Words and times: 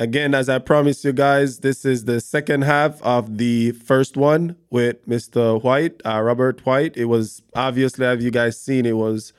again, 0.00 0.34
as 0.34 0.48
I 0.48 0.58
promised 0.58 1.04
you 1.04 1.12
guys, 1.12 1.58
this 1.58 1.84
is 1.84 2.06
the 2.06 2.20
second 2.20 2.62
half 2.62 3.00
of 3.02 3.36
the 3.36 3.72
first 3.72 4.16
one 4.16 4.56
with 4.70 5.06
Mr. 5.06 5.62
White, 5.62 6.00
uh, 6.04 6.20
Robert 6.22 6.64
White. 6.64 6.96
It 6.96 7.04
was 7.04 7.42
obviously, 7.54 8.06
have 8.06 8.22
you 8.22 8.30
guys 8.30 8.58
seen, 8.58 8.86
it 8.86 8.96
was 8.96 9.32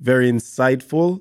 very 0.00 0.32
insightful. 0.32 1.20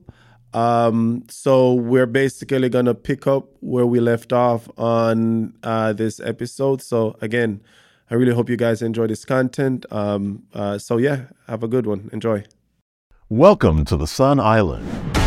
Um, 0.54 1.26
so 1.29 1.73
we're 1.73 2.07
basically 2.07 2.70
gonna 2.70 2.96
pick 2.96 3.28
up 3.28 3.49
where 3.60 3.86
we 3.86 3.99
left 3.99 4.34
off 4.34 4.70
on 4.77 5.53
uh, 5.63 5.93
this 5.93 6.19
episode. 6.21 6.81
So 6.81 7.15
again, 7.21 7.61
I 8.09 8.15
really 8.15 8.33
hope 8.33 8.49
you 8.49 8.57
guys 8.57 8.81
enjoy 8.81 9.07
this 9.07 9.23
content. 9.23 9.85
Um, 9.91 10.43
uh, 10.53 10.77
so 10.77 10.97
yeah, 10.97 11.25
have 11.47 11.63
a 11.63 11.67
good 11.67 11.85
one. 11.85 12.09
Enjoy. 12.11 12.43
Welcome 13.29 13.85
to 13.85 13.95
the 13.95 14.07
Sun 14.07 14.39
Island. 14.39 15.20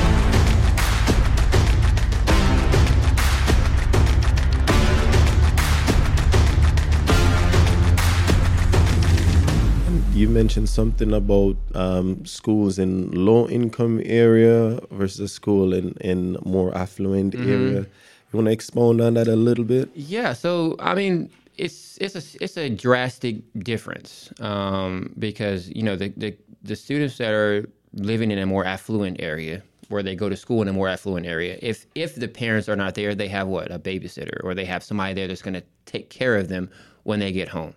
You 10.25 10.31
mentioned 10.31 10.71
something 10.71 11.13
about 11.13 11.59
um, 11.75 12.25
schools 12.25 12.79
in 12.79 13.11
low 13.11 13.46
income 13.46 14.01
area 14.07 14.81
versus 14.91 15.33
school 15.33 15.75
in, 15.75 15.91
in 16.00 16.39
more 16.47 16.75
affluent 16.75 17.35
area. 17.35 17.81
You 17.81 18.33
want 18.33 18.47
to 18.47 18.53
expound 18.53 19.03
on 19.03 19.13
that 19.14 19.29
a 19.29 19.37
little 19.37 19.67
bit? 19.67 19.91
Yeah, 19.95 20.33
so 20.33 20.77
I 20.79 20.95
mean, 20.95 21.29
it's 21.59 21.99
it's 22.00 22.14
a 22.17 22.43
it's 22.43 22.57
a 22.57 22.71
drastic 22.71 23.37
difference 23.59 24.33
um, 24.41 25.13
because 25.19 25.69
you 25.69 25.83
know 25.83 25.95
the, 25.95 26.09
the 26.17 26.35
the 26.63 26.75
students 26.75 27.19
that 27.19 27.35
are 27.35 27.69
living 27.93 28.31
in 28.31 28.39
a 28.39 28.47
more 28.47 28.64
affluent 28.64 29.21
area 29.21 29.63
where 29.91 30.03
they 30.03 30.17
go 30.17 30.31
to 30.31 30.39
school 30.39 30.63
in 30.63 30.69
a 30.69 30.72
more 30.72 30.89
affluent 30.89 31.27
area 31.27 31.59
if 31.61 31.86
if 31.95 32.14
the 32.14 32.28
parents 32.28 32.67
are 32.67 32.77
not 32.77 32.95
there 32.95 33.14
they 33.14 33.28
have 33.28 33.47
what 33.47 33.70
a 33.70 33.78
babysitter 33.78 34.42
or 34.42 34.55
they 34.55 34.64
have 34.64 34.83
somebody 34.83 35.12
there 35.12 35.28
that's 35.28 35.42
going 35.42 35.55
to 35.55 35.62
take 35.84 36.09
care 36.09 36.36
of 36.36 36.48
them 36.48 36.70
when 37.03 37.20
they 37.20 37.31
get 37.31 37.47
home 37.47 37.75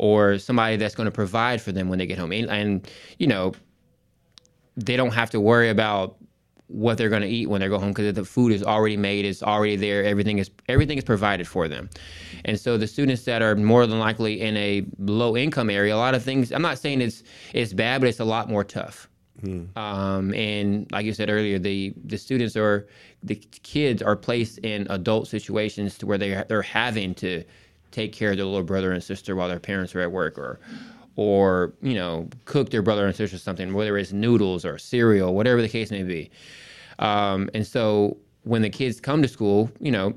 or 0.00 0.38
somebody 0.38 0.76
that's 0.76 0.94
going 0.94 1.04
to 1.04 1.10
provide 1.10 1.60
for 1.60 1.72
them 1.72 1.90
when 1.90 1.98
they 1.98 2.06
get 2.06 2.18
home. 2.18 2.32
And, 2.32 2.48
and 2.50 2.90
you 3.18 3.26
know 3.26 3.52
they 4.76 4.96
don't 4.96 5.12
have 5.12 5.28
to 5.30 5.40
worry 5.40 5.68
about 5.68 6.16
what 6.68 6.96
they're 6.96 7.10
going 7.10 7.20
to 7.20 7.28
eat 7.28 7.50
when 7.50 7.60
they 7.60 7.68
go 7.68 7.78
home 7.78 7.90
because 7.90 8.14
the 8.14 8.24
food 8.24 8.52
is 8.52 8.62
already 8.62 8.96
made 8.96 9.24
it's 9.24 9.42
already 9.42 9.76
there 9.76 10.04
everything 10.04 10.38
is 10.38 10.50
everything 10.68 10.96
is 10.96 11.04
provided 11.04 11.46
for 11.46 11.68
them. 11.68 11.90
And 12.46 12.58
so 12.58 12.78
the 12.78 12.86
students 12.86 13.24
that 13.24 13.42
are 13.42 13.54
more 13.56 13.86
than 13.86 13.98
likely 13.98 14.40
in 14.40 14.56
a 14.56 14.86
low 14.98 15.36
income 15.36 15.68
area 15.68 15.94
a 15.94 15.98
lot 15.98 16.14
of 16.14 16.22
things 16.22 16.50
i'm 16.50 16.62
not 16.62 16.78
saying 16.78 17.02
it's 17.02 17.22
it's 17.52 17.72
bad 17.74 18.00
but 18.00 18.08
it's 18.08 18.20
a 18.20 18.24
lot 18.24 18.48
more 18.48 18.64
tough. 18.64 19.08
Um, 19.76 20.32
and 20.34 20.90
like 20.92 21.04
you 21.04 21.12
said 21.12 21.28
earlier 21.28 21.58
the 21.58 21.92
the 22.04 22.16
students 22.16 22.56
are 22.56 22.86
the 23.22 23.34
kids 23.74 24.00
are 24.00 24.16
placed 24.16 24.58
in 24.58 24.86
adult 24.88 25.28
situations 25.28 25.98
to 25.98 26.06
where 26.06 26.18
they 26.18 26.42
they're 26.48 26.62
having 26.62 27.14
to 27.16 27.44
take 27.90 28.12
care 28.12 28.30
of 28.30 28.36
their 28.36 28.46
little 28.46 28.62
brother 28.62 28.92
and 28.92 29.02
sister 29.02 29.34
while 29.36 29.48
their 29.48 29.58
parents 29.60 29.94
are 29.94 30.00
at 30.00 30.10
work 30.12 30.38
or 30.38 30.60
or 31.16 31.72
you 31.82 31.94
know 31.94 32.28
cook 32.44 32.70
their 32.70 32.82
brother 32.82 33.06
and 33.06 33.14
sister 33.16 33.36
something 33.38 33.74
whether 33.74 33.98
it's 33.98 34.12
noodles 34.12 34.64
or 34.64 34.78
cereal 34.78 35.34
whatever 35.34 35.60
the 35.60 35.68
case 35.68 35.90
may 35.90 36.02
be 36.02 36.30
um, 37.00 37.48
and 37.54 37.66
so 37.66 38.16
when 38.44 38.62
the 38.62 38.70
kids 38.70 39.00
come 39.00 39.20
to 39.22 39.28
school 39.28 39.70
you 39.80 39.90
know 39.90 40.14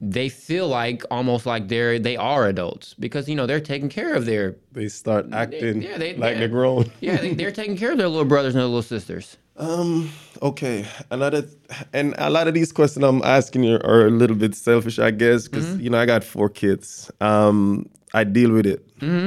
they 0.00 0.28
feel 0.28 0.68
like 0.68 1.02
almost 1.10 1.46
like 1.46 1.68
they're 1.68 1.98
they 1.98 2.16
are 2.16 2.46
adults 2.48 2.94
because 2.94 3.28
you 3.28 3.34
know 3.34 3.46
they're 3.46 3.60
taking 3.60 3.88
care 3.88 4.14
of 4.14 4.26
their 4.26 4.56
They 4.72 4.88
start 4.88 5.26
acting 5.32 5.82
yeah, 5.82 5.96
they- 5.98 6.14
like 6.16 6.32
yeah. 6.34 6.38
they're 6.40 6.48
grown. 6.48 6.90
yeah 7.00 7.16
they, 7.16 7.32
they're 7.34 7.52
taking 7.52 7.76
care 7.76 7.92
of 7.92 7.98
their 7.98 8.08
little 8.08 8.24
brothers 8.24 8.54
and 8.54 8.60
their 8.60 8.66
little 8.66 8.82
sisters 8.82 9.36
Um. 9.56 10.10
Okay. 10.42 10.84
Another, 11.10 11.44
and 11.92 12.14
a 12.18 12.28
lot 12.28 12.48
of 12.48 12.54
these 12.54 12.72
questions 12.72 13.04
I'm 13.04 13.22
asking 13.22 13.62
you 13.64 13.76
are 13.84 14.06
a 14.06 14.10
little 14.10 14.36
bit 14.36 14.54
selfish, 14.54 14.98
I 14.98 15.10
guess, 15.12 15.46
because 15.48 15.78
you 15.78 15.90
know 15.90 15.98
I 15.98 16.06
got 16.06 16.24
four 16.24 16.48
kids. 16.48 17.10
Um. 17.20 17.88
I 18.16 18.22
deal 18.22 18.52
with 18.52 18.64
it. 18.66 18.86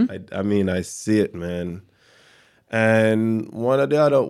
I, 0.10 0.40
I 0.40 0.42
mean, 0.44 0.70
I 0.70 0.80
see 0.82 1.20
it, 1.20 1.36
man. 1.36 1.82
And 2.72 3.52
one 3.52 3.82
of 3.82 3.90
the 3.90 3.98
other, 4.02 4.22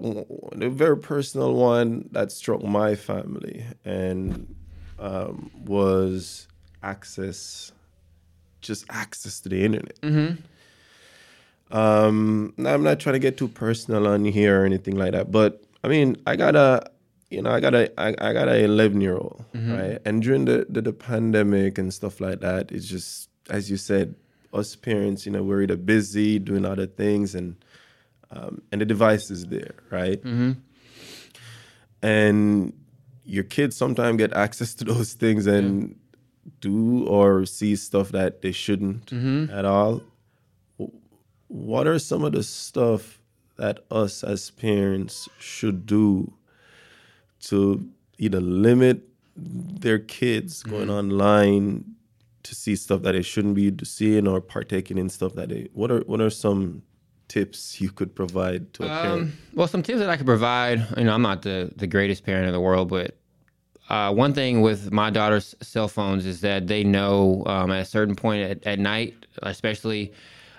the 0.56 0.70
very 0.70 0.98
personal 0.98 1.54
one 1.54 2.10
that 2.12 2.32
struck 2.32 2.64
my 2.64 2.96
family 2.96 3.64
and 3.86 4.56
um, 4.98 5.52
was 5.64 6.48
access, 6.82 7.72
just 8.62 8.86
access 8.90 9.40
to 9.42 9.50
the 9.50 9.64
internet. 9.64 10.00
Um, 11.70 12.54
now 12.58 12.74
I'm 12.74 12.84
not 12.84 13.00
trying 13.00 13.14
to 13.14 13.20
get 13.20 13.38
too 13.38 13.48
personal 13.50 14.08
on 14.08 14.26
here 14.26 14.62
or 14.62 14.66
anything 14.66 14.96
like 14.96 15.12
that, 15.12 15.32
but 15.32 15.64
I 15.84 15.88
mean, 15.88 16.18
I 16.26 16.36
got 16.36 16.56
a, 16.56 16.90
you 17.30 17.42
know, 17.42 17.52
I 17.52 17.60
got 17.60 17.76
a, 17.76 18.00
I, 18.00 18.10
I 18.20 18.34
got 18.34 18.48
a 18.48 18.64
11 18.64 19.02
year 19.02 19.16
old, 19.16 19.44
mm-hmm. 19.54 19.74
right? 19.74 20.00
And 20.06 20.22
during 20.22 20.46
the, 20.46 20.66
the 20.70 20.82
the 20.82 20.94
pandemic 20.94 21.78
and 21.78 21.94
stuff 21.94 22.20
like 22.20 22.40
that, 22.42 22.72
it's 22.72 22.88
just 22.88 23.30
as 23.50 23.70
you 23.70 23.78
said, 23.78 24.16
us 24.54 24.76
parents, 24.76 25.26
you 25.26 25.32
know, 25.32 25.44
we're 25.44 25.64
either 25.64 25.78
busy 25.78 26.40
doing 26.40 26.66
other 26.66 26.88
things, 26.88 27.36
and 27.36 27.56
um, 28.32 28.62
and 28.72 28.82
the 28.82 28.86
device 28.86 29.30
is 29.32 29.46
there, 29.46 29.76
right? 29.90 30.22
Mm-hmm. 30.22 30.54
And 32.02 32.74
your 33.24 33.44
kids 33.44 33.76
sometimes 33.76 34.18
get 34.18 34.34
access 34.34 34.74
to 34.76 34.86
those 34.92 35.14
things 35.14 35.48
and 35.48 35.96
do 36.62 37.06
or 37.08 37.46
see 37.46 37.76
stuff 37.76 38.10
that 38.10 38.42
they 38.42 38.52
shouldn't 38.52 39.08
mm-hmm. 39.08 39.52
at 39.56 39.66
all. 39.66 40.02
What 41.50 41.88
are 41.88 42.00
some 42.00 42.24
of 42.24 42.34
the 42.34 42.44
stuff 42.44 43.22
that 43.58 43.80
us 43.92 44.24
as 44.24 44.50
parents 44.52 45.28
should 45.40 45.86
do 45.86 46.34
to 47.42 47.88
either 48.18 48.40
limit 48.40 49.04
their 49.36 50.00
kids 50.00 50.64
going 50.64 50.90
online 50.90 51.86
to 52.44 52.56
see 52.56 52.76
stuff 52.76 53.02
that 53.04 53.12
they 53.12 53.22
shouldn't 53.22 53.56
be 53.56 53.74
seeing 53.84 54.28
or 54.28 54.42
partaking 54.42 54.98
in 54.98 55.10
stuff 55.10 55.34
that 55.34 55.50
they 55.50 55.68
what 55.74 55.92
are 55.92 56.00
what 56.02 56.22
are 56.22 56.30
some 56.30 56.82
tips 57.28 57.82
you 57.82 57.92
could 57.92 58.16
provide 58.16 58.74
to 58.74 58.84
a 58.84 58.88
parent 58.88 59.22
Um, 59.22 59.34
well, 59.54 59.68
some 59.68 59.84
tips 59.84 60.00
that 60.00 60.10
I 60.10 60.16
could 60.18 60.26
provide. 60.26 60.88
You 60.98 61.04
know, 61.04 61.14
I'm 61.14 61.22
not 61.22 61.42
the 61.42 61.72
the 61.76 61.86
greatest 61.88 62.24
parent 62.24 62.48
in 62.48 62.54
the 62.54 62.60
world, 62.62 62.88
but 62.90 63.18
uh, 63.90 64.14
one 64.14 64.34
thing 64.34 64.62
with 64.62 64.92
my 64.92 65.10
daughter's 65.10 65.54
cell 65.62 65.88
phones 65.88 66.26
is 66.26 66.42
that 66.42 66.68
they 66.68 66.84
know 66.84 67.44
um, 67.46 67.70
at 67.72 67.82
a 67.82 67.86
certain 67.86 68.16
point 68.16 68.42
at, 68.50 68.66
at 68.66 68.80
night, 68.80 69.14
especially, 69.44 70.14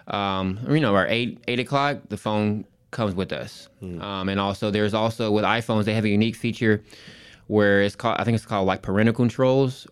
um, 0.08 0.58
you 0.68 0.80
know, 0.80 0.94
our 0.94 1.06
eight 1.08 1.42
eight 1.48 1.58
o'clock, 1.58 1.98
the 2.10 2.16
phone 2.16 2.64
comes 2.90 3.14
with 3.14 3.32
us. 3.32 3.68
Um, 4.02 4.28
and 4.28 4.40
also, 4.40 4.70
there's 4.70 4.94
also 4.94 5.30
with 5.30 5.44
iPhones, 5.44 5.84
they 5.84 5.94
have 5.94 6.04
a 6.04 6.08
unique 6.08 6.36
feature 6.36 6.82
where 7.46 7.82
it's 7.82 7.96
called, 7.96 8.16
I 8.20 8.24
think 8.24 8.34
it's 8.36 8.46
called 8.46 8.66
like 8.66 8.82
parental 8.82 9.14
controls, 9.14 9.86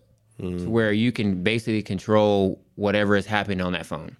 where 0.69 0.91
you 0.91 1.11
can 1.11 1.41
basically 1.43 1.81
control 1.81 2.61
whatever 2.75 3.15
is 3.15 3.25
happening 3.25 3.61
on 3.61 3.73
that 3.73 3.85
phone 3.85 4.15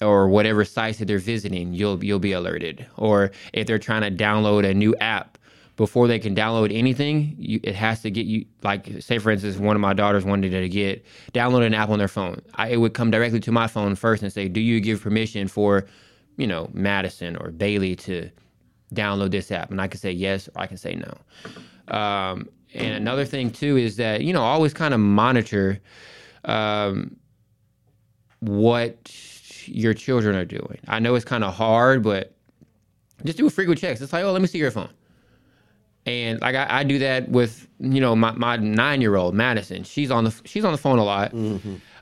or 0.00 0.28
whatever 0.28 0.64
sites 0.64 0.98
that 0.98 1.06
they're 1.06 1.18
visiting, 1.18 1.72
you'll 1.74 2.02
you'll 2.04 2.18
be 2.18 2.32
alerted. 2.32 2.86
Or 2.96 3.30
if 3.52 3.66
they're 3.66 3.78
trying 3.78 4.02
to 4.02 4.24
download 4.24 4.68
a 4.68 4.74
new 4.74 4.94
app, 4.96 5.38
before 5.76 6.06
they 6.06 6.18
can 6.18 6.34
download 6.36 6.72
anything, 6.72 7.34
you, 7.38 7.58
it 7.64 7.74
has 7.74 8.00
to 8.02 8.10
get 8.10 8.26
you. 8.26 8.46
Like, 8.62 8.88
say 9.00 9.18
for 9.18 9.30
instance, 9.30 9.56
one 9.56 9.76
of 9.76 9.80
my 9.80 9.92
daughters 9.92 10.24
wanted 10.24 10.50
to 10.50 10.68
get 10.68 11.04
download 11.32 11.66
an 11.66 11.74
app 11.74 11.88
on 11.88 11.98
their 11.98 12.08
phone. 12.08 12.40
I, 12.54 12.68
it 12.68 12.76
would 12.76 12.94
come 12.94 13.10
directly 13.10 13.40
to 13.40 13.52
my 13.52 13.66
phone 13.66 13.94
first 13.96 14.22
and 14.22 14.32
say, 14.32 14.48
"Do 14.48 14.60
you 14.60 14.80
give 14.80 15.02
permission 15.02 15.48
for, 15.48 15.86
you 16.36 16.46
know, 16.46 16.70
Madison 16.72 17.36
or 17.36 17.50
Bailey 17.50 17.96
to 17.96 18.30
download 18.94 19.30
this 19.30 19.50
app?" 19.50 19.70
And 19.70 19.80
I 19.80 19.88
can 19.88 20.00
say 20.00 20.12
yes 20.12 20.48
or 20.48 20.62
I 20.62 20.66
can 20.66 20.76
say 20.76 20.94
no. 20.94 21.96
Um, 21.96 22.48
and 22.74 22.94
another 22.94 23.24
thing 23.24 23.50
too 23.50 23.76
is 23.76 23.96
that 23.96 24.22
you 24.22 24.32
know 24.32 24.42
always 24.42 24.74
kind 24.74 24.94
of 24.94 25.00
monitor 25.00 25.80
um, 26.44 27.16
what 28.40 29.12
your 29.66 29.94
children 29.94 30.36
are 30.36 30.44
doing. 30.44 30.78
I 30.88 30.98
know 30.98 31.14
it's 31.14 31.24
kind 31.24 31.44
of 31.44 31.54
hard, 31.54 32.02
but 32.02 32.34
just 33.24 33.38
do 33.38 33.46
a 33.46 33.50
frequent 33.50 33.80
checks. 33.80 34.00
It's 34.00 34.12
like, 34.12 34.24
oh, 34.24 34.32
let 34.32 34.42
me 34.42 34.48
see 34.48 34.58
your 34.58 34.70
phone. 34.70 34.90
And 36.06 36.40
like 36.42 36.54
I, 36.54 36.66
I 36.80 36.84
do 36.84 36.98
that 36.98 37.30
with 37.30 37.66
you 37.80 38.00
know 38.00 38.14
my, 38.14 38.32
my 38.32 38.56
nine 38.56 39.00
year 39.00 39.16
old 39.16 39.34
Madison. 39.34 39.84
She's 39.84 40.10
on 40.10 40.24
the 40.24 40.34
she's 40.44 40.64
on 40.64 40.72
the 40.72 40.78
phone 40.78 40.98
a 40.98 41.04
lot, 41.04 41.32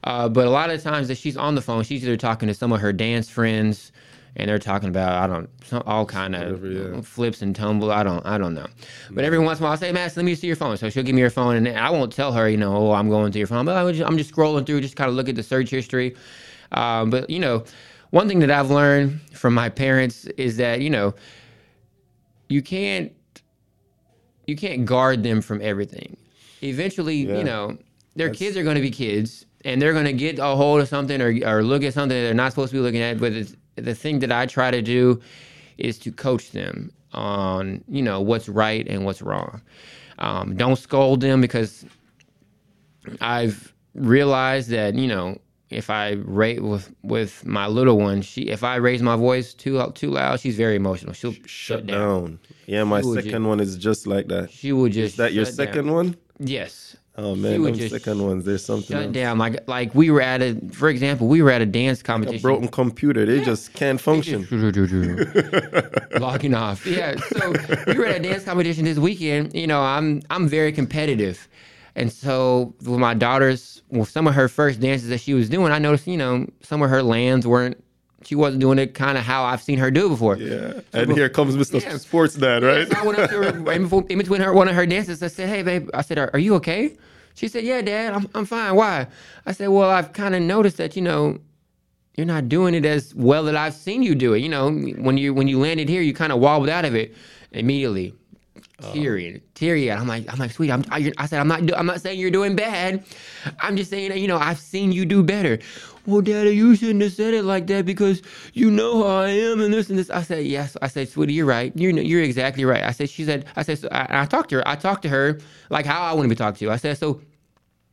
uh, 0.05 0.29
but 0.29 0.47
a 0.47 0.51
lot 0.51 0.71
of 0.71 0.83
the 0.83 0.91
times 0.91 1.07
that 1.09 1.17
she's 1.19 1.37
on 1.37 1.55
the 1.55 1.63
phone, 1.63 1.85
she's 1.85 2.03
either 2.03 2.17
talking 2.17 2.49
to 2.49 2.55
some 2.55 2.73
of 2.73 2.81
her 2.81 2.93
dance 2.93 3.29
friends, 3.31 3.93
and 4.37 4.49
they're 4.49 4.59
talking 4.59 4.89
about 4.89 5.13
I 5.23 5.27
don't 5.33 5.51
some, 5.65 5.83
all 5.87 6.07
kind 6.07 6.35
of 6.35 6.63
Whatever, 6.63 6.95
yeah. 6.97 7.01
flips 7.03 7.43
and 7.43 7.55
tumble. 7.55 7.91
I 7.93 8.03
don't 8.03 8.25
I 8.27 8.39
don't 8.39 8.55
know. 8.55 8.67
But 9.11 9.25
every 9.25 9.39
once 9.39 9.59
in 9.59 9.65
a 9.65 9.67
while, 9.67 9.73
I 9.75 9.77
say, 9.77 9.93
Madison, 9.93 10.21
let 10.23 10.27
me 10.27 10.35
see 10.35 10.47
your 10.47 10.57
phone. 10.57 10.77
So 10.77 10.89
she'll 10.91 11.03
give 11.05 11.15
me 11.15 11.23
her 11.23 11.31
phone, 11.31 11.57
and 11.57 11.69
I 11.69 11.91
won't 11.91 12.13
tell 12.13 12.33
her, 12.33 12.49
you 12.49 12.57
know, 12.57 12.75
oh, 12.77 12.93
I'm 12.93 13.09
going 13.11 13.33
to 13.33 13.39
your 13.39 13.47
phone. 13.49 13.67
But 13.67 13.77
I'm 13.77 13.93
just, 13.93 14.09
I'm 14.09 14.17
just 14.19 14.33
scrolling 14.35 14.67
through, 14.67 14.81
just 14.81 14.97
kind 14.97 15.11
of 15.11 15.17
look 15.17 15.29
at 15.29 15.35
the 15.37 15.43
search 15.43 15.71
history. 15.71 16.17
Um, 16.73 17.11
but 17.11 17.29
you 17.31 17.39
know, 17.41 17.65
one 18.11 18.29
thing 18.29 18.41
that 18.41 18.51
I've 18.51 18.71
learned 18.71 19.21
from 19.33 19.55
my 19.55 19.69
parents 19.69 20.25
is 20.39 20.57
that 20.59 20.81
you 20.81 20.91
know, 20.91 21.15
you 22.49 22.63
can't 22.63 23.13
you 24.47 24.57
can't 24.57 24.85
guard 24.85 25.23
them 25.23 25.41
from 25.43 25.61
everything. 25.63 26.17
Eventually, 26.63 27.17
Yeah. 27.17 27.39
you 27.39 27.45
know, 27.45 27.79
their 28.17 28.31
kids 28.31 28.57
are 28.57 28.63
going 28.63 28.77
to 28.77 28.83
be 28.83 28.91
kids, 28.91 29.47
and 29.65 29.81
they're 29.81 29.93
going 29.93 30.05
to 30.07 30.13
get 30.13 30.39
a 30.39 30.47
hold 30.57 30.81
of 30.81 30.89
something 30.89 31.21
or 31.21 31.33
or 31.47 31.63
look 31.63 31.83
at 31.85 31.95
something 31.95 32.17
that 32.17 32.25
they're 32.25 32.35
not 32.35 32.53
supposed 32.53 32.71
to 32.73 32.77
be 32.77 32.81
looking 32.83 33.01
at. 33.03 33.19
But 33.19 33.33
it's, 33.33 33.57
the 33.77 33.95
thing 33.95 34.19
that 34.21 34.33
I 34.33 34.47
try 34.47 34.71
to 34.71 34.83
do 34.83 35.21
is 35.79 35.99
to 36.01 36.13
coach 36.13 36.51
them 36.53 36.93
on 37.13 37.83
you 37.89 38.03
know 38.03 38.21
what's 38.21 38.49
right 38.49 38.87
and 38.89 39.05
what's 39.05 39.23
wrong. 39.23 39.61
Um, 40.19 40.57
don't 40.57 40.77
scold 40.77 41.21
them 41.21 41.41
because 41.41 41.85
I've 43.21 43.73
realized 43.95 44.71
that 44.71 44.95
you 44.95 45.09
know 45.09 45.39
if 45.71 45.91
I 45.91 46.11
rate 46.25 46.63
with 46.63 46.93
with 47.03 47.45
my 47.47 47.67
little 47.67 47.99
one, 47.99 48.23
she 48.23 48.43
if 48.43 48.63
I 48.63 48.77
raise 48.77 49.03
my 49.03 49.17
voice 49.17 49.55
too 49.55 49.83
too 49.95 50.11
loud, 50.11 50.41
she's 50.41 50.57
very 50.57 50.77
emotional. 50.77 51.13
She'll 51.13 51.35
Shut 51.47 51.87
down. 51.87 52.39
Yeah, 52.67 52.85
my 52.85 53.01
She 53.01 53.15
second 53.15 53.47
one 53.47 53.61
is 53.61 53.77
just 53.77 54.07
like 54.07 54.29
that. 54.29 54.51
She 54.51 54.73
will 54.73 54.89
just 54.89 55.15
Is 55.15 55.17
that 55.17 55.33
your 55.33 55.45
second 55.45 55.87
down. 55.87 55.95
one? 55.95 56.17
Yes. 56.39 56.97
Oh 57.15 57.35
man, 57.35 57.75
just 57.75 57.93
second 57.93 58.23
ones. 58.25 58.45
There's 58.47 58.65
something 58.65 58.97
Shut 58.97 59.05
else. 59.07 59.13
down. 59.15 59.37
Like 59.37 59.69
like 59.69 59.95
we 59.95 60.11
were 60.11 60.23
at 60.23 60.41
a 60.41 60.59
for 60.73 60.89
example, 60.89 61.29
we 61.29 61.43
were 61.43 61.51
at 61.51 61.61
a 61.61 61.67
dance 61.67 62.01
A 62.01 62.05
competition. 62.05 62.41
broken 62.41 62.69
computer. 62.69 63.27
They 63.27 63.45
just 63.45 63.75
can't 63.75 64.01
function. 64.01 64.47
Logging 66.19 66.55
off. 66.55 66.87
Yeah. 66.93 67.17
So 67.17 67.53
we 67.87 67.99
were 67.99 68.07
at 68.07 68.17
a 68.17 68.23
dance 68.23 68.45
competition 68.45 68.85
this 68.85 68.99
weekend. 68.99 69.55
You 69.55 69.67
know, 69.67 69.81
I'm 69.83 70.23
I'm 70.31 70.49
very 70.49 70.73
competitive. 70.73 71.49
And 71.95 72.11
so 72.13 72.75
with 72.81 72.99
my 72.99 73.15
daughter's 73.15 73.83
with 73.91 74.09
some 74.09 74.27
of 74.27 74.35
her 74.35 74.49
first 74.49 74.81
dances 74.81 75.09
that 75.11 75.21
she 75.21 75.35
was 75.35 75.49
doing, 75.51 75.71
I 75.73 75.79
noticed, 75.79 76.07
you 76.07 76.17
know, 76.17 76.47
some 76.63 76.83
of 76.83 76.89
her 76.91 77.03
lands 77.03 77.47
weren't 77.47 77.82
she 78.25 78.35
wasn't 78.35 78.61
doing 78.61 78.79
it 78.79 78.95
kind 78.95 79.19
of 79.19 79.25
how 79.25 79.45
I've 79.45 79.63
seen 79.63 79.79
her 79.79 79.91
do 79.91 80.09
before. 80.09 80.37
Yeah. 80.37 80.81
And 80.93 81.13
here 81.13 81.29
comes 81.29 81.57
Mr. 81.57 81.83
Yeah. 81.83 81.97
Sports 81.99 82.35
Dad, 82.35 82.63
right? 82.63 82.89
So 82.91 82.99
I 82.99 83.07
went 83.07 83.19
up 83.19 83.31
to 83.31 83.37
her 83.37 83.73
in 83.73 83.83
before- 83.83 84.07
in 84.09 84.19
between 84.19 84.41
her 84.41 84.53
one 84.53 84.69
of 84.69 84.75
her 84.75 84.87
dances. 84.87 85.23
I 85.23 85.29
said, 85.29 85.49
"Hey, 85.49 85.63
babe," 85.63 85.89
I 85.95 86.03
said, 86.03 86.19
"Are, 86.19 86.31
are 86.33 86.39
you 86.39 86.55
okay?" 86.57 86.97
She 87.35 87.49
said, 87.49 87.65
"Yeah, 87.65 87.83
Dad, 87.83 88.15
I'm 88.15 88.29
I'm 88.35 88.45
fine. 88.45 88.75
Why?" 88.75 89.07
I 89.47 89.53
said, 89.53 89.69
"Well, 89.69 89.91
I've 89.91 90.13
kind 90.13 90.35
of 90.35 90.43
noticed 90.43 90.77
that 90.79 90.97
you 90.97 91.03
know." 91.03 91.39
You're 92.15 92.27
not 92.27 92.51
doing 92.51 92.75
it 92.75 92.85
as 92.85 93.15
well 93.15 93.45
that 93.45 93.57
I've 93.57 93.73
seen 93.73 94.03
you 94.03 94.15
do 94.15 94.35
it. 94.35 94.41
You 94.41 94.51
know, 94.51 94.71
when 94.71 95.17
you 95.17 95.33
when 95.33 95.49
you 95.49 95.59
landed 95.59 95.89
here, 95.89 96.03
you 96.03 96.13
kind 96.13 96.31
of 96.31 96.41
wobbled 96.41 96.69
out 96.69 96.85
of 96.85 96.95
it 96.95 97.15
immediately, 97.53 98.13
uh-huh. 98.81 98.93
teary, 98.93 99.43
teary. 99.55 99.91
I'm 99.91 100.07
like, 100.07 100.31
I'm 100.31 100.39
like, 100.39 100.51
sweet. 100.51 100.71
I'm, 100.71 100.85
I, 100.91 101.11
I 101.17 101.25
said, 101.25 101.41
I'm 101.41 101.49
not, 101.49 101.65
do, 101.65 101.75
I'm 101.75 101.87
not 101.87 102.03
saying 102.03 102.21
you're 102.21 102.31
doing 102.31 102.55
bad. 102.55 103.03
I'm 103.61 103.77
just 103.79 103.89
saying 103.89 104.11
that 104.11 104.19
you 104.19 104.29
know 104.29 104.37
I've 104.37 104.59
seen 104.59 104.93
you 104.93 105.07
do 105.07 105.23
better. 105.23 105.59
Well, 106.07 106.21
Daddy, 106.21 106.51
you 106.51 106.75
shouldn't 106.75 107.03
have 107.03 107.13
said 107.13 107.33
it 107.33 107.45
like 107.45 107.69
that 107.69 107.87
because 107.87 108.23
you 108.55 108.71
know 108.71 109.05
how 109.05 109.19
I 109.21 109.29
am 109.29 109.61
and 109.61 109.73
this 109.73 109.89
and 109.89 109.99
this. 109.99 110.11
I 110.11 110.23
said, 110.23 110.45
yes. 110.47 110.77
I 110.83 110.89
said, 110.89 111.09
sweetie, 111.09 111.35
you're 111.35 111.47
right. 111.47 111.73
You're 111.77 111.93
you're 111.93 112.23
exactly 112.23 112.65
right. 112.65 112.83
I 112.83 112.91
said, 112.91 113.09
she 113.09 113.25
said, 113.25 113.45
I 113.55 113.63
said, 113.63 113.79
so 113.79 113.89
I, 113.93 114.23
I 114.23 114.27
talked 114.27 114.51
to 114.51 114.57
her. 114.57 114.69
I 114.69 114.75
talked 114.75 115.03
to 115.03 115.09
her 115.09 115.39
like 115.71 115.87
how 115.87 116.03
I 116.03 116.13
want 116.13 116.25
to 116.25 116.29
be 116.29 116.35
talked 116.35 116.59
to. 116.59 116.65
You. 116.65 116.71
I 116.73 116.77
said, 116.77 116.99
so 116.99 117.21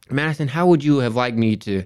Madison, 0.10 0.48
how 0.48 0.66
would 0.68 0.84
you 0.84 0.98
have 1.00 1.16
liked 1.16 1.38
me 1.38 1.56
to 1.58 1.84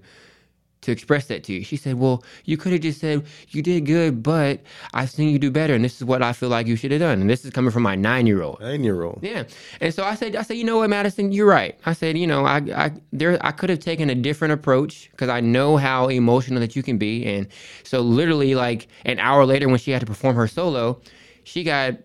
to 0.83 0.91
express 0.91 1.25
that 1.27 1.43
to 1.45 1.53
you? 1.53 1.63
She 1.63 1.75
said, 1.77 1.95
Well, 1.95 2.23
you 2.45 2.57
could 2.57 2.71
have 2.71 2.81
just 2.81 2.99
said, 2.99 3.25
You 3.49 3.61
did 3.61 3.85
good, 3.85 4.23
but 4.23 4.61
I've 4.93 5.09
seen 5.09 5.29
you 5.29 5.39
do 5.39 5.51
better, 5.51 5.73
and 5.73 5.83
this 5.83 5.97
is 5.97 6.05
what 6.05 6.21
I 6.21 6.33
feel 6.33 6.49
like 6.49 6.67
you 6.67 6.75
should 6.75 6.91
have 6.91 7.01
done. 7.01 7.21
And 7.21 7.29
this 7.29 7.43
is 7.43 7.51
coming 7.51 7.71
from 7.71 7.83
my 7.83 7.95
nine 7.95 8.27
year 8.27 8.41
old. 8.41 8.59
Nine 8.61 8.83
year 8.83 9.03
old. 9.03 9.19
Yeah. 9.21 9.43
And 9.81 9.93
so 9.93 10.03
I 10.03 10.15
said, 10.15 10.35
I 10.35 10.43
said, 10.43 10.57
you 10.57 10.63
know 10.63 10.77
what, 10.77 10.89
Madison, 10.89 11.31
you're 11.31 11.47
right. 11.47 11.77
I 11.85 11.93
said, 11.93 12.17
you 12.17 12.27
know, 12.27 12.45
I, 12.45 12.57
I 12.75 12.91
there 13.11 13.37
I 13.41 13.51
could 13.51 13.69
have 13.69 13.79
taken 13.79 14.09
a 14.09 14.15
different 14.15 14.53
approach 14.53 15.09
because 15.11 15.29
I 15.29 15.39
know 15.39 15.77
how 15.77 16.07
emotional 16.07 16.59
that 16.59 16.75
you 16.75 16.83
can 16.83 16.97
be. 16.97 17.25
And 17.25 17.47
so 17.83 18.01
literally 18.01 18.55
like 18.55 18.87
an 19.05 19.19
hour 19.19 19.45
later 19.45 19.67
when 19.67 19.79
she 19.79 19.91
had 19.91 19.99
to 20.01 20.05
perform 20.05 20.35
her 20.35 20.47
solo, 20.47 21.01
she 21.43 21.63
got 21.63 21.95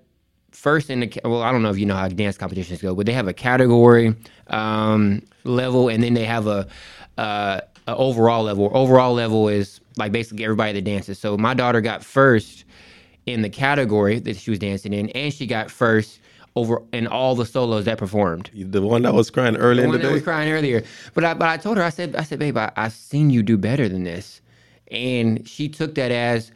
first 0.50 0.90
in 0.90 1.00
the 1.00 1.20
well, 1.24 1.42
I 1.42 1.52
don't 1.52 1.62
know 1.62 1.70
if 1.70 1.78
you 1.78 1.86
know 1.86 1.94
how 1.94 2.08
dance 2.08 2.36
competitions 2.36 2.82
go, 2.82 2.94
but 2.94 3.06
they 3.06 3.12
have 3.12 3.28
a 3.28 3.32
category 3.32 4.14
um, 4.48 5.22
level 5.44 5.88
and 5.88 6.02
then 6.02 6.14
they 6.14 6.24
have 6.24 6.46
a, 6.46 6.66
uh, 7.16 7.60
overall 7.96 8.42
level. 8.44 8.70
Overall 8.74 9.14
level 9.14 9.48
is 9.48 9.80
like 9.96 10.12
basically 10.12 10.44
everybody 10.44 10.72
that 10.74 10.84
dances. 10.84 11.18
So 11.18 11.36
my 11.36 11.54
daughter 11.54 11.80
got 11.80 12.04
first 12.04 12.64
in 13.26 13.42
the 13.42 13.50
category 13.50 14.18
that 14.20 14.36
she 14.36 14.50
was 14.50 14.58
dancing 14.58 14.92
in, 14.92 15.10
and 15.10 15.32
she 15.32 15.46
got 15.46 15.70
first 15.70 16.20
over 16.56 16.82
in 16.92 17.06
all 17.06 17.34
the 17.34 17.46
solos 17.46 17.84
that 17.84 17.98
performed. 17.98 18.50
The 18.54 18.82
one 18.82 19.02
that 19.02 19.14
was 19.14 19.30
crying 19.30 19.56
early 19.56 19.78
The 19.78 19.82
in 19.84 19.88
one 19.90 20.00
the 20.00 20.06
that 20.06 20.12
was 20.12 20.22
crying 20.22 20.50
earlier, 20.50 20.82
but 21.14 21.24
I 21.24 21.34
but 21.34 21.48
I 21.48 21.56
told 21.56 21.76
her 21.76 21.82
I 21.82 21.90
said 21.90 22.16
I 22.16 22.22
said 22.22 22.38
babe 22.38 22.56
I, 22.56 22.72
I've 22.76 22.92
seen 22.92 23.30
you 23.30 23.42
do 23.42 23.56
better 23.58 23.88
than 23.88 24.04
this, 24.04 24.40
and 24.90 25.46
she 25.48 25.68
took 25.68 25.94
that 25.96 26.10
as 26.10 26.50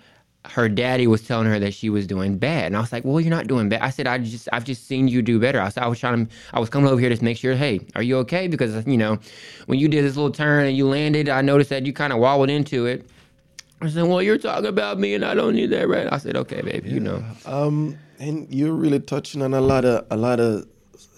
her 0.46 0.68
daddy 0.68 1.06
was 1.06 1.22
telling 1.22 1.46
her 1.46 1.58
that 1.60 1.72
she 1.72 1.88
was 1.88 2.06
doing 2.06 2.36
bad, 2.36 2.66
and 2.66 2.76
I 2.76 2.80
was 2.80 2.92
like, 2.92 3.04
well 3.04 3.20
you're 3.20 3.30
not 3.30 3.46
doing 3.46 3.68
bad. 3.68 3.80
I 3.80 3.90
said 3.90 4.06
I 4.06 4.18
just 4.18 4.48
I've 4.52 4.64
just 4.64 4.86
seen 4.86 5.08
you 5.08 5.22
do 5.22 5.38
better. 5.38 5.60
I 5.60 5.68
said 5.68 5.82
I 5.84 5.88
was 5.88 5.98
trying 6.00 6.26
to 6.26 6.34
I 6.52 6.60
was 6.60 6.68
coming 6.68 6.90
over 6.90 7.00
here 7.00 7.14
to 7.14 7.24
make 7.24 7.36
sure 7.36 7.54
hey 7.54 7.80
are 7.94 8.02
you 8.02 8.18
okay 8.18 8.48
because 8.48 8.86
you 8.86 8.98
know 8.98 9.18
when 9.66 9.78
you 9.78 9.88
did 9.88 10.04
this 10.04 10.16
little 10.16 10.32
turn 10.32 10.66
and 10.66 10.76
you 10.76 10.88
landed 10.88 11.28
I 11.28 11.42
noticed 11.42 11.70
that 11.70 11.86
you 11.86 11.92
kind 11.92 12.12
of 12.12 12.18
wobbled 12.18 12.50
into 12.50 12.86
it. 12.86 13.06
I 13.80 13.88
said, 13.88 14.04
well, 14.04 14.22
you're 14.22 14.38
talking 14.38 14.66
about 14.66 15.00
me, 15.00 15.12
and 15.14 15.24
I 15.24 15.34
don't 15.34 15.56
need 15.56 15.70
that, 15.70 15.88
right? 15.88 16.06
I 16.12 16.18
said, 16.18 16.36
okay, 16.36 16.62
baby, 16.62 16.90
you 16.90 17.00
know. 17.00 17.24
Um, 17.44 17.98
and 18.20 18.46
you're 18.48 18.74
really 18.74 19.00
touching 19.00 19.42
on 19.42 19.54
a 19.54 19.60
lot 19.60 19.84
of 19.84 20.06
a 20.08 20.16
lot 20.16 20.38
of 20.38 20.68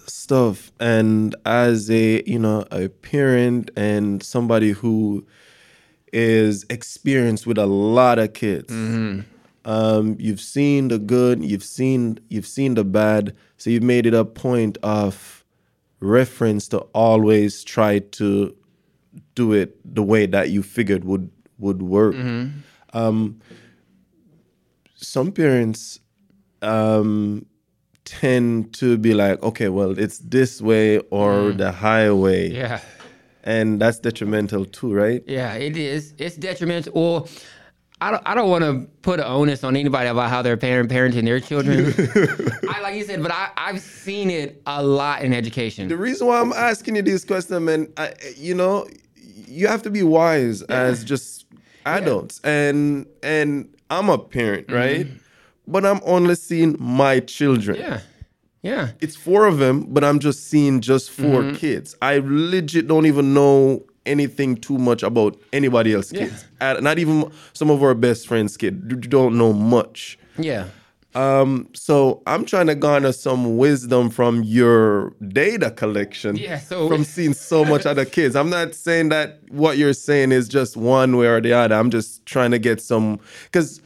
stuff. 0.06 0.72
And 0.80 1.36
as 1.44 1.90
a 1.90 2.22
you 2.26 2.38
know 2.38 2.64
a 2.70 2.88
parent 2.88 3.70
and 3.76 4.22
somebody 4.22 4.70
who 4.70 5.26
is 6.14 6.64
experienced 6.70 7.44
with 7.46 7.58
a 7.58 7.66
lot 7.66 8.18
of 8.18 8.32
kids, 8.32 8.72
um, 9.64 10.16
you've 10.18 10.40
seen 10.40 10.88
the 10.88 10.98
good, 10.98 11.42
you've 11.44 11.64
seen 11.64 12.18
you've 12.28 12.46
seen 12.46 12.74
the 12.74 12.84
bad. 12.84 13.34
So 13.56 13.70
you've 13.70 13.82
made 13.82 14.06
it 14.06 14.14
a 14.14 14.24
point 14.24 14.78
of 14.82 15.44
reference 16.00 16.68
to 16.68 16.78
always 16.94 17.64
try 17.64 17.98
to 17.98 18.54
do 19.34 19.52
it 19.52 19.76
the 19.94 20.02
way 20.02 20.26
that 20.26 20.50
you 20.50 20.62
figured 20.62 21.04
would 21.04 21.30
would 21.58 21.82
work. 21.82 22.14
Um, 22.92 23.40
some 24.96 25.32
parents 25.32 25.98
um, 26.62 27.46
tend 28.04 28.72
to 28.74 28.96
be 28.98 29.14
like, 29.14 29.42
okay, 29.42 29.68
well, 29.68 29.98
it's 29.98 30.18
this 30.18 30.60
way 30.60 30.98
or 31.10 31.52
the 31.52 31.72
highway, 31.72 32.50
Yeah. 32.52 32.80
And 33.44 33.80
that's 33.80 33.98
detrimental 33.98 34.64
too, 34.64 34.92
right? 34.92 35.22
Yeah, 35.26 35.54
it 35.54 35.76
is. 35.76 36.14
It's 36.18 36.36
detrimental. 36.36 36.92
Well, 36.94 37.28
I 38.00 38.10
don't. 38.10 38.22
I 38.26 38.34
don't 38.34 38.50
want 38.50 38.64
to 38.64 38.88
put 39.02 39.20
an 39.20 39.26
onus 39.26 39.62
on 39.62 39.76
anybody 39.76 40.08
about 40.08 40.28
how 40.28 40.42
they're 40.42 40.56
parent 40.56 40.90
parenting 40.90 41.24
their 41.24 41.38
children. 41.38 41.94
I 42.68 42.80
like 42.80 42.96
you 42.96 43.04
said, 43.04 43.22
but 43.22 43.30
I 43.30 43.50
I've 43.56 43.80
seen 43.80 44.30
it 44.30 44.60
a 44.66 44.82
lot 44.82 45.22
in 45.22 45.32
education. 45.32 45.88
The 45.88 45.96
reason 45.96 46.26
why 46.26 46.40
I'm 46.40 46.52
asking 46.52 46.96
you 46.96 47.02
this 47.02 47.24
question, 47.24 47.64
man, 47.64 47.92
I, 47.96 48.14
you 48.36 48.54
know, 48.54 48.88
you 49.46 49.68
have 49.68 49.82
to 49.82 49.90
be 49.90 50.02
wise 50.02 50.62
as 50.62 51.04
just 51.04 51.46
adults, 51.86 52.40
and 52.42 53.06
and 53.22 53.72
I'm 53.90 54.08
a 54.08 54.18
parent, 54.18 54.66
mm-hmm. 54.66 54.76
right? 54.76 55.06
But 55.66 55.86
I'm 55.86 56.00
only 56.04 56.34
seeing 56.34 56.76
my 56.78 57.20
children. 57.20 57.78
Yeah, 57.78 58.00
yeah, 58.64 58.88
it's 59.00 59.14
four 59.14 59.46
of 59.46 59.58
them, 59.58 59.86
but 59.88 60.02
I'm 60.02 60.18
just 60.18 60.48
seeing 60.48 60.80
just 60.80 61.10
4 61.10 61.52
kids. 61.52 61.94
I 62.02 62.20
legit 62.24 62.88
don't 62.88 63.06
even 63.06 63.34
know 63.34 63.82
anything 64.06 64.56
too 64.56 64.78
much 64.78 65.02
about 65.02 65.38
anybody 65.52 65.94
else's 65.94 66.12
kids. 66.18 66.44
Uh, 66.60 66.78
not 66.80 66.98
even 66.98 67.30
some 67.52 67.70
of 67.70 67.82
our 67.82 67.94
best 67.94 68.26
friends' 68.26 68.56
kids. 68.56 68.76
You 68.88 68.96
don't 68.96 69.36
know 69.38 69.52
much. 69.52 70.18
yeah. 70.38 70.66
Um, 71.16 71.68
so 71.74 72.22
I'm 72.26 72.44
trying 72.44 72.66
to 72.66 72.74
garner 72.74 73.12
some 73.12 73.56
wisdom 73.56 74.10
from 74.10 74.42
your 74.42 75.12
data 75.28 75.70
collection. 75.70 76.34
Yeah, 76.34 76.58
so- 76.58 76.88
from 76.88 77.04
seeing 77.04 77.34
so 77.34 77.64
much 77.64 77.86
other 77.86 78.04
kids. 78.16 78.34
I'm 78.34 78.50
not 78.50 78.74
saying 78.74 79.10
that 79.10 79.38
what 79.50 79.78
you're 79.78 79.92
saying 79.92 80.32
is 80.32 80.48
just 80.48 80.76
one 80.76 81.16
way 81.16 81.28
or 81.28 81.40
the 81.40 81.52
other. 81.52 81.76
I'm 81.76 81.90
just 81.90 82.26
trying 82.26 82.50
to 82.50 82.58
get 82.58 82.80
some 82.80 83.20
because 83.44 83.80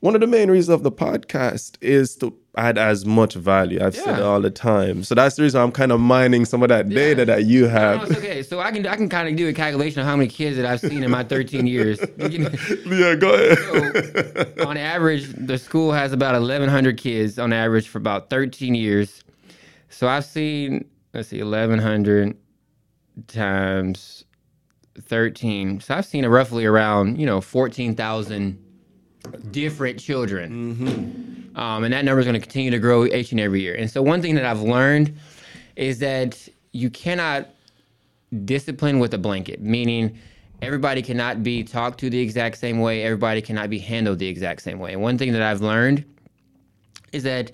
one 0.00 0.14
of 0.14 0.20
the 0.20 0.26
main 0.26 0.50
reasons 0.50 0.74
of 0.74 0.82
the 0.82 0.92
podcast 0.92 1.76
is 1.80 2.16
to 2.16 2.36
add 2.56 2.78
as 2.78 3.04
much 3.04 3.34
value. 3.34 3.78
I've 3.82 3.94
said 3.96 4.18
it 4.18 4.22
all 4.22 4.40
the 4.40 4.50
time. 4.50 5.02
So 5.04 5.14
that's 5.14 5.36
the 5.36 5.42
reason 5.42 5.60
I'm 5.60 5.72
kind 5.72 5.90
of 5.92 6.00
mining 6.00 6.44
some 6.44 6.62
of 6.62 6.68
that 6.70 6.88
data 6.88 7.24
that 7.24 7.44
you 7.44 7.62
No, 7.62 7.68
have. 7.68 8.02
it's 8.10 8.18
okay. 8.18 8.42
So 8.42 8.60
I 8.60 8.70
can 8.72 8.86
I 8.86 8.96
can 8.96 9.08
kind 9.08 9.28
of 9.28 9.36
do 9.36 9.48
a 9.48 9.52
calculation 9.52 10.00
of 10.00 10.06
how 10.06 10.16
many 10.16 10.28
kids 10.28 10.56
that 10.56 10.64
I've 10.66 10.80
seen 10.80 11.02
in 11.02 11.10
my 11.10 11.22
13 11.24 11.66
years. 11.66 11.98
yeah, 12.18 13.14
go 13.14 13.34
ahead. 13.34 13.58
So, 14.58 14.66
on 14.68 14.76
average, 14.76 15.28
the 15.34 15.58
school 15.58 15.92
has 15.92 16.12
about 16.12 16.32
1,100 16.34 16.96
kids 16.96 17.38
on 17.38 17.52
average 17.52 17.88
for 17.88 17.98
about 17.98 18.30
13 18.30 18.74
years. 18.74 19.22
So 19.90 20.08
I've 20.08 20.24
seen, 20.24 20.86
let's 21.14 21.28
see, 21.28 21.42
1,100 21.42 22.36
times 23.28 24.24
13. 25.00 25.80
So 25.80 25.94
I've 25.94 26.06
seen 26.06 26.24
a 26.24 26.30
roughly 26.30 26.64
around, 26.64 27.18
you 27.20 27.26
know, 27.26 27.40
14,000 27.40 28.58
different 29.50 29.98
children. 29.98 31.50
Um, 31.56 31.84
and 31.84 31.92
that 31.92 32.04
number 32.04 32.20
is 32.20 32.26
going 32.26 32.34
to 32.34 32.40
continue 32.40 32.70
to 32.70 32.78
grow 32.78 33.06
each 33.06 33.32
and 33.32 33.40
every 33.40 33.62
year. 33.62 33.74
And 33.74 33.90
so 33.90 34.02
one 34.02 34.20
thing 34.20 34.34
that 34.34 34.44
I've 34.44 34.60
learned 34.60 35.16
is 35.76 35.98
that 36.00 36.48
you 36.72 36.90
cannot 36.90 37.48
discipline 38.44 38.98
with 38.98 39.14
a 39.14 39.18
blanket, 39.18 39.60
meaning 39.60 40.18
everybody 40.62 41.02
cannot 41.02 41.42
be 41.42 41.64
talked 41.64 42.00
to 42.00 42.10
the 42.10 42.18
exact 42.18 42.58
same 42.58 42.80
way, 42.80 43.02
everybody 43.02 43.40
cannot 43.40 43.70
be 43.70 43.78
handled 43.78 44.18
the 44.18 44.28
exact 44.28 44.62
same 44.62 44.78
way. 44.78 44.92
And 44.92 45.02
one 45.02 45.16
thing 45.16 45.32
that 45.32 45.42
I've 45.42 45.62
learned 45.62 46.04
is 47.12 47.22
that 47.22 47.52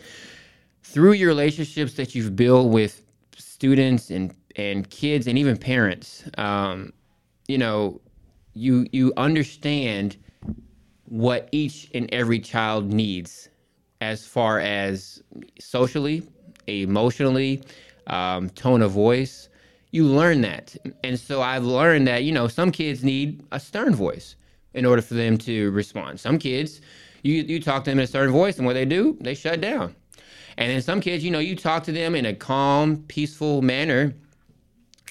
through 0.83 1.13
your 1.13 1.29
relationships 1.29 1.95
that 1.95 2.15
you've 2.15 2.37
built 2.37 2.71
with 2.71 3.03
students 3.37 4.11
and 4.11 4.35
and 4.57 4.91
kids 4.91 5.27
and 5.27 5.39
even 5.39 5.57
parents, 5.57 6.25
um, 6.37 6.93
you 7.49 7.57
know, 7.57 8.01
you 8.55 8.87
you 8.93 9.13
understand 9.17 10.17
what 11.13 11.47
each 11.53 11.91
and 11.93 12.09
every 12.11 12.39
child 12.39 12.91
needs 12.91 13.51
as 14.01 14.27
far 14.27 14.61
as 14.61 15.23
socially, 15.61 16.23
emotionally, 16.67 17.63
um, 18.07 18.49
tone 18.49 18.81
of 18.81 18.93
voice. 18.93 19.51
you 19.91 20.07
learn 20.07 20.41
that. 20.41 20.75
And 21.05 21.21
so 21.21 21.43
I've 21.43 21.65
learned 21.65 22.07
that, 22.09 22.25
you 22.25 22.33
know, 22.33 22.49
some 22.49 22.73
kids 22.73 23.05
need 23.05 23.45
a 23.53 23.61
stern 23.61 23.95
voice 23.95 24.37
in 24.73 24.87
order 24.87 25.03
for 25.03 25.13
them 25.13 25.37
to 25.37 25.71
respond. 25.73 26.19
Some 26.19 26.39
kids, 26.39 26.81
you, 27.23 27.43
you 27.43 27.61
talk 27.61 27.85
to 27.85 27.91
them 27.91 27.99
in 27.99 28.05
a 28.05 28.07
stern 28.07 28.31
voice, 28.31 28.57
and 28.57 28.65
what 28.65 28.73
they 28.73 28.87
do, 28.87 29.19
they 29.21 29.35
shut 29.35 29.61
down. 29.61 29.95
And 30.57 30.71
then 30.71 30.81
some 30.81 31.03
kids, 31.03 31.23
you 31.23 31.31
know, 31.31 31.41
you 31.41 31.55
talk 31.55 31.85
to 31.85 31.93
them 31.93 32.15
in 32.15 32.25
a 32.25 32.35
calm, 32.35 33.05
peaceful 33.09 33.61
manner, 33.61 34.15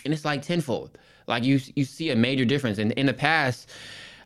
and 0.03 0.15
it's 0.15 0.25
like 0.25 0.41
tenfold. 0.41 0.97
Like 1.27 1.43
you, 1.43 1.59
you 1.75 1.85
see 1.85 2.09
a 2.09 2.15
major 2.15 2.43
difference. 2.43 2.79
And 2.79 2.91
in 2.93 3.05
the 3.05 3.13
past, 3.13 3.69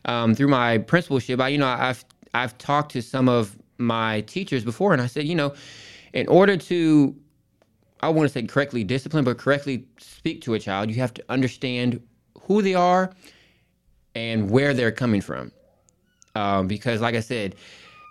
um, 0.06 0.34
through 0.34 0.48
my 0.48 0.78
principalship, 0.78 1.40
I, 1.40 1.48
you 1.48 1.58
know, 1.58 1.66
I've 1.66 2.04
I've 2.34 2.56
talked 2.58 2.92
to 2.92 3.02
some 3.02 3.28
of 3.28 3.56
my 3.78 4.22
teachers 4.22 4.64
before, 4.64 4.92
and 4.92 5.02
I 5.02 5.06
said, 5.06 5.24
you 5.26 5.34
know, 5.34 5.54
in 6.12 6.26
order 6.28 6.56
to 6.56 7.14
I 8.00 8.08
want 8.08 8.28
to 8.28 8.32
say 8.32 8.46
correctly 8.46 8.84
discipline, 8.84 9.24
but 9.24 9.38
correctly 9.38 9.86
speak 9.98 10.42
to 10.42 10.54
a 10.54 10.58
child, 10.58 10.90
you 10.90 10.96
have 10.96 11.14
to 11.14 11.24
understand 11.28 12.00
who 12.42 12.62
they 12.62 12.74
are 12.74 13.12
and 14.14 14.50
where 14.50 14.74
they're 14.74 14.92
coming 14.92 15.20
from. 15.20 15.50
Um, 16.34 16.68
because, 16.68 17.00
like 17.00 17.14
I 17.14 17.20
said, 17.20 17.56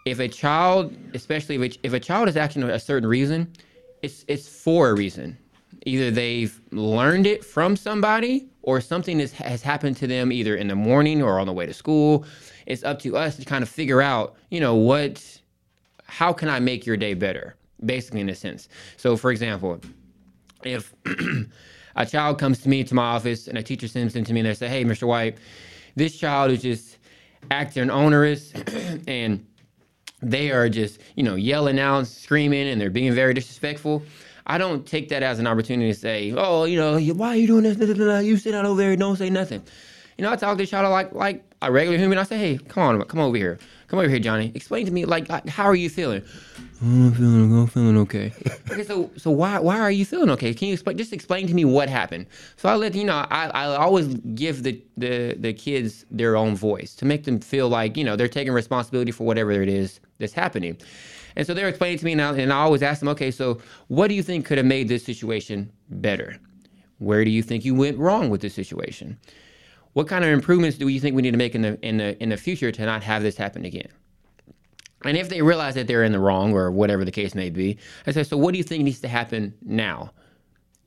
if 0.05 0.19
a 0.19 0.27
child, 0.27 0.95
especially 1.13 1.55
if 1.55 1.61
a, 1.61 1.79
if 1.83 1.93
a 1.93 1.99
child 1.99 2.27
is 2.27 2.35
acting 2.35 2.63
a 2.63 2.79
certain 2.79 3.07
reason, 3.07 3.53
it's 4.01 4.25
it's 4.27 4.47
for 4.47 4.89
a 4.89 4.95
reason. 4.95 5.37
Either 5.86 6.12
they've 6.12 6.60
learned 6.72 7.27
it 7.27 7.44
from 7.44 7.75
somebody, 7.75 8.48
or 8.62 8.82
something 8.82 9.20
is, 9.20 9.32
has 9.34 9.62
happened 9.62 9.96
to 9.98 10.08
them 10.08 10.32
either 10.32 10.55
in 10.55 10.67
the 10.67 10.75
morning 10.75 11.22
or 11.22 11.39
on 11.39 11.46
the 11.46 11.53
way 11.53 11.65
to 11.65 11.74
school. 11.74 12.25
It's 12.65 12.84
up 12.84 13.00
to 13.01 13.15
us 13.15 13.36
to 13.38 13.46
kind 13.46 13.62
of 13.62 13.70
figure 13.70 14.01
out, 14.01 14.36
you 14.50 14.60
know, 14.60 14.75
what, 14.75 15.39
how 16.05 16.34
can 16.34 16.50
I 16.50 16.60
make 16.60 16.86
your 16.86 16.98
day 16.98 17.13
better? 17.13 17.55
basically 17.84 18.22
in 18.22 18.29
a 18.29 18.36
sense. 18.36 18.70
So, 18.98 19.17
for 19.17 19.32
example, 19.32 19.79
if 20.63 20.94
a 21.96 22.05
child 22.05 22.39
comes 22.39 22.60
to 22.60 22.70
me 22.70 22.84
to 22.84 22.96
my 22.96 23.03
office 23.03 23.48
and 23.48 23.58
a 23.58 23.63
teacher 23.63 23.88
sends 23.88 24.13
them 24.13 24.24
to 24.24 24.34
me 24.34 24.41
and 24.41 24.50
they 24.50 24.53
say, 24.53 24.67
"Hey, 24.67 24.84
Mr. 24.84 25.08
White, 25.08 25.38
this 25.96 26.17
child 26.17 26.51
is 26.51 26.62
just 26.62 26.98
acting 27.51 27.89
onerous 27.89 28.53
and 29.08 29.46
they 30.22 30.51
are 30.51 30.70
just 30.70 31.00
you 31.15 31.24
know 31.24 31.36
yelling 31.36 31.79
out, 31.79 32.08
screaming, 32.08 32.67
and 32.70 32.79
they're 32.79 32.89
being 32.89 33.13
very 33.13 33.34
disrespectful." 33.34 34.03
I 34.47 34.57
don't 34.57 34.85
take 34.85 35.09
that 35.09 35.23
as 35.23 35.39
an 35.39 35.47
opportunity 35.47 35.91
to 35.91 35.99
say, 35.99 36.33
"Oh, 36.35 36.65
you 36.65 36.77
know, 36.77 36.99
why 37.13 37.29
are 37.29 37.35
you 37.35 37.47
doing 37.47 37.63
this? 37.63 37.77
You 38.25 38.37
sit 38.37 38.53
out 38.53 38.65
over 38.65 38.79
there, 38.79 38.95
don't 38.95 39.15
say 39.15 39.29
nothing." 39.29 39.63
You 40.17 40.23
know, 40.23 40.31
I 40.31 40.35
talk 40.35 40.57
to 40.57 40.65
child 40.65 40.89
like 40.91 41.13
like 41.13 41.43
a 41.61 41.71
regular 41.71 41.97
human. 41.97 42.17
I 42.17 42.23
say, 42.23 42.37
"Hey, 42.37 42.57
come 42.57 42.83
on, 42.83 43.01
come 43.05 43.19
over 43.19 43.35
here, 43.35 43.57
come 43.87 43.99
over 43.99 44.07
here, 44.07 44.19
Johnny. 44.19 44.51
Explain 44.55 44.85
to 44.85 44.91
me, 44.91 45.05
like, 45.05 45.27
how 45.49 45.65
are 45.65 45.75
you 45.75 45.89
feeling?" 45.89 46.21
I'm 46.82 47.13
feeling, 47.13 47.58
I'm 47.58 47.67
feeling 47.67 47.98
okay. 48.00 48.34
okay, 48.72 48.84
so 48.84 49.10
so 49.15 49.32
why 49.32 49.60
why 49.60 49.79
are 49.79 49.91
you 49.91 50.05
feeling 50.05 50.29
okay? 50.32 50.53
Can 50.53 50.67
you 50.67 50.74
explain? 50.74 50.98
Just 50.98 51.13
explain 51.13 51.48
to 51.48 51.53
me 51.53 51.63
what 51.63 51.88
happened. 51.89 52.27
So 52.58 52.67
I 52.67 52.75
let 52.75 52.94
you 52.96 53.05
know. 53.05 53.25
I, 53.29 53.48
I 53.48 53.75
always 53.77 54.08
give 54.36 54.63
the, 54.63 54.82
the 54.98 55.36
the 55.39 55.53
kids 55.53 56.05
their 56.12 56.36
own 56.36 56.55
voice 56.55 56.94
to 56.96 57.05
make 57.05 57.24
them 57.24 57.39
feel 57.39 57.70
like 57.70 57.96
you 57.96 58.03
know 58.03 58.15
they're 58.15 58.27
taking 58.27 58.53
responsibility 58.53 59.12
for 59.12 59.25
whatever 59.25 59.51
it 59.51 59.70
is 59.70 60.01
that's 60.20 60.34
happening. 60.34 60.77
And 61.38 61.48
so 61.48 61.53
they're 61.53 61.67
explaining 61.67 62.00
to 62.00 62.05
me 62.05 62.15
now, 62.15 62.34
and 62.34 62.51
I 62.51 62.58
always 62.58 62.82
ask 62.82 63.00
them, 63.00 63.10
okay, 63.10 63.29
so 63.29 63.60
what 63.88 64.08
do 64.08 64.13
you 64.13 64.24
think 64.24 64.46
could 64.46 64.58
have 64.58 64.65
made 64.65 64.88
this 64.88 65.03
situation 65.03 65.70
better? 65.89 66.38
Where 67.00 67.25
do 67.25 67.29
you 67.29 67.44
think 67.44 67.65
you 67.65 67.75
went 67.75 67.98
wrong 67.98 68.29
with 68.29 68.39
this 68.39 68.53
situation? 68.53 69.17
What 69.94 70.08
kind 70.08 70.24
of 70.24 70.32
improvements 70.32 70.77
do 70.77 70.88
you 70.88 71.00
think 71.00 71.15
we 71.15 71.22
need 71.22 71.32
to 71.32 71.38
make 71.38 71.55
in 71.55 71.62
the 71.62 71.79
in 71.86 71.98
the 71.98 72.22
in 72.22 72.29
the 72.29 72.38
future 72.38 72.72
to 72.72 72.86
not 72.86 73.03
have 73.03 73.24
this 73.24 73.38
happen 73.38 73.65
again? 73.65 73.88
And 75.03 75.17
if 75.17 75.29
they 75.29 75.41
realize 75.41 75.75
that 75.75 75.87
they're 75.87 76.03
in 76.03 76.11
the 76.11 76.19
wrong 76.19 76.53
or 76.53 76.71
whatever 76.71 77.05
the 77.05 77.11
case 77.11 77.35
may 77.35 77.49
be, 77.49 77.77
I 78.07 78.11
say, 78.11 78.23
so 78.23 78.37
what 78.37 78.53
do 78.53 78.57
you 78.57 78.63
think 78.63 78.83
needs 78.83 79.01
to 79.01 79.07
happen 79.07 79.53
now? 79.63 80.11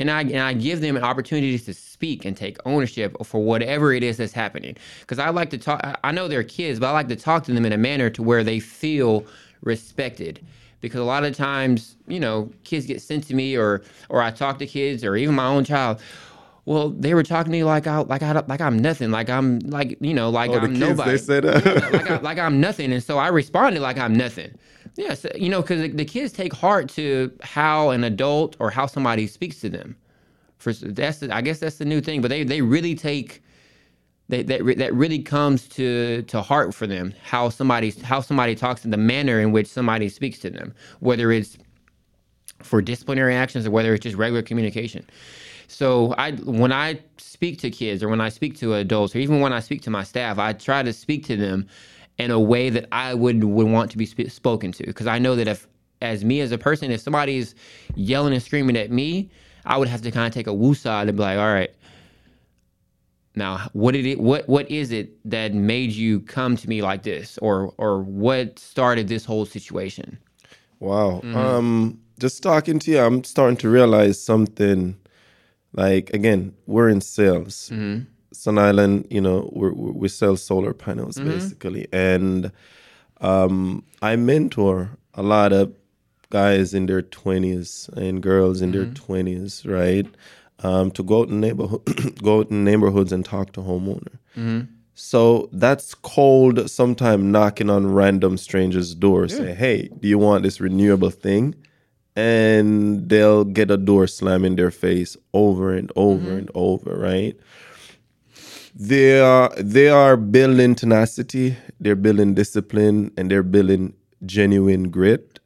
And 0.01 0.11
I, 0.11 0.23
and 0.23 0.39
I 0.39 0.53
give 0.53 0.81
them 0.81 0.97
opportunities 0.97 1.65
to 1.67 1.75
speak 1.75 2.25
and 2.25 2.37
take 2.37 2.57
ownership 2.65 3.17
for 3.25 3.43
whatever 3.43 3.93
it 3.93 4.03
is 4.03 4.17
that's 4.17 4.33
happening. 4.33 4.77
Because 5.01 5.19
I 5.19 5.31
like 5.31 5.51
to 5.51 5.59
talk, 5.59 5.99
I 6.03 6.13
know 6.13 6.29
they're 6.29 6.45
kids, 6.45 6.79
but 6.79 6.87
I 6.87 6.93
like 6.93 7.09
to 7.09 7.17
talk 7.17 7.45
to 7.45 7.53
them 7.53 7.67
in 7.67 7.73
a 7.73 7.79
manner 7.79 8.09
to 8.11 8.23
where 8.23 8.45
they 8.45 8.61
feel 8.61 9.27
respected. 9.63 10.45
Because 10.81 11.01
a 11.01 11.05
lot 11.05 11.25
of 11.25 11.37
times, 11.37 11.97
you 12.07 12.21
know, 12.21 12.51
kids 12.63 12.87
get 12.87 13.03
sent 13.03 13.25
to 13.25 13.35
me 13.35 13.57
or, 13.57 13.83
or 14.09 14.23
I 14.23 14.31
talk 14.31 14.59
to 14.61 14.67
kids 14.67 15.03
or 15.03 15.17
even 15.17 15.35
my 15.35 15.47
own 15.47 15.65
child 15.65 16.01
well, 16.69 16.91
they 16.91 17.15
were 17.15 17.23
talking 17.23 17.51
to 17.51 17.59
me 17.59 17.65
like 17.65 17.87
I 17.87 18.01
like 18.01 18.23
I 18.23 18.33
like 18.33 18.61
I'm 18.61 18.79
nothing, 18.79 19.11
like 19.11 19.31
I'm 19.31 19.59
like 19.61 19.97
you 20.01 20.13
know 20.13 20.29
like 20.29 20.51
oh, 20.51 20.59
I'm 20.59 20.75
kids, 20.75 20.81
nobody. 20.81 21.13
They 21.13 21.17
said 21.17 21.47
uh, 21.47 21.61
that. 21.61 21.93
like, 21.93 22.11
I, 22.11 22.17
like 22.21 22.39
I'm 22.39 22.61
nothing, 22.61 22.93
and 22.93 23.03
so 23.03 23.17
I 23.17 23.29
responded 23.29 23.81
like 23.81 23.97
I'm 23.97 24.15
nothing. 24.15 24.55
Yes, 24.97 25.25
you 25.35 25.49
know, 25.49 25.63
because 25.63 25.81
the, 25.81 25.89
the, 25.89 26.05
kids 26.05 26.33
take 26.33 26.53
heart 26.53 26.91
to 26.91 27.33
how 27.43 27.91
an 27.91 28.05
adult 28.05 28.57
or 28.59 28.69
how 28.69 28.85
somebody 28.85 29.27
speaks 29.27 29.61
to 29.61 29.71
them. 29.71 29.97
For 30.59 30.75
that's 30.75 31.21
the, 31.21 31.35
I 31.35 31.41
guess 31.41 31.59
that's 31.59 31.79
the 31.79 31.87
new 31.87 32.03
thing, 32.03 32.21
but 32.21 32.29
they 32.29 32.45
they 32.45 32.61
really 32.61 32.95
take. 32.95 33.43
They, 34.29 34.43
that 34.43 34.77
that 34.77 34.93
really 34.93 35.21
comes 35.21 35.69
to 35.69 36.21
to 36.25 36.43
heart 36.43 36.75
for 36.75 36.87
them 36.87 37.15
how 37.23 37.49
somebody 37.49 37.93
how 38.03 38.21
somebody 38.21 38.55
talks 38.55 38.85
and 38.85 38.93
the 38.93 38.99
manner 38.99 39.41
in 39.41 39.53
which 39.53 39.69
somebody 39.69 40.11
speaks 40.11 40.39
to 40.41 40.51
them 40.51 40.75
whether 41.01 41.33
it's 41.33 41.57
for 42.63 42.83
disciplinary 42.83 43.35
actions 43.35 43.67
or 43.67 43.71
whether 43.71 43.95
it's 43.95 44.03
just 44.03 44.17
regular 44.17 44.43
communication 44.43 45.07
so 45.69 46.15
I 46.17 46.33
when 46.33 46.73
I 46.73 46.99
speak 47.19 47.59
to 47.61 47.71
kids 47.71 48.03
or 48.03 48.09
when 48.09 48.23
I 48.23 48.31
speak 48.31 48.59
to 48.59 48.75
adults 48.75 49.15
or 49.15 49.19
even 49.19 49.41
when 49.41 49.53
I 49.53 49.61
speak 49.61 49.83
to 49.83 49.91
my 49.91 50.03
staff, 50.03 50.39
I 50.39 50.55
try 50.55 50.83
to 50.83 50.93
speak 50.93 51.27
to 51.27 51.37
them 51.37 51.69
in 52.17 52.31
a 52.31 52.41
way 52.41 52.71
that 52.71 52.89
I 52.91 53.15
would 53.15 53.45
would 53.45 53.69
want 53.69 53.91
to 53.93 53.99
be 53.99 54.07
sp- 54.09 54.33
spoken 54.33 54.73
to 54.73 54.87
because 54.87 55.07
I 55.07 55.19
know 55.19 55.37
that 55.37 55.47
if 55.47 55.69
as 56.01 56.25
me 56.25 56.41
as 56.41 56.53
a 56.53 56.59
person, 56.59 56.91
if 56.91 57.03
somebody's 57.03 57.55
yelling 57.95 58.33
and 58.33 58.43
screaming 58.43 58.77
at 58.77 58.91
me, 58.91 59.31
I 59.67 59.77
would 59.77 59.89
have 59.89 60.01
to 60.03 60.11
kind 60.11 60.27
of 60.27 60.33
take 60.33 60.47
a 60.47 60.51
woosah 60.51 61.03
and 61.03 61.17
be 61.17 61.23
like, 61.23 61.39
all 61.39 61.53
right. 61.53 61.75
Now, 63.35 63.69
what 63.75 63.93
did 63.93 64.07
it? 64.07 64.19
What 64.19 64.49
what 64.49 64.71
is 64.71 64.91
it 64.91 65.11
that 65.31 65.53
made 65.53 65.93
you 65.93 66.21
come 66.21 66.57
to 66.57 66.69
me 66.69 66.81
like 66.81 67.03
this, 67.03 67.39
or 67.39 67.75
or 67.77 68.01
what 68.03 68.59
started 68.59 69.07
this 69.07 69.27
whole 69.27 69.45
situation? 69.45 70.19
Wow. 70.81 71.21
Mm-hmm. 71.23 71.37
Um, 71.37 72.01
just 72.19 72.43
talking 72.43 72.79
to 72.81 72.91
you, 72.91 72.99
I'm 72.99 73.23
starting 73.23 73.59
to 73.59 73.69
realize 73.69 74.21
something 74.21 74.97
like 75.73 76.11
again, 76.11 76.55
we're 76.67 76.89
in 76.89 77.01
sales. 77.01 77.71
Mm-hmm. 77.73 78.05
Sun 78.33 78.59
Island, 78.59 79.07
you 79.11 79.21
know, 79.21 79.51
we 79.53 79.71
we 79.71 80.09
sell 80.09 80.37
solar 80.37 80.75
panels 80.75 81.17
mm-hmm. 81.17 81.31
basically, 81.31 81.89
and 81.93 82.53
um, 83.21 83.85
I 84.03 84.17
mentor 84.17 84.91
a 85.15 85.23
lot 85.23 85.53
of 85.53 85.75
guys 86.31 86.75
in 86.75 86.87
their 86.87 87.03
twenties 87.03 87.91
and 87.97 88.23
girls 88.23 88.61
in 88.61 88.73
mm-hmm. 88.73 88.85
their 88.85 88.95
twenties, 88.95 89.65
right? 89.67 90.07
Um, 90.61 90.91
to 90.93 91.03
go 91.05 91.23
out 91.23 91.29
in 91.29 91.41
neighborhood, 91.41 92.19
go 92.23 92.41
out 92.41 92.51
in 92.51 92.65
neighborhoods 92.65 93.13
and 93.13 93.25
talk 93.25 93.53
to 93.53 93.61
homeowner. 93.61 94.19
Mm-hmm. 94.37 94.73
So 94.95 95.49
that's 95.53 95.95
called 95.95 96.69
sometime 96.69 97.31
knocking 97.31 97.71
on 97.71 97.95
random 97.95 98.37
strangers' 98.37 98.97
doors. 98.97 99.33
Yeah. 99.33 99.39
Say, 99.39 99.55
hey, 99.55 99.89
do 100.01 100.09
you 100.09 100.19
want 100.19 100.43
this 100.43 100.61
renewable 100.61 101.11
thing? 101.11 101.55
And 102.19 103.09
they'll 103.09 103.45
get 103.45 103.71
a 103.71 103.77
door 103.77 104.09
slam 104.09 104.45
in 104.45 104.57
their 104.57 104.73
face 104.73 105.17
over 105.33 105.73
and 105.73 105.93
over 105.95 106.27
mm-hmm. 106.27 106.39
and 106.39 106.51
over, 106.53 106.99
right? 106.99 107.39
They 108.75 109.21
are 109.21 109.51
they 109.57 109.89
are 109.89 110.17
building 110.17 110.75
tenacity, 110.75 111.57
they're 111.79 111.95
building 111.95 112.35
discipline, 112.35 113.13
and 113.17 113.31
they're 113.31 113.45
building 113.45 113.95
genuine 114.27 114.91
grit. 114.91 115.39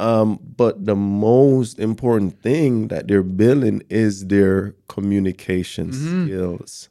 Um, 0.00 0.40
but 0.56 0.86
the 0.86 0.96
most 0.96 1.78
important 1.78 2.40
thing 2.40 2.88
that 2.88 3.06
they're 3.06 3.22
building 3.22 3.82
is 3.90 4.28
their 4.28 4.74
communication 4.88 5.90
mm-hmm. 5.90 6.24
skills. 6.24 6.88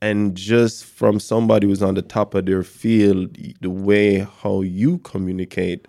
And 0.00 0.34
just 0.34 0.86
from 0.86 1.20
somebody 1.20 1.66
who's 1.66 1.82
on 1.82 1.94
the 1.94 2.02
top 2.02 2.34
of 2.34 2.46
their 2.46 2.62
field, 2.62 3.36
the 3.60 3.70
way 3.70 4.26
how 4.42 4.62
you 4.62 4.98
communicate 4.98 5.86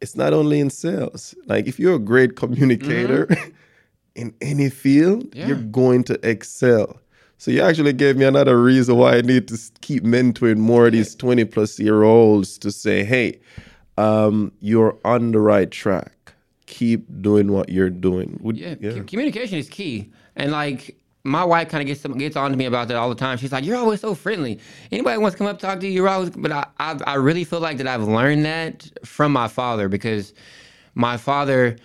it's 0.00 0.16
not 0.16 0.32
only 0.32 0.60
in 0.60 0.70
sales. 0.70 1.34
Like 1.46 1.66
if 1.66 1.78
you're 1.78 1.96
a 1.96 2.00
great 2.00 2.36
communicator 2.36 3.26
mm-hmm. 3.26 3.50
in 4.14 4.34
any 4.40 4.70
field, 4.70 5.34
yeah. 5.34 5.46
you're 5.46 5.56
going 5.56 6.04
to 6.04 6.28
excel. 6.28 7.00
So 7.38 7.50
you 7.50 7.62
actually 7.62 7.94
gave 7.94 8.16
me 8.16 8.26
another 8.26 8.60
reason 8.60 8.96
why 8.96 9.16
I 9.16 9.20
need 9.22 9.48
to 9.48 9.58
keep 9.80 10.04
mentoring 10.04 10.58
more 10.58 10.86
of 10.86 10.92
these 10.92 11.14
20 11.14 11.46
plus 11.46 11.78
year 11.78 12.02
olds 12.02 12.58
to 12.58 12.70
say, 12.70 13.02
hey, 13.02 13.40
um, 13.96 14.52
you're 14.60 14.98
on 15.04 15.32
the 15.32 15.40
right 15.40 15.70
track. 15.70 16.34
Keep 16.66 17.22
doing 17.22 17.50
what 17.52 17.70
you're 17.70 17.90
doing. 17.90 18.38
Would, 18.42 18.58
yeah, 18.58 18.74
yeah, 18.78 19.02
communication 19.04 19.58
is 19.58 19.68
key. 19.68 20.10
And 20.36 20.52
like 20.52 20.99
my 21.24 21.44
wife 21.44 21.68
kind 21.68 21.82
of 21.82 21.86
gets 21.86 22.02
gets 22.18 22.36
on 22.36 22.50
to 22.50 22.56
me 22.56 22.64
about 22.64 22.88
that 22.88 22.96
all 22.96 23.08
the 23.08 23.14
time. 23.14 23.36
She's 23.38 23.52
like, 23.52 23.64
"You're 23.64 23.76
always 23.76 24.00
so 24.00 24.14
friendly. 24.14 24.58
Anybody 24.90 25.18
wants 25.18 25.34
to 25.34 25.38
come 25.38 25.46
up 25.46 25.58
talk 25.58 25.80
to 25.80 25.86
you, 25.86 25.92
you're 25.92 26.08
always." 26.08 26.30
But 26.30 26.52
I, 26.52 26.66
I, 26.78 26.98
I 27.06 27.14
really 27.14 27.44
feel 27.44 27.60
like 27.60 27.76
that 27.78 27.86
I've 27.86 28.04
learned 28.04 28.44
that 28.44 28.90
from 29.04 29.32
my 29.32 29.48
father 29.48 29.88
because 29.88 30.32
my 30.94 31.16
father, 31.16 31.76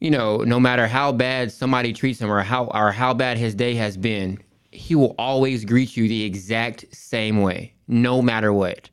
you 0.00 0.10
know, 0.10 0.38
no 0.38 0.60
matter 0.60 0.86
how 0.86 1.12
bad 1.12 1.50
somebody 1.50 1.92
treats 1.92 2.20
him 2.20 2.30
or 2.30 2.42
how 2.42 2.66
or 2.66 2.92
how 2.92 3.12
bad 3.12 3.38
his 3.38 3.54
day 3.54 3.74
has 3.74 3.96
been, 3.96 4.38
he 4.70 4.94
will 4.94 5.14
always 5.18 5.64
greet 5.64 5.96
you 5.96 6.08
the 6.08 6.22
exact 6.24 6.84
same 6.94 7.42
way, 7.42 7.74
no 7.88 8.22
matter 8.22 8.52
what. 8.52 8.88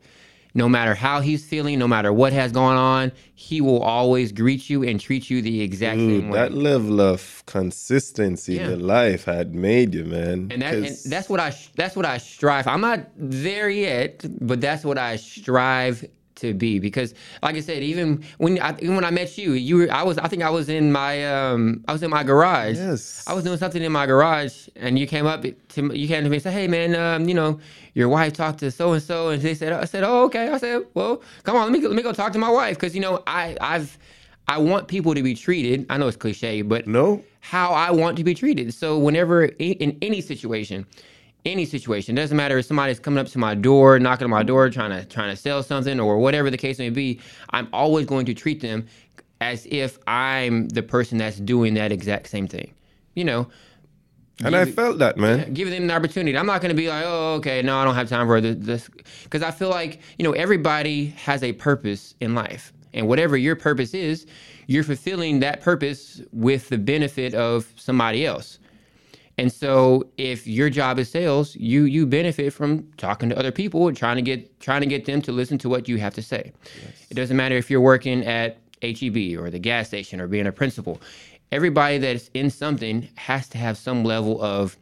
No 0.54 0.68
matter 0.68 0.94
how 0.96 1.22
he's 1.22 1.46
feeling, 1.46 1.80
no 1.80 1.88
matter 1.88 2.12
what 2.12 2.34
has 2.34 2.52
gone 2.52 2.76
on, 2.76 3.12
he 3.36 3.62
will 3.62 3.82
always 3.82 4.32
greet 4.32 4.70
you 4.70 4.84
and 4.84 5.00
treat 5.00 5.30
you 5.30 5.42
the 5.42 5.62
exact 5.62 5.98
Dude, 5.98 6.22
same 6.22 6.30
way. 6.30 6.40
that 6.40 6.54
level 6.54 7.00
of 7.00 7.44
consistency 7.46 8.56
Yeah. 8.56 8.72
in 8.72 8.80
life 8.86 9.24
had 9.26 9.56
made 9.56 9.94
you, 9.94 10.04
man. 10.06 10.50
and, 10.52 10.62
that, 10.62 10.74
and 10.74 10.98
that's 11.06 11.30
what 11.30 11.40
I 11.40 11.56
that's 11.76 11.96
what 11.96 12.06
I 12.06 12.18
strive. 12.18 12.68
I'm 12.68 12.82
not 12.82 13.00
there 13.18 13.70
yet, 13.70 14.26
but 14.42 14.60
that's 14.62 14.84
what 14.84 14.98
I 14.98 15.16
strive 15.16 16.06
to 16.42 16.54
be 16.54 16.80
because, 16.80 17.14
like 17.42 17.56
I 17.56 17.62
said, 17.62 17.82
even 17.84 18.24
when 18.38 18.60
I, 18.62 18.76
even 18.80 18.96
when 18.96 19.06
I 19.06 19.12
met 19.12 19.38
you, 19.38 19.54
you 19.54 19.78
were 19.78 19.92
I 19.92 20.04
was 20.04 20.18
I 20.18 20.28
think 20.28 20.44
I 20.44 20.50
was 20.50 20.70
in 20.70 20.92
my 20.92 21.26
um 21.26 21.84
I 21.88 21.94
was 21.94 22.04
in 22.04 22.10
my 22.10 22.24
garage. 22.24 22.78
Yes. 22.78 23.24
I 23.28 23.34
was 23.34 23.44
doing 23.44 23.58
something 23.58 23.82
in 23.82 23.92
my 23.92 24.06
garage, 24.06 24.68
and 24.76 25.00
you 25.00 25.08
came 25.08 25.26
up 25.26 25.44
to 25.44 25.82
me- 25.82 25.98
you 25.98 26.08
came 26.08 26.24
to 26.24 26.30
me 26.30 26.38
and 26.38 26.44
said, 26.44 26.54
"Hey, 26.54 26.68
man, 26.68 26.96
um, 26.96 27.28
you 27.30 27.34
know, 27.34 27.60
your 27.94 28.10
wife 28.10 28.34
talked 28.34 28.60
to 28.60 28.72
so 28.72 28.94
and 28.94 29.02
so," 29.02 29.30
and 29.30 29.42
they 29.42 29.54
said, 29.56 29.72
"I 29.72 29.86
said, 29.86 30.04
oh, 30.04 30.26
okay." 30.26 30.50
I 30.50 30.58
said, 30.58 30.84
"Well, 30.94 31.22
come 31.44 31.56
on, 31.56 31.64
let 31.64 31.72
me 31.72 31.80
go, 31.80 31.88
let 31.88 31.96
me 31.96 32.04
go 32.04 32.14
talk 32.14 32.34
to 32.34 32.40
my 32.40 32.50
wife 32.50 32.76
because 32.78 32.94
you 32.94 33.02
know 33.02 33.24
I 33.28 33.58
I've 33.62 33.98
I 34.48 34.58
want 34.58 34.88
people 34.88 35.14
to 35.16 35.24
be 35.24 35.34
treated. 35.34 35.86
I 35.90 35.98
know 35.98 36.08
it's 36.08 36.18
cliche, 36.18 36.62
but 36.62 36.88
no, 36.88 37.24
how 37.40 37.72
I 37.74 37.92
want 37.92 38.18
to 38.18 38.24
be 38.24 38.34
treated. 38.34 38.74
So 38.74 38.98
whenever 38.98 39.46
in 39.46 39.98
any 40.02 40.22
situation, 40.22 40.86
any 41.46 41.66
situation, 41.66 42.18
It 42.18 42.22
doesn't 42.22 42.38
matter 42.38 42.58
if 42.58 42.66
somebody's 42.66 43.00
coming 43.00 43.20
up 43.20 43.28
to 43.28 43.40
my 43.40 43.56
door, 43.56 44.00
knocking 44.00 44.26
on 44.26 44.32
my 44.32 44.44
door, 44.44 44.70
trying 44.70 44.92
to 44.92 45.06
trying 45.06 45.30
to 45.32 45.36
sell 45.36 45.64
something 45.64 46.00
or 46.00 46.18
whatever 46.20 46.50
the 46.50 46.58
case 46.58 46.78
may 46.78 46.90
be, 46.90 47.20
I'm 47.50 47.68
always 47.74 48.06
going 48.06 48.26
to 48.28 48.34
treat 48.34 48.62
them 48.62 48.86
as 49.40 49.68
if 49.72 49.98
I'm 50.08 50.68
the 50.70 50.84
person 50.84 51.18
that's 51.18 51.38
doing 51.38 51.74
that 51.76 51.92
exact 51.92 52.28
same 52.30 52.48
thing. 52.48 52.74
You 53.16 53.26
know, 53.26 53.48
and 54.44 54.56
I 54.56 54.66
felt 54.66 55.00
that, 55.00 55.18
man. 55.18 55.54
give 55.54 55.70
them 55.70 55.88
the 55.88 55.94
opportunity. 55.94 56.38
I'm 56.38 56.46
not 56.46 56.62
going 56.62 56.70
to 56.70 56.76
be 56.76 56.88
like, 56.90 57.04
oh, 57.06 57.36
okay, 57.36 57.62
no, 57.62 57.78
I 57.78 57.86
don't 57.86 57.96
have 57.96 58.10
time 58.10 58.28
for 58.28 58.40
this- 58.42 58.58
this, 58.60 58.90
because 59.24 59.44
I 59.44 59.52
feel 59.52 59.70
like 59.70 60.00
you 60.18 60.24
know 60.24 60.32
everybody 60.34 61.08
has 61.18 61.44
a 61.44 61.54
purpose 61.54 62.16
in 62.22 62.36
life, 62.36 62.72
and 62.94 63.08
whatever 63.08 63.36
your 63.36 63.56
purpose 63.56 63.94
is, 63.94 64.26
you're 64.68 64.84
fulfilling 64.84 65.40
that 65.40 65.62
purpose 65.62 66.22
with 66.32 66.70
the 66.70 66.78
benefit 66.78 67.34
of 67.34 67.74
somebody 67.76 68.26
else. 68.26 68.60
And 69.42 69.52
so, 69.52 70.08
if 70.18 70.46
your 70.46 70.70
job 70.70 71.00
is 71.00 71.10
sales, 71.10 71.56
you 71.56 71.86
you 71.86 72.06
benefit 72.06 72.54
from 72.54 72.84
talking 72.98 73.28
to 73.30 73.40
other 73.40 73.52
people 73.52 73.88
and 73.88 73.98
trying 73.98 74.18
to 74.18 74.22
get 74.22 74.60
trying 74.60 74.82
to 74.82 74.86
get 74.86 75.06
them 75.06 75.20
to 75.24 75.32
listen 75.32 75.58
to 75.58 75.68
what 75.68 75.90
you 75.90 75.98
have 75.98 76.14
to 76.14 76.22
say. 76.22 76.52
It 77.10 77.16
doesn't 77.16 77.36
matter 77.36 77.56
if 77.56 77.72
you're 77.72 77.82
working 77.82 78.24
at 78.24 78.60
HEB 78.84 79.40
or 79.40 79.50
the 79.50 79.58
gas 79.58 79.88
station 79.88 80.22
or 80.22 80.28
being 80.28 80.46
a 80.46 80.52
principal. 80.52 81.02
Everybody 81.52 81.98
that's 81.98 82.30
in 82.36 82.52
something 82.52 83.10
has 83.16 83.50
to 83.50 83.58
have 83.58 83.80
some 83.80 84.04
level 84.04 84.40
of 84.44 84.78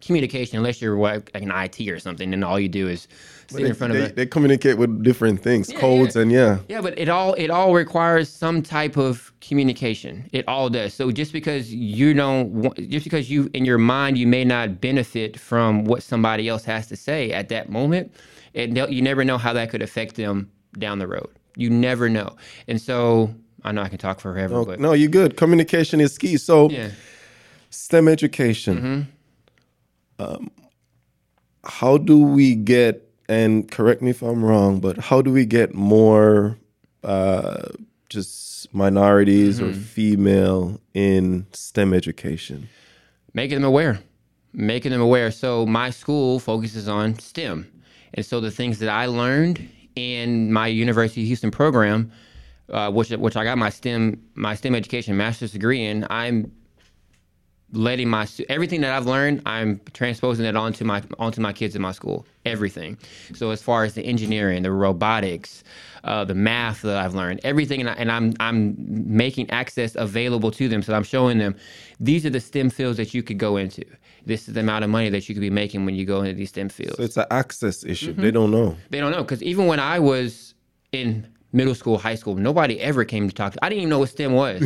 communication, 0.00 0.56
unless 0.56 0.80
you're 0.80 0.96
like 0.96 1.30
an 1.34 1.50
IT 1.50 1.80
or 1.88 1.98
something, 1.98 2.32
and 2.32 2.44
all 2.44 2.58
you 2.58 2.68
do 2.68 2.88
is 2.88 3.08
sit 3.48 3.62
They, 3.62 3.68
in 3.68 3.74
front 3.74 3.92
of 3.92 3.98
they, 3.98 4.06
a 4.06 4.12
they 4.12 4.26
communicate 4.26 4.78
with 4.78 5.02
different 5.02 5.42
things, 5.42 5.72
codes, 5.72 6.16
yeah. 6.16 6.22
and 6.22 6.32
yeah. 6.32 6.58
yeah, 6.68 6.80
but 6.80 6.98
it 6.98 7.08
all 7.08 7.34
it 7.34 7.50
all 7.50 7.74
requires 7.74 8.28
some 8.28 8.62
type 8.62 8.96
of 8.96 9.32
communication. 9.40 10.28
It 10.32 10.46
all 10.48 10.68
does. 10.68 10.94
So 10.94 11.10
just 11.10 11.32
because 11.32 11.72
you 11.72 12.14
don't, 12.14 12.74
just 12.88 13.04
because 13.04 13.30
you 13.30 13.50
in 13.54 13.64
your 13.64 13.78
mind 13.78 14.18
you 14.18 14.26
may 14.26 14.44
not 14.44 14.80
benefit 14.80 15.38
from 15.38 15.84
what 15.84 16.02
somebody 16.02 16.48
else 16.48 16.64
has 16.64 16.86
to 16.88 16.96
say 16.96 17.32
at 17.32 17.48
that 17.50 17.68
moment, 17.68 18.12
and 18.54 18.76
you 18.76 19.02
never 19.02 19.24
know 19.24 19.38
how 19.38 19.52
that 19.52 19.70
could 19.70 19.82
affect 19.82 20.16
them 20.16 20.50
down 20.78 20.98
the 20.98 21.06
road. 21.06 21.28
You 21.56 21.68
never 21.70 22.08
know. 22.08 22.36
And 22.68 22.80
so 22.80 23.34
I 23.64 23.72
know 23.72 23.82
I 23.82 23.88
can 23.88 23.98
talk 23.98 24.20
forever, 24.20 24.54
No, 24.54 24.64
but 24.64 24.80
no, 24.80 24.92
you're 24.92 25.10
good. 25.10 25.36
Communication 25.36 26.00
is 26.00 26.16
key. 26.16 26.36
So, 26.36 26.70
yeah, 26.70 26.90
STEM 27.70 28.08
education. 28.08 28.76
Mm-hmm. 28.76 29.00
Um, 30.20 30.50
how 31.64 31.98
do 31.98 32.18
we 32.18 32.54
get? 32.54 33.06
And 33.28 33.70
correct 33.70 34.02
me 34.02 34.10
if 34.10 34.22
I'm 34.22 34.44
wrong, 34.44 34.80
but 34.80 34.98
how 34.98 35.22
do 35.22 35.32
we 35.32 35.46
get 35.46 35.72
more 35.74 36.58
uh, 37.04 37.68
just 38.08 38.74
minorities 38.74 39.60
or 39.60 39.72
female 39.72 40.80
in 40.94 41.46
STEM 41.52 41.94
education? 41.94 42.68
making 43.34 43.56
them 43.56 43.64
aware 43.64 44.00
making 44.52 44.90
them 44.90 45.00
aware 45.00 45.30
so 45.30 45.64
my 45.66 45.90
school 45.90 46.38
focuses 46.40 46.88
on 46.88 47.18
stem 47.18 47.70
and 48.14 48.26
so 48.26 48.40
the 48.40 48.50
things 48.50 48.78
that 48.78 48.88
i 48.88 49.06
learned 49.06 49.68
in 49.96 50.52
my 50.52 50.66
university 50.66 51.22
of 51.22 51.26
houston 51.26 51.50
program 51.50 52.10
uh, 52.70 52.90
which 52.90 53.10
which 53.10 53.36
i 53.36 53.44
got 53.44 53.58
my 53.58 53.70
stem 53.70 54.20
my 54.34 54.54
stem 54.54 54.74
education 54.74 55.16
master's 55.16 55.52
degree 55.52 55.84
in 55.84 56.06
i'm 56.10 56.50
letting 57.72 58.08
my 58.08 58.26
everything 58.48 58.80
that 58.80 58.92
I've 58.92 59.06
learned, 59.06 59.42
I'm 59.46 59.80
transposing 59.92 60.44
it 60.44 60.56
onto 60.56 60.84
my 60.84 61.02
onto 61.18 61.40
my 61.40 61.52
kids 61.52 61.76
in 61.76 61.82
my 61.82 61.92
school. 61.92 62.26
Everything. 62.44 62.98
So 63.34 63.50
as 63.50 63.62
far 63.62 63.84
as 63.84 63.94
the 63.94 64.02
engineering, 64.02 64.62
the 64.62 64.72
robotics, 64.72 65.62
uh, 66.04 66.24
the 66.24 66.34
math 66.34 66.82
that 66.82 66.96
I've 66.96 67.14
learned, 67.14 67.40
everything, 67.44 67.80
and, 67.80 67.90
I, 67.90 67.92
and 67.94 68.10
I'm 68.10 68.34
I'm 68.40 68.74
making 68.78 69.50
access 69.50 69.94
available 69.94 70.50
to 70.52 70.68
them. 70.68 70.82
So 70.82 70.94
I'm 70.94 71.04
showing 71.04 71.38
them 71.38 71.54
these 72.00 72.24
are 72.26 72.30
the 72.30 72.40
STEM 72.40 72.70
fields 72.70 72.96
that 72.96 73.14
you 73.14 73.22
could 73.22 73.38
go 73.38 73.56
into. 73.56 73.84
This 74.26 74.48
is 74.48 74.54
the 74.54 74.60
amount 74.60 74.84
of 74.84 74.90
money 74.90 75.08
that 75.10 75.28
you 75.28 75.34
could 75.34 75.40
be 75.40 75.50
making 75.50 75.84
when 75.84 75.94
you 75.94 76.04
go 76.04 76.20
into 76.20 76.34
these 76.34 76.50
STEM 76.50 76.68
fields 76.68 76.96
So 76.96 77.02
it's 77.02 77.16
an 77.16 77.26
access 77.30 77.84
issue. 77.84 78.12
They 78.12 78.30
don't 78.30 78.50
know. 78.50 78.76
they 78.90 79.00
don't 79.00 79.12
know 79.12 79.22
because 79.22 79.42
even 79.42 79.66
when 79.66 79.80
I 79.80 79.98
was 79.98 80.54
in 80.92 81.26
middle 81.52 81.74
school, 81.74 81.98
high 81.98 82.14
school, 82.14 82.36
nobody 82.36 82.80
ever 82.80 83.04
came 83.04 83.28
to 83.28 83.34
talk. 83.34 83.54
To, 83.54 83.64
I 83.64 83.68
didn't 83.68 83.80
even 83.82 83.90
know 83.90 83.98
what 83.98 84.08
STEM 84.10 84.32
was. 84.32 84.60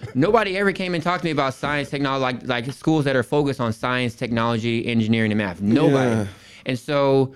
nobody 0.14 0.56
ever 0.56 0.72
came 0.72 0.94
and 0.94 1.02
talked 1.02 1.22
to 1.22 1.26
me 1.26 1.30
about 1.30 1.54
science, 1.54 1.90
technology, 1.90 2.22
like 2.22 2.46
like 2.46 2.72
schools 2.72 3.04
that 3.04 3.16
are 3.16 3.22
focused 3.22 3.60
on 3.60 3.72
science, 3.72 4.14
technology, 4.14 4.86
engineering, 4.86 5.30
and 5.30 5.38
math. 5.38 5.60
Nobody. 5.60 6.10
Yeah. 6.10 6.26
And 6.66 6.78
so, 6.78 7.34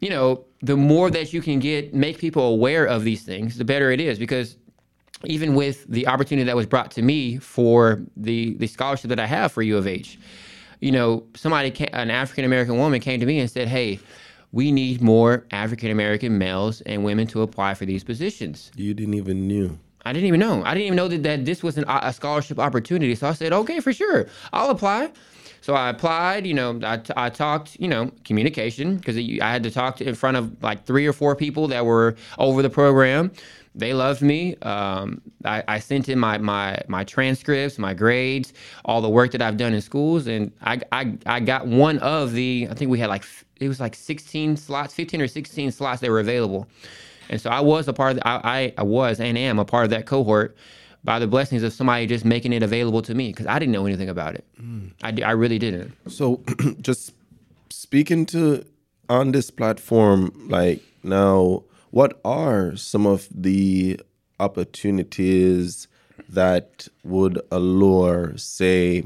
you 0.00 0.10
know, 0.10 0.44
the 0.62 0.76
more 0.76 1.10
that 1.10 1.32
you 1.32 1.42
can 1.42 1.58
get, 1.58 1.92
make 1.92 2.18
people 2.18 2.44
aware 2.44 2.84
of 2.84 3.04
these 3.04 3.22
things, 3.22 3.58
the 3.58 3.64
better 3.64 3.90
it 3.90 4.00
is 4.00 4.18
because. 4.18 4.56
Even 5.26 5.54
with 5.54 5.86
the 5.88 6.06
opportunity 6.06 6.44
that 6.44 6.56
was 6.56 6.66
brought 6.66 6.90
to 6.90 7.00
me 7.00 7.38
for 7.38 8.02
the 8.14 8.58
the 8.58 8.66
scholarship 8.66 9.08
that 9.08 9.18
I 9.18 9.24
have 9.24 9.52
for 9.52 9.62
U 9.62 9.78
of 9.78 9.86
H, 9.86 10.18
you 10.80 10.92
know, 10.92 11.24
somebody, 11.34 11.72
an 11.94 12.10
African 12.10 12.44
American 12.44 12.76
woman 12.76 13.00
came 13.00 13.20
to 13.20 13.24
me 13.24 13.38
and 13.38 13.50
said, 13.50 13.66
"Hey, 13.68 14.00
we 14.54 14.72
need 14.72 15.02
more 15.02 15.44
African 15.50 15.90
American 15.90 16.38
males 16.38 16.80
and 16.82 17.04
women 17.04 17.26
to 17.28 17.42
apply 17.42 17.74
for 17.74 17.84
these 17.84 18.04
positions." 18.04 18.70
You 18.76 18.94
didn't 18.94 19.14
even 19.14 19.46
knew. 19.46 19.78
I 20.06 20.12
didn't 20.12 20.28
even 20.28 20.40
know. 20.40 20.62
I 20.64 20.74
didn't 20.74 20.86
even 20.86 20.96
know 20.96 21.08
that, 21.08 21.22
that 21.22 21.44
this 21.44 21.62
was 21.62 21.78
an, 21.78 21.84
a 21.88 22.12
scholarship 22.12 22.58
opportunity. 22.58 23.14
So 23.14 23.28
I 23.28 23.32
said, 23.32 23.52
"Okay, 23.52 23.80
for 23.80 23.92
sure, 23.92 24.26
I'll 24.52 24.70
apply." 24.70 25.10
So 25.60 25.74
I 25.74 25.88
applied. 25.88 26.46
You 26.46 26.54
know, 26.54 26.78
I, 26.84 26.98
t- 26.98 27.12
I 27.16 27.30
talked. 27.30 27.76
You 27.80 27.88
know, 27.88 28.12
communication 28.24 28.96
because 28.96 29.16
I 29.16 29.50
had 29.50 29.62
to 29.64 29.70
talk 29.70 29.96
to, 29.96 30.08
in 30.08 30.14
front 30.14 30.36
of 30.36 30.62
like 30.62 30.84
three 30.84 31.06
or 31.06 31.12
four 31.12 31.34
people 31.34 31.68
that 31.68 31.84
were 31.86 32.16
over 32.38 32.62
the 32.62 32.70
program. 32.70 33.32
They 33.76 33.92
loved 33.92 34.22
me. 34.22 34.54
Um, 34.62 35.20
I, 35.44 35.64
I 35.66 35.78
sent 35.80 36.08
in 36.08 36.18
my, 36.18 36.38
my 36.38 36.80
my 36.86 37.02
transcripts, 37.02 37.76
my 37.78 37.92
grades, 37.92 38.52
all 38.84 39.00
the 39.00 39.08
work 39.08 39.32
that 39.32 39.42
I've 39.42 39.56
done 39.56 39.74
in 39.74 39.80
schools, 39.80 40.28
and 40.28 40.52
I, 40.62 40.80
I 40.92 41.16
I 41.26 41.40
got 41.40 41.66
one 41.66 41.98
of 41.98 42.32
the. 42.32 42.68
I 42.70 42.74
think 42.74 42.90
we 42.90 43.00
had 43.00 43.08
like 43.08 43.24
it 43.60 43.68
was 43.68 43.80
like 43.80 43.94
16 43.94 44.56
slots, 44.56 44.94
15 44.94 45.20
or 45.20 45.28
16 45.28 45.70
slots 45.72 46.00
that 46.00 46.10
were 46.10 46.20
available, 46.20 46.66
and 47.28 47.40
so 47.40 47.50
I 47.50 47.60
was 47.60 47.88
a 47.88 47.92
part 47.92 48.12
of. 48.12 48.16
The, 48.18 48.28
I, 48.28 48.40
I 48.44 48.74
I 48.78 48.82
was 48.82 49.20
and 49.20 49.38
am 49.38 49.58
a 49.58 49.64
part 49.64 49.84
of 49.84 49.90
that 49.90 50.06
cohort 50.06 50.56
by 51.04 51.18
the 51.18 51.26
blessings 51.26 51.62
of 51.62 51.72
somebody 51.72 52.06
just 52.06 52.24
making 52.24 52.52
it 52.52 52.62
available 52.62 53.02
to 53.02 53.14
me 53.14 53.28
because 53.28 53.46
I 53.46 53.58
didn't 53.58 53.72
know 53.72 53.86
anything 53.86 54.08
about 54.08 54.34
it. 54.34 54.44
Mm. 54.60 54.92
I, 55.02 55.28
I 55.28 55.32
really 55.32 55.58
didn't. 55.58 55.92
So 56.08 56.42
just 56.80 57.12
speaking 57.70 58.24
to 58.26 58.64
on 59.08 59.32
this 59.32 59.50
platform, 59.50 60.32
like 60.48 60.80
now, 61.02 61.62
what 61.90 62.18
are 62.24 62.74
some 62.76 63.06
of 63.06 63.28
the 63.30 64.00
opportunities 64.40 65.86
that 66.28 66.88
would 67.04 67.40
allure, 67.50 68.36
say, 68.36 69.04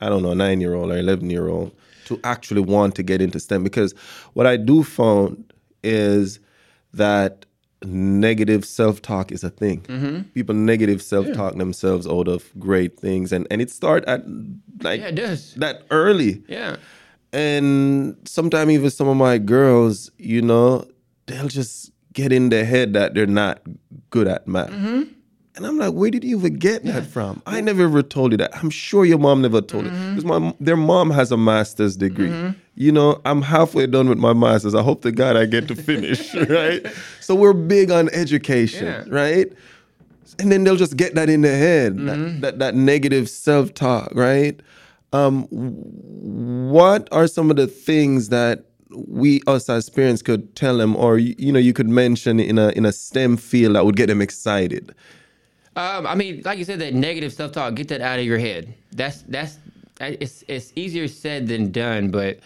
I 0.00 0.08
don't 0.08 0.22
know, 0.22 0.32
a 0.32 0.34
nine 0.34 0.60
year 0.60 0.74
old 0.74 0.90
or 0.90 0.98
11 0.98 1.28
year 1.30 1.48
old 1.48 1.72
to 2.08 2.20
actually 2.24 2.60
want 2.60 2.94
to 2.96 3.02
get 3.02 3.22
into 3.22 3.38
STEM? 3.40 3.64
Because 3.64 3.92
what 4.34 4.46
I 4.46 4.56
do 4.56 4.82
found 4.82 5.52
is 5.82 6.40
that 6.92 7.46
negative 7.84 8.64
self 8.64 9.00
talk 9.00 9.30
is 9.30 9.44
a 9.44 9.50
thing. 9.50 10.26
People 10.34 10.54
negative 10.54 11.00
self 11.00 11.32
talk 11.32 11.54
themselves 11.54 12.06
out 12.08 12.26
of 12.28 12.50
great 12.58 12.98
things. 12.98 13.32
And, 13.32 13.46
and 13.50 13.62
it 13.62 13.70
start 13.70 14.04
at 14.06 14.24
like 14.82 15.00
Yeah, 15.00 15.08
it 15.08 15.14
does. 15.14 15.54
that 15.54 15.82
early. 15.90 16.42
Yeah. 16.48 16.76
And 17.32 18.16
sometimes 18.24 18.70
even 18.72 18.90
some 18.90 19.06
of 19.08 19.16
my 19.16 19.38
girls, 19.38 20.10
you 20.18 20.42
know, 20.42 20.84
they'll 21.26 21.48
just 21.48 21.92
get 22.14 22.32
in 22.32 22.48
their 22.48 22.64
head 22.64 22.94
that 22.94 23.14
they're 23.14 23.26
not 23.26 23.60
good 24.10 24.26
at 24.26 24.48
math. 24.48 24.70
Mm-hmm. 24.70 25.02
And 25.58 25.66
I'm 25.66 25.76
like, 25.76 25.92
where 25.92 26.08
did 26.10 26.22
you 26.22 26.38
even 26.38 26.54
get 26.54 26.84
that 26.84 27.04
from? 27.04 27.42
I 27.44 27.60
never 27.60 27.82
ever 27.82 28.00
told 28.00 28.30
you 28.30 28.38
that. 28.38 28.56
I'm 28.56 28.70
sure 28.70 29.04
your 29.04 29.18
mom 29.18 29.42
never 29.42 29.60
told 29.60 29.86
you. 29.86 29.90
Mm-hmm. 29.90 30.14
Because 30.14 30.24
my 30.24 30.54
their 30.60 30.76
mom 30.76 31.10
has 31.10 31.32
a 31.32 31.36
master's 31.36 31.96
degree. 31.96 32.32
You 32.76 32.92
know, 32.92 33.20
I'm 33.24 33.42
halfway 33.42 33.88
done 33.88 34.08
with 34.08 34.18
my 34.18 34.32
master's. 34.32 34.74
I 34.76 34.82
hope 34.82 35.02
to 35.02 35.10
God 35.10 35.36
I 35.36 35.46
get 35.46 35.66
to 35.68 35.74
finish, 35.74 36.32
right? 36.48 36.86
So 37.20 37.34
we're 37.34 37.52
big 37.54 37.90
on 37.90 38.08
education, 38.10 38.86
Yeah. 38.86 39.04
right? 39.08 39.52
and 40.40 40.52
then 40.52 40.62
they'll 40.62 40.76
just 40.76 40.96
get 40.96 41.16
that 41.16 41.28
in 41.28 41.40
their 41.40 41.58
head 41.58 41.94
Mm-hmm. 41.96 42.06
that, 42.06 42.40
that 42.42 42.58
that 42.60 42.74
negative 42.76 43.28
self-talk 43.28 44.12
right 44.14 44.60
um 45.12 45.48
what 46.70 47.08
are 47.12 47.26
some 47.26 47.50
of 47.50 47.56
the 47.56 47.66
things 47.66 48.28
that 48.28 48.64
we 48.90 49.40
us 49.46 49.68
as 49.68 49.90
parents 49.90 50.22
could 50.22 50.54
tell 50.56 50.78
them, 50.78 50.96
or 50.96 51.18
you, 51.18 51.34
you 51.38 51.52
know, 51.52 51.58
you 51.58 51.72
could 51.74 51.88
mention 51.88 52.40
in 52.40 52.58
a 52.58 52.68
in 52.70 52.86
a 52.86 52.92
STEM 52.92 53.36
field 53.36 53.74
that 53.76 53.84
would 53.84 53.96
get 53.96 54.06
them 54.06 54.22
excited? 54.22 54.94
Um, 55.78 56.08
I 56.08 56.16
mean, 56.16 56.42
like 56.44 56.58
you 56.58 56.64
said, 56.64 56.80
that 56.80 56.92
negative 56.92 57.32
self 57.32 57.52
talk, 57.52 57.76
get 57.76 57.86
that 57.88 58.00
out 58.00 58.18
of 58.18 58.24
your 58.24 58.38
head. 58.38 58.74
That's 58.90 59.22
that's 59.22 59.58
it's 60.00 60.42
it's 60.48 60.72
easier 60.74 61.06
said 61.06 61.46
than 61.46 61.70
done, 61.70 62.10
but 62.10 62.40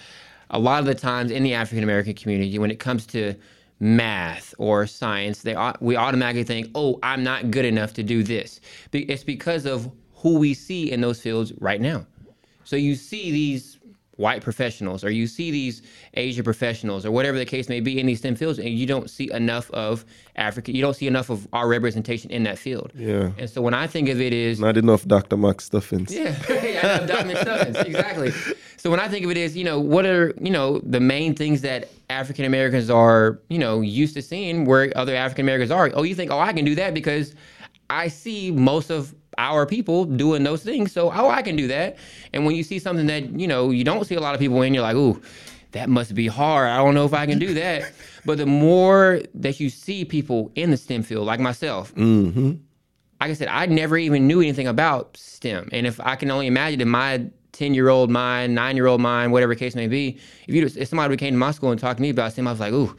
a 0.50 0.58
lot 0.58 0.80
of 0.80 0.84
the 0.84 0.94
times 0.94 1.30
in 1.30 1.42
the 1.42 1.54
African 1.54 1.82
American 1.82 2.12
community, 2.12 2.58
when 2.58 2.70
it 2.70 2.78
comes 2.78 3.06
to 3.06 3.34
math 3.80 4.54
or 4.58 4.86
science, 4.86 5.40
they 5.40 5.56
we 5.80 5.96
automatically 5.96 6.44
think, 6.44 6.68
"Oh, 6.74 6.98
I'm 7.02 7.24
not 7.24 7.50
good 7.50 7.64
enough 7.64 7.94
to 7.94 8.02
do 8.02 8.22
this." 8.22 8.60
It's 8.92 9.24
because 9.24 9.64
of 9.64 9.90
who 10.16 10.38
we 10.38 10.52
see 10.52 10.92
in 10.92 11.00
those 11.00 11.18
fields 11.18 11.54
right 11.58 11.80
now. 11.80 12.06
So 12.64 12.76
you 12.76 12.94
see 12.94 13.30
these 13.32 13.78
white 14.22 14.40
professionals 14.40 15.04
or 15.04 15.10
you 15.10 15.26
see 15.26 15.50
these 15.50 15.82
Asian 16.14 16.44
professionals 16.44 17.04
or 17.04 17.10
whatever 17.10 17.36
the 17.36 17.44
case 17.44 17.68
may 17.68 17.80
be 17.80 17.98
in 18.00 18.06
these 18.06 18.20
STEM 18.20 18.36
fields 18.36 18.58
and 18.58 18.70
you 18.70 18.86
don't 18.86 19.10
see 19.10 19.30
enough 19.32 19.70
of 19.72 20.04
Africa 20.36 20.72
you 20.72 20.80
don't 20.80 20.94
see 20.94 21.08
enough 21.08 21.28
of 21.28 21.46
our 21.52 21.68
representation 21.68 22.30
in 22.30 22.44
that 22.44 22.58
field. 22.58 22.92
Yeah. 22.94 23.32
And 23.36 23.50
so 23.50 23.60
when 23.60 23.74
I 23.74 23.86
think 23.86 24.08
of 24.08 24.20
it 24.20 24.32
is 24.32 24.60
not 24.60 24.76
enough 24.76 25.04
Dr. 25.06 25.36
Max 25.36 25.64
Stuffins. 25.64 26.14
Yeah. 26.14 26.34
yeah 26.48 27.04
Dr. 27.04 27.36
Stuffins, 27.36 27.76
exactly. 27.78 28.30
So 28.82 28.90
when 28.90 29.00
I 29.00 29.08
think 29.08 29.24
of 29.24 29.30
it 29.30 29.36
is, 29.36 29.56
you 29.56 29.64
know, 29.64 29.78
what 29.78 30.06
are, 30.06 30.34
you 30.40 30.50
know, 30.50 30.78
the 30.78 31.00
main 31.00 31.34
things 31.34 31.60
that 31.60 31.88
African 32.10 32.44
Americans 32.44 32.90
are, 32.90 33.40
you 33.48 33.58
know, 33.58 33.80
used 33.80 34.14
to 34.14 34.22
seeing 34.22 34.64
where 34.64 34.92
other 34.96 35.14
African 35.14 35.44
Americans 35.44 35.70
are. 35.70 35.90
Oh, 35.94 36.02
you 36.02 36.14
think, 36.14 36.30
oh, 36.30 36.38
I 36.38 36.52
can 36.52 36.64
do 36.64 36.74
that 36.76 36.94
because 36.94 37.34
I 37.90 38.08
see 38.08 38.50
most 38.50 38.90
of 38.90 39.14
our 39.38 39.66
people 39.66 40.04
doing 40.04 40.42
those 40.42 40.62
things. 40.62 40.92
So, 40.92 41.10
oh, 41.12 41.28
I 41.28 41.42
can 41.42 41.56
do 41.56 41.68
that. 41.68 41.96
And 42.32 42.44
when 42.44 42.54
you 42.54 42.62
see 42.62 42.78
something 42.78 43.06
that, 43.06 43.38
you 43.38 43.46
know, 43.46 43.70
you 43.70 43.84
don't 43.84 44.04
see 44.06 44.14
a 44.14 44.20
lot 44.20 44.34
of 44.34 44.40
people 44.40 44.62
in, 44.62 44.74
you're 44.74 44.82
like, 44.82 44.96
ooh, 44.96 45.20
that 45.72 45.88
must 45.88 46.14
be 46.14 46.26
hard. 46.26 46.68
I 46.68 46.76
don't 46.76 46.94
know 46.94 47.04
if 47.04 47.14
I 47.14 47.26
can 47.26 47.38
do 47.38 47.54
that. 47.54 47.92
but 48.24 48.38
the 48.38 48.46
more 48.46 49.20
that 49.34 49.60
you 49.60 49.70
see 49.70 50.04
people 50.04 50.52
in 50.54 50.70
the 50.70 50.76
STEM 50.76 51.02
field, 51.02 51.26
like 51.26 51.40
myself, 51.40 51.94
mm-hmm. 51.94 52.52
like 53.20 53.30
I 53.30 53.34
said, 53.34 53.48
I 53.48 53.66
never 53.66 53.96
even 53.96 54.26
knew 54.26 54.40
anything 54.40 54.66
about 54.66 55.16
STEM. 55.16 55.68
And 55.72 55.86
if 55.86 56.00
I 56.00 56.16
can 56.16 56.30
only 56.30 56.46
imagine 56.46 56.80
in 56.80 56.88
my 56.88 57.26
10 57.52 57.74
year 57.74 57.88
old 57.88 58.10
mind, 58.10 58.54
nine 58.54 58.76
year 58.76 58.86
old 58.86 59.00
mind, 59.00 59.32
whatever 59.32 59.54
case 59.54 59.74
may 59.74 59.88
be, 59.88 60.18
if 60.46 60.54
you 60.54 60.64
if 60.64 60.88
somebody 60.88 61.16
came 61.16 61.34
to 61.34 61.38
my 61.38 61.50
school 61.50 61.70
and 61.70 61.80
talked 61.80 61.98
to 61.98 62.02
me 62.02 62.10
about 62.10 62.32
STEM, 62.32 62.46
I 62.46 62.50
was 62.50 62.60
like, 62.60 62.72
ooh, 62.72 62.96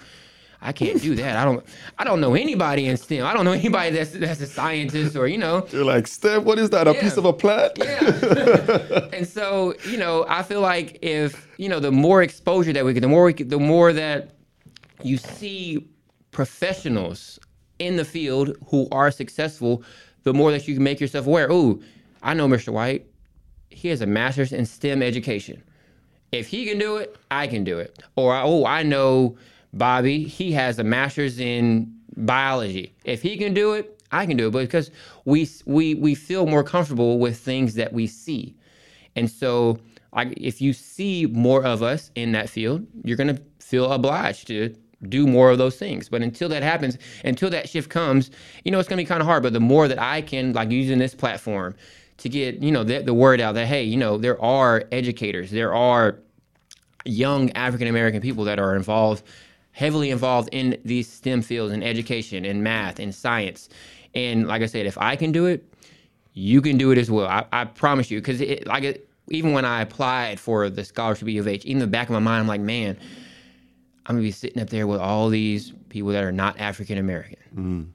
I 0.64 0.72
can't 0.72 1.02
do 1.02 1.14
that. 1.16 1.36
I 1.36 1.44
don't 1.44 1.64
I 1.98 2.06
don't 2.06 2.22
know 2.22 2.34
anybody 2.36 2.88
in 2.88 2.96
STEM. 2.96 3.26
I 3.26 3.34
don't 3.34 3.44
know 3.44 3.52
anybody 3.52 3.92
that's 3.92 4.12
that's 4.12 4.40
a 4.40 4.48
scientist 4.48 5.16
or 5.18 5.28
you 5.28 5.38
know. 5.38 5.68
You're 5.72 5.84
like 5.84 6.08
STEM. 6.08 6.46
What 6.46 6.58
is 6.58 6.70
that? 6.70 6.88
A 6.88 6.94
yeah. 6.94 7.02
piece 7.02 7.18
of 7.18 7.26
a 7.26 7.34
plant? 7.34 7.74
Yeah. 7.78 9.10
and 9.14 9.28
so 9.28 9.76
you 9.90 9.98
know, 9.98 10.26
I 10.30 10.42
feel 10.42 10.62
like 10.62 11.00
if 11.02 11.48
you 11.58 11.68
know, 11.68 11.82
the 11.82 11.92
more 11.92 12.24
exposure 12.24 12.72
that 12.74 12.86
we 12.86 12.94
get, 12.94 13.02
the 13.02 13.10
more 13.10 13.26
we, 13.26 13.34
the 13.34 13.60
more 13.60 13.92
that 13.92 14.32
you 15.04 15.18
see 15.18 15.86
professionals 16.32 17.40
in 17.80 17.98
the 17.98 18.06
field 18.06 18.56
who 18.68 18.88
are 18.92 19.12
successful, 19.12 19.84
the 20.24 20.34
more 20.34 20.52
that 20.52 20.66
you 20.68 20.76
can 20.76 20.84
make 20.84 21.02
yourself 21.02 21.28
aware. 21.28 21.48
Oh, 21.52 21.82
I 22.22 22.34
know 22.34 22.48
Mr. 22.48 22.72
White. 22.72 23.06
He 23.70 23.90
has 23.90 24.00
a 24.02 24.06
master's 24.06 24.54
in 24.54 24.66
STEM 24.66 25.04
education. 25.04 25.62
If 26.32 26.48
he 26.48 26.66
can 26.66 26.80
do 26.80 26.98
it, 26.98 27.18
I 27.30 27.48
can 27.48 27.64
do 27.64 27.80
it. 27.80 28.02
Or 28.16 28.36
oh, 28.36 28.66
I 28.66 28.84
know 28.84 29.38
Bobby, 29.74 30.24
he 30.24 30.52
has 30.54 30.80
a 30.80 30.84
master's 30.84 31.40
in 31.40 31.94
biology. 32.16 32.94
If 33.04 33.22
he 33.22 33.38
can 33.38 33.54
do 33.54 33.74
it, 33.74 34.02
I 34.12 34.26
can 34.28 34.38
do 34.38 34.48
it 34.48 34.52
But 34.52 34.60
because 34.60 34.92
we 35.26 35.50
we 35.66 35.96
we 35.96 36.16
feel 36.16 36.46
more 36.46 36.64
comfortable 36.64 37.20
with 37.20 37.40
things 37.40 37.74
that 37.76 37.92
we 37.92 38.08
see. 38.08 38.56
And 39.16 39.30
so 39.30 39.80
if 40.16 40.62
you 40.62 40.74
see 40.74 41.26
more 41.26 41.64
of 41.66 41.82
us 41.82 42.12
in 42.16 42.32
that 42.34 42.50
field, 42.50 42.86
you're 43.04 43.18
going 43.18 43.36
to 43.36 43.42
feel 43.60 43.92
obliged 43.92 44.48
to 44.48 44.76
do 45.10 45.28
more 45.28 45.50
of 45.50 45.58
those 45.58 45.76
things. 45.76 46.08
But 46.08 46.22
until 46.22 46.48
that 46.50 46.64
happens, 46.64 46.98
until 47.26 47.50
that 47.50 47.68
shift 47.68 47.90
comes, 47.90 48.32
you 48.64 48.72
know, 48.72 48.80
it's 48.80 48.88
going 48.88 48.98
to 48.98 49.04
be 49.04 49.08
kind 49.08 49.22
of 49.22 49.28
hard, 49.28 49.44
but 49.44 49.54
the 49.54 49.60
more 49.60 49.88
that 49.88 50.00
I 50.00 50.22
can 50.22 50.54
like 50.54 50.72
using 50.72 51.00
this 51.00 51.16
platform 51.16 51.76
to 52.18 52.30
get, 52.30 52.62
you 52.62 52.72
know, 52.72 52.84
the, 52.84 53.00
the 53.00 53.14
word 53.14 53.42
out 53.42 53.56
that 53.56 53.68
hey, 53.68 53.84
you 53.84 53.98
know, 53.98 54.18
there 54.18 54.42
are 54.42 54.86
educators, 54.92 55.52
there 55.52 55.74
are 55.74 56.20
young 57.06 57.52
African 57.52 57.88
American 57.88 58.22
people 58.22 58.44
that 58.46 58.60
are 58.60 58.76
involved 58.76 59.24
heavily 59.74 60.12
involved 60.12 60.50
in 60.52 60.80
these 60.86 61.12
STEM 61.12 61.42
fields 61.42 61.74
in 61.74 61.84
education, 61.84 62.46
in 62.46 62.64
math, 62.64 63.00
in 63.00 63.12
science. 63.12 63.70
And 64.16 64.48
like 64.48 64.62
I 64.62 64.68
said, 64.68 64.86
if 64.86 64.98
I 64.98 65.16
can 65.16 65.32
do 65.32 65.48
it, 65.48 65.68
you 66.34 66.62
can 66.62 66.78
do 66.78 66.92
it 66.92 66.98
as 66.98 67.12
well. 67.12 67.28
I, 67.28 67.46
I 67.52 67.66
promise 67.66 68.10
you. 68.10 68.20
Because 68.22 68.40
like 68.66 68.84
it, 68.84 69.10
even 69.30 69.52
when 69.52 69.66
I 69.66 69.82
applied 69.82 70.40
for 70.40 70.70
the 70.70 70.86
scholarship 70.86 71.28
at 71.28 71.34
U 71.34 71.42
of 71.42 71.48
H, 71.48 71.66
in 71.66 71.80
the 71.80 71.88
back 71.88 72.08
of 72.08 72.14
my 72.14 72.20
mind, 72.20 72.42
I'm 72.42 72.48
like, 72.48 72.62
man, 72.62 72.98
I'm 74.06 74.16
gonna 74.16 74.22
be 74.22 74.32
sitting 74.32 74.62
up 74.62 74.70
there 74.70 74.86
with 74.86 75.00
all 75.00 75.30
these 75.30 75.74
people 75.90 76.10
that 76.12 76.24
are 76.24 76.32
not 76.32 76.60
African 76.60 76.98
American. 76.98 77.40
Mm. 77.56 77.90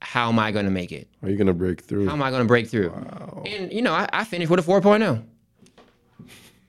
How 0.00 0.28
am 0.28 0.38
I 0.38 0.50
gonna 0.50 0.70
make 0.70 0.92
it? 0.92 1.08
Are 1.22 1.28
you 1.28 1.36
gonna 1.36 1.54
break 1.54 1.82
through? 1.82 2.06
How 2.06 2.12
am 2.12 2.22
I 2.22 2.30
gonna 2.30 2.44
break 2.44 2.68
through? 2.68 2.90
Wow. 2.90 3.44
And 3.46 3.72
you 3.72 3.82
know, 3.82 3.92
I, 3.92 4.08
I 4.12 4.24
finished 4.24 4.50
with 4.50 4.66
a 4.66 4.70
4.0. 4.70 5.22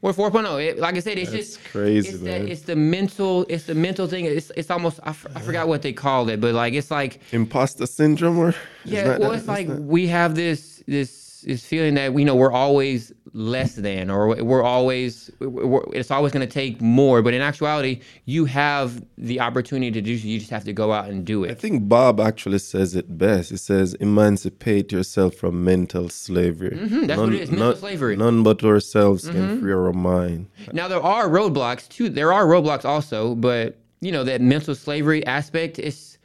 We're 0.02 0.14
4.0. 0.14 0.64
It, 0.64 0.80
like 0.80 0.96
I 0.96 1.00
said, 1.00 1.18
it's 1.18 1.32
That's 1.32 1.56
just 1.56 1.66
crazy, 1.66 2.10
it's 2.10 2.52
it's 2.52 2.62
the 2.62 2.76
mental. 2.76 3.46
It's 3.50 3.64
the 3.66 3.74
mental 3.74 4.08
thing. 4.08 4.26
It's 4.26 4.52
it's 4.56 4.70
almost 4.70 5.00
I, 5.04 5.10
f- 5.10 5.26
I 5.36 5.40
forgot 5.42 5.68
what 5.68 5.82
they 5.82 5.92
called 5.92 6.30
it, 6.30 6.40
but 6.40 6.54
like 6.54 6.74
it's 6.74 6.92
like 6.92 7.20
imposter 7.32 7.88
syndrome, 7.88 8.38
or 8.38 8.54
yeah. 8.86 9.18
Well, 9.18 9.32
it's 9.32 9.48
like 9.48 9.68
we 9.68 10.08
have 10.08 10.36
this 10.36 10.84
this 10.88 11.27
is 11.48 11.66
feeling 11.66 11.94
that 11.94 12.14
we 12.14 12.26
know 12.26 12.36
we're 12.36 12.52
always 12.52 13.14
less 13.34 13.76
than 13.76 14.10
or 14.10 14.44
we're 14.44 14.64
always 14.64 15.32
we're, 15.40 15.84
it's 15.94 16.12
always 16.12 16.32
going 16.34 16.46
to 16.46 16.52
take 16.52 16.82
more 16.82 17.22
but 17.22 17.34
in 17.34 17.42
actuality 17.42 18.02
you 18.26 18.46
have 18.46 19.04
the 19.18 19.40
opportunity 19.40 19.92
to 19.92 20.02
do 20.02 20.12
you 20.12 20.40
just 20.40 20.52
have 20.52 20.66
to 20.66 20.74
go 20.74 20.92
out 20.92 21.10
and 21.10 21.26
do 21.26 21.44
it. 21.46 21.52
I 21.52 21.54
think 21.54 21.88
bob 21.88 22.20
actually 22.20 22.60
says 22.60 22.96
it 22.96 23.18
best. 23.18 23.52
He 23.52 23.58
says 23.58 23.94
emancipate 23.96 24.92
yourself 24.92 25.36
from 25.36 25.64
mental 25.64 26.10
slavery. 26.10 26.72
Mm-hmm, 26.72 27.06
that's 27.06 27.18
none, 27.18 27.30
what 27.30 27.34
it 27.34 27.42
is 27.42 27.50
mental 27.50 27.70
none, 27.70 27.78
slavery. 27.78 28.18
none 28.18 28.44
but 28.44 28.64
ourselves 28.64 29.24
mm-hmm. 29.24 29.34
can 29.34 29.62
free 29.62 29.72
our 29.72 29.94
mind. 29.94 30.50
Now 30.74 30.88
there 30.90 31.02
are 31.02 31.30
roadblocks 31.30 31.88
too. 31.88 32.10
There 32.10 32.34
are 32.34 32.46
roadblocks 32.46 32.84
also 32.84 33.36
but 33.36 33.78
you 34.02 34.12
know 34.12 34.26
that 34.26 34.42
mental 34.42 34.76
slavery 34.76 35.26
aspect 35.26 35.80
is 35.80 36.18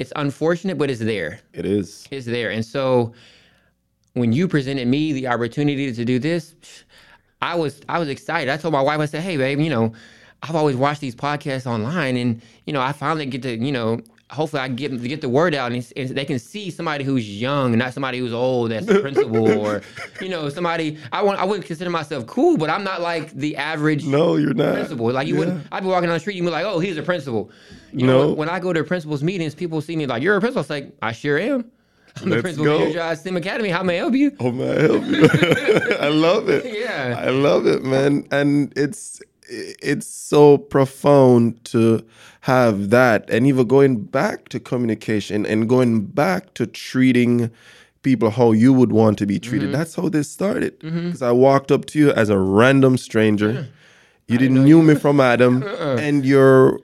it's 0.00 0.12
unfortunate 0.16 0.78
but 0.78 0.90
it's 0.90 1.00
there. 1.00 1.40
It 1.52 1.64
is. 1.64 2.08
It's 2.10 2.26
there. 2.26 2.50
And 2.50 2.64
so 2.64 3.12
when 4.14 4.32
you 4.32 4.48
presented 4.48 4.86
me 4.88 5.12
the 5.12 5.28
opportunity 5.28 5.92
to 5.92 6.04
do 6.04 6.18
this, 6.18 6.54
I 7.40 7.54
was 7.54 7.80
I 7.88 7.98
was 7.98 8.08
excited. 8.08 8.50
I 8.50 8.56
told 8.56 8.72
my 8.72 8.82
wife, 8.82 9.00
I 9.00 9.06
said, 9.06 9.22
"Hey, 9.22 9.36
babe, 9.36 9.60
you 9.60 9.70
know, 9.70 9.92
I've 10.42 10.56
always 10.56 10.76
watched 10.76 11.00
these 11.00 11.14
podcasts 11.14 11.66
online, 11.66 12.16
and 12.16 12.42
you 12.66 12.72
know, 12.72 12.80
I 12.80 12.92
finally 12.92 13.26
get 13.26 13.42
to, 13.42 13.56
you 13.56 13.72
know, 13.72 14.00
hopefully 14.30 14.62
I 14.62 14.68
get 14.68 15.00
get 15.02 15.20
the 15.20 15.28
word 15.28 15.54
out, 15.54 15.72
and, 15.72 15.92
and, 15.96 16.10
they 16.10 16.24
can 16.24 16.38
see 16.38 16.70
somebody 16.70 17.04
who's 17.04 17.28
young, 17.28 17.72
and 17.72 17.78
not 17.78 17.94
somebody 17.94 18.18
who's 18.18 18.32
old 18.32 18.70
that's 18.70 18.88
a 18.88 19.00
principal, 19.00 19.50
or 19.60 19.82
you 20.20 20.28
know, 20.28 20.48
somebody. 20.48 20.98
I 21.12 21.22
want 21.22 21.38
I 21.38 21.44
wouldn't 21.44 21.66
consider 21.66 21.90
myself 21.90 22.26
cool, 22.26 22.56
but 22.56 22.70
I'm 22.70 22.82
not 22.82 23.00
like 23.00 23.30
the 23.32 23.56
average. 23.56 24.04
No, 24.04 24.36
you're 24.36 24.54
not 24.54 24.74
principal. 24.74 25.12
Like 25.12 25.28
you 25.28 25.34
yeah. 25.34 25.40
wouldn't. 25.40 25.66
I'd 25.70 25.82
be 25.82 25.88
walking 25.88 26.08
down 26.08 26.14
the 26.14 26.20
street, 26.20 26.40
would 26.40 26.46
be 26.46 26.52
like, 26.52 26.64
"Oh, 26.64 26.80
he's 26.80 26.96
a 26.96 27.02
principal." 27.02 27.50
You 27.92 28.06
no. 28.06 28.28
know, 28.28 28.32
when 28.32 28.48
I 28.48 28.58
go 28.58 28.72
to 28.72 28.82
principals 28.84 29.22
meetings, 29.22 29.54
people 29.54 29.80
see 29.80 29.96
me 29.96 30.06
like, 30.06 30.22
"You're 30.22 30.36
a 30.36 30.40
principal." 30.40 30.62
It's 30.62 30.70
like 30.70 30.92
I 31.02 31.12
sure 31.12 31.38
am. 31.38 31.70
I'm 32.20 32.30
the 32.30 32.40
principal 32.40 32.64
go. 32.64 32.78
manager 32.78 33.00
at 33.00 33.18
STEM 33.18 33.36
Academy. 33.36 33.70
How 33.70 33.82
may 33.82 33.94
I 33.94 33.98
help 33.98 34.14
you? 34.14 34.36
Oh, 34.40 34.52
may 34.52 34.70
I 34.70 34.80
help 34.82 35.04
you? 35.06 35.26
I 36.00 36.08
love 36.08 36.48
it. 36.48 36.64
Yeah, 36.82 37.16
I 37.18 37.30
love 37.30 37.66
it, 37.66 37.84
man. 37.84 38.26
And 38.30 38.72
it's 38.76 39.20
it's 39.48 40.06
so 40.06 40.58
profound 40.58 41.64
to 41.66 42.04
have 42.42 42.90
that, 42.90 43.28
and 43.30 43.46
even 43.46 43.66
going 43.66 44.04
back 44.04 44.48
to 44.50 44.60
communication 44.60 45.46
and 45.46 45.68
going 45.68 46.06
back 46.06 46.54
to 46.54 46.66
treating 46.66 47.50
people 48.02 48.30
how 48.30 48.52
you 48.52 48.72
would 48.72 48.92
want 48.92 49.18
to 49.18 49.26
be 49.26 49.38
treated. 49.38 49.68
Mm-hmm. 49.68 49.78
That's 49.78 49.94
how 49.94 50.08
this 50.08 50.30
started. 50.30 50.78
Because 50.80 50.94
mm-hmm. 50.94 51.24
I 51.24 51.32
walked 51.32 51.70
up 51.70 51.86
to 51.86 51.98
you 51.98 52.10
as 52.12 52.28
a 52.28 52.38
random 52.38 52.96
stranger. 52.96 53.52
Yeah. 53.52 53.64
You 54.28 54.38
didn't 54.38 54.64
knew 54.64 54.82
me 54.82 54.94
from 54.94 55.20
Adam, 55.20 55.62
uh-uh. 55.66 55.96
and 55.96 56.24
you're 56.24 56.80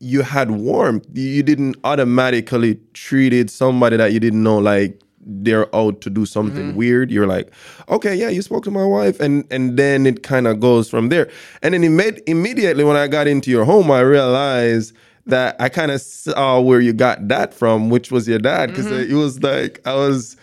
you 0.00 0.22
had 0.22 0.50
warmth. 0.50 1.06
You 1.12 1.42
didn't 1.42 1.76
automatically 1.84 2.80
treated 2.94 3.50
somebody 3.50 3.96
that 3.96 4.12
you 4.12 4.20
didn't 4.20 4.42
know 4.42 4.58
like 4.58 5.00
they're 5.20 5.74
out 5.76 6.00
to 6.00 6.10
do 6.10 6.24
something 6.24 6.68
mm-hmm. 6.70 6.76
weird. 6.76 7.10
You're 7.10 7.26
like, 7.26 7.52
okay, 7.88 8.14
yeah, 8.14 8.30
you 8.30 8.42
spoke 8.42 8.64
to 8.64 8.70
my 8.70 8.84
wife, 8.84 9.20
and 9.20 9.46
and 9.52 9.76
then 9.76 10.06
it 10.06 10.22
kind 10.22 10.46
of 10.46 10.60
goes 10.60 10.88
from 10.88 11.10
there. 11.10 11.30
And 11.62 11.74
then 11.74 11.96
made, 11.96 12.22
immediately 12.26 12.84
when 12.84 12.96
I 12.96 13.06
got 13.06 13.26
into 13.26 13.50
your 13.50 13.64
home, 13.64 13.90
I 13.90 14.00
realized 14.00 14.94
that 15.26 15.54
I 15.60 15.68
kind 15.68 15.90
of 15.90 16.00
saw 16.00 16.60
where 16.60 16.80
you 16.80 16.92
got 16.92 17.28
that 17.28 17.52
from, 17.52 17.90
which 17.90 18.10
was 18.10 18.26
your 18.26 18.38
dad, 18.38 18.70
because 18.70 18.86
mm-hmm. 18.86 19.12
it 19.12 19.14
was 19.14 19.42
like 19.42 19.86
I 19.86 19.94
was 19.94 20.36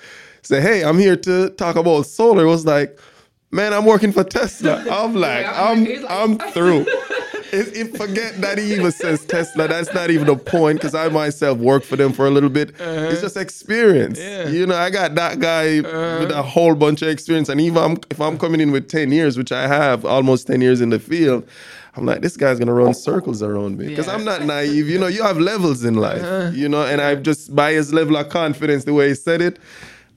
say, 0.44 0.62
hey, 0.62 0.84
I'm 0.84 0.98
here 0.98 1.18
to 1.18 1.50
talk 1.52 1.76
about 1.76 2.06
solar. 2.06 2.46
It 2.46 2.48
was 2.48 2.66
like, 2.66 3.00
man, 3.52 3.74
I'm 3.74 3.86
working 3.86 4.12
for 4.12 4.24
Tesla. 4.24 4.84
I'm 4.92 5.16
like, 5.16 5.46
yeah, 5.46 5.70
I'm 5.70 5.78
I'm, 5.78 6.02
like, 6.02 6.12
I'm 6.12 6.38
through. 6.54 6.86
If, 7.54 7.76
if 7.76 7.96
forget 7.98 8.40
that 8.42 8.58
he 8.58 8.74
even 8.74 8.92
says 8.92 9.26
Tesla, 9.26 9.68
that's 9.68 9.94
not 9.94 10.10
even 10.10 10.30
a 10.30 10.36
point 10.36 10.80
because 10.80 10.96
I 10.96 11.10
myself 11.10 11.58
worked 11.58 11.86
for 11.86 11.96
them 11.96 12.14
for 12.14 12.28
a 12.28 12.30
little 12.30 12.50
bit. 12.50 12.80
Uh-huh. 12.80 13.10
It's 13.12 13.22
just 13.22 13.38
experience. 13.38 14.20
Yeah. 14.20 14.50
You 14.50 14.66
know, 14.66 14.76
I 14.76 14.90
got 14.90 15.16
that 15.16 15.40
guy 15.40 15.80
uh-huh. 15.80 16.18
with 16.22 16.32
a 16.32 16.42
whole 16.42 16.76
bunch 16.76 17.02
of 17.02 17.10
experience, 17.10 17.50
and 17.50 17.60
even 17.62 17.78
I'm, 17.84 17.98
if 18.10 18.20
I'm 18.20 18.38
coming 18.38 18.62
in 18.62 18.72
with 18.72 18.90
ten 18.90 19.12
years, 19.12 19.38
which 19.38 19.52
I 19.52 19.68
have 19.68 20.06
almost 20.06 20.48
ten 20.48 20.62
years 20.62 20.82
in 20.82 20.90
the 20.90 21.00
field. 21.00 21.48
I'm 21.96 22.06
like, 22.06 22.22
this 22.22 22.38
guy's 22.38 22.60
gonna 22.60 22.74
run 22.76 22.94
circles 22.94 23.42
around 23.42 23.80
me 23.80 23.88
because 23.88 24.06
Yeah. 24.06 24.14
I'm 24.14 24.24
not 24.24 24.46
naive. 24.46 24.88
You 24.88 25.00
know, 25.00 25.08
you 25.08 25.24
have 25.24 25.40
levels 25.40 25.84
in 25.84 25.96
life. 25.96 26.22
Uh-huh. 26.22 26.52
You 26.54 26.70
know, 26.70 26.84
and 26.84 27.02
I 27.02 27.16
just 27.16 27.56
by 27.56 27.74
his 27.74 27.92
level 27.92 28.16
of 28.18 28.30
confidence, 28.30 28.84
the 28.84 28.94
way 28.94 29.10
he 29.10 29.16
said 29.16 29.42
it, 29.42 29.58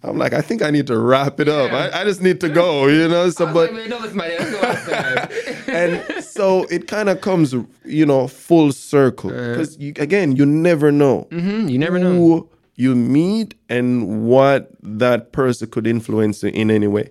I'm 0.03 0.17
like, 0.17 0.33
I 0.33 0.41
think 0.41 0.63
I 0.63 0.71
need 0.71 0.87
to 0.87 0.99
wrap 0.99 1.41
it 1.41 1.49
up. 1.49 1.73
I, 1.73 2.01
I 2.01 2.05
just 2.05 2.23
need 2.23 2.41
to 2.41 2.49
go. 2.49 2.87
You 2.87 3.07
know, 3.09 3.29
so 3.31 3.45
but 3.53 3.71
Wait, 3.73 3.75
wait, 3.83 3.91
no, 3.91 3.99
listen, 3.99 4.17
buddy, 4.17 4.37
let's 4.39 4.51
go 4.51 4.61
outside. 4.67 5.31
and 5.69 6.25
so 6.25 6.65
it 6.65 6.89
kind 6.89 7.09
of 7.11 7.21
comes, 7.21 7.55
you 7.85 8.07
know, 8.07 8.27
full 8.29 8.73
circle 8.73 9.31
because 9.31 9.77
you, 9.79 9.93
again, 9.99 10.37
you 10.37 10.47
never 10.47 10.91
know 10.91 11.27
Mhm, 11.31 11.71
you 11.71 11.79
never 11.79 11.99
know. 11.99 12.11
who 12.15 12.49
you 12.77 12.95
meet 12.97 13.55
and 13.69 14.27
what 14.27 14.71
that 14.83 15.33
person 15.33 15.69
could 15.71 15.87
influence 15.87 16.43
you 16.43 16.49
in 16.49 16.71
any 16.71 16.87
way. 16.87 17.11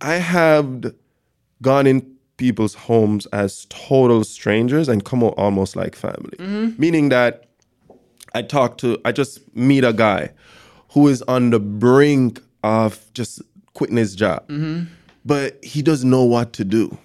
I 0.00 0.14
have 0.14 0.94
gone 1.60 1.86
in 1.86 2.10
people's 2.38 2.74
homes 2.74 3.26
as 3.26 3.66
total 3.68 4.24
strangers 4.24 4.88
and 4.88 5.04
come 5.04 5.22
almost 5.22 5.76
like 5.76 5.94
family, 5.94 6.36
meaning 6.78 7.10
that 7.10 7.44
I 8.34 8.42
talk 8.42 8.78
to, 8.78 8.98
I 9.04 9.12
just 9.12 9.40
meet 9.54 9.84
a 9.84 9.92
guy 9.92 10.30
who 10.94 11.08
is 11.08 11.20
on 11.22 11.50
the 11.50 11.60
brink 11.60 12.40
of 12.62 13.12
just 13.12 13.42
quitting 13.74 13.96
his 13.96 14.14
job, 14.14 14.48
mm-hmm. 14.48 14.84
but 15.24 15.62
he 15.62 15.82
doesn't 15.82 16.08
know 16.08 16.24
what 16.24 16.52
to 16.54 16.64
do. 16.64 16.96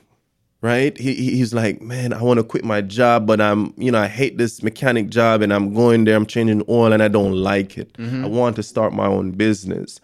Right? 0.61 0.97
He, 0.97 1.13
he- 1.13 1.37
he's 1.37 1.53
like, 1.53 1.81
man, 1.81 2.11
I 2.11 2.21
want 2.21 2.37
to 2.39 2.43
quit 2.43 2.65
my 2.65 2.81
job, 2.81 3.25
but 3.25 3.39
I'm, 3.39 3.73
you 3.77 3.91
know, 3.91 3.99
I 3.99 4.09
hate 4.09 4.37
this 4.37 4.61
mechanic 4.61 5.07
job 5.09 5.41
and 5.41 5.53
I'm 5.53 5.73
going 5.73 6.03
there, 6.03 6.17
I'm 6.17 6.25
changing 6.25 6.63
oil 6.67 6.91
and 6.91 7.01
I 7.01 7.07
don't 7.07 7.31
like 7.31 7.77
it. 7.77 7.93
Mm-hmm. 7.93 8.25
I 8.25 8.27
want 8.27 8.57
to 8.57 8.63
start 8.63 8.91
my 8.91 9.05
own 9.05 9.31
business. 9.31 10.01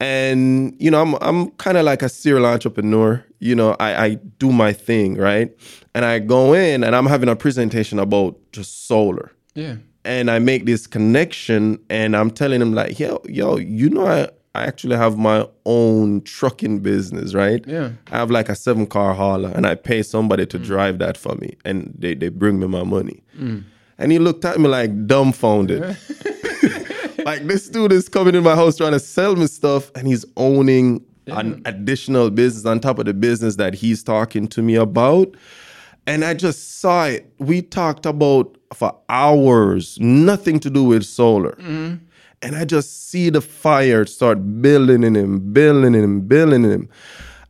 And, 0.00 0.76
you 0.78 0.90
know, 0.92 1.00
I'm 1.02 1.14
I'm 1.20 1.50
kind 1.52 1.76
of 1.76 1.84
like 1.84 2.02
a 2.02 2.08
serial 2.08 2.46
entrepreneur. 2.46 3.24
You 3.40 3.54
know, 3.54 3.76
I, 3.80 4.04
I 4.04 4.14
do 4.38 4.52
my 4.52 4.72
thing, 4.72 5.16
right? 5.16 5.50
And 5.94 6.04
I 6.04 6.18
go 6.20 6.52
in 6.52 6.84
and 6.84 6.94
I'm 6.94 7.06
having 7.06 7.28
a 7.28 7.36
presentation 7.36 7.98
about 7.98 8.36
just 8.52 8.86
solar 8.86 9.32
Yeah. 9.54 9.76
And 10.04 10.30
I 10.30 10.38
make 10.38 10.66
this 10.66 10.86
connection 10.86 11.78
and 11.88 12.16
I'm 12.16 12.30
telling 12.30 12.60
him 12.60 12.72
like, 12.72 12.98
yo, 12.98 13.22
yo, 13.26 13.56
you 13.56 13.88
know 13.88 14.06
I, 14.06 14.28
I 14.54 14.64
actually 14.64 14.96
have 14.96 15.16
my 15.16 15.46
own 15.64 16.20
trucking 16.22 16.80
business, 16.80 17.34
right? 17.34 17.64
Yeah. 17.66 17.90
I 18.12 18.18
have 18.18 18.30
like 18.30 18.48
a 18.48 18.54
seven 18.54 18.86
car 18.86 19.14
hauler 19.14 19.50
and 19.54 19.66
I 19.66 19.74
pay 19.74 20.02
somebody 20.02 20.46
to 20.46 20.58
mm. 20.58 20.64
drive 20.64 20.98
that 20.98 21.16
for 21.16 21.34
me 21.36 21.56
and 21.64 21.94
they, 21.98 22.14
they 22.14 22.28
bring 22.28 22.60
me 22.60 22.66
my 22.66 22.84
money. 22.84 23.22
Mm. 23.38 23.64
And 23.98 24.12
he 24.12 24.18
looked 24.18 24.44
at 24.44 24.60
me 24.60 24.68
like 24.68 25.06
dumbfounded. 25.06 25.80
like 27.24 27.46
this 27.46 27.68
dude 27.68 27.92
is 27.92 28.08
coming 28.08 28.34
in 28.34 28.42
my 28.42 28.54
house 28.54 28.76
trying 28.76 28.92
to 28.92 29.00
sell 29.00 29.36
me 29.36 29.46
stuff 29.46 29.90
and 29.94 30.06
he's 30.06 30.24
owning 30.36 31.04
an 31.26 31.62
additional 31.64 32.30
business 32.30 32.66
on 32.66 32.80
top 32.80 32.98
of 32.98 33.06
the 33.06 33.14
business 33.14 33.56
that 33.56 33.74
he's 33.74 34.02
talking 34.02 34.46
to 34.48 34.62
me 34.62 34.74
about. 34.74 35.34
And 36.06 36.24
I 36.24 36.34
just 36.34 36.80
saw 36.80 37.06
it. 37.06 37.32
We 37.38 37.62
talked 37.62 38.06
about 38.06 38.56
for 38.74 38.96
hours, 39.08 39.98
nothing 40.00 40.60
to 40.60 40.70
do 40.70 40.84
with 40.84 41.04
solar. 41.04 41.52
Mm-hmm. 41.52 42.04
And 42.42 42.56
I 42.56 42.64
just 42.64 43.08
see 43.08 43.30
the 43.30 43.40
fire 43.40 44.04
start 44.04 44.60
building 44.60 45.02
in 45.02 45.14
him, 45.14 45.52
building 45.52 45.94
in 45.94 46.04
him, 46.04 46.20
building 46.22 46.64
in 46.64 46.70
him. 46.70 46.88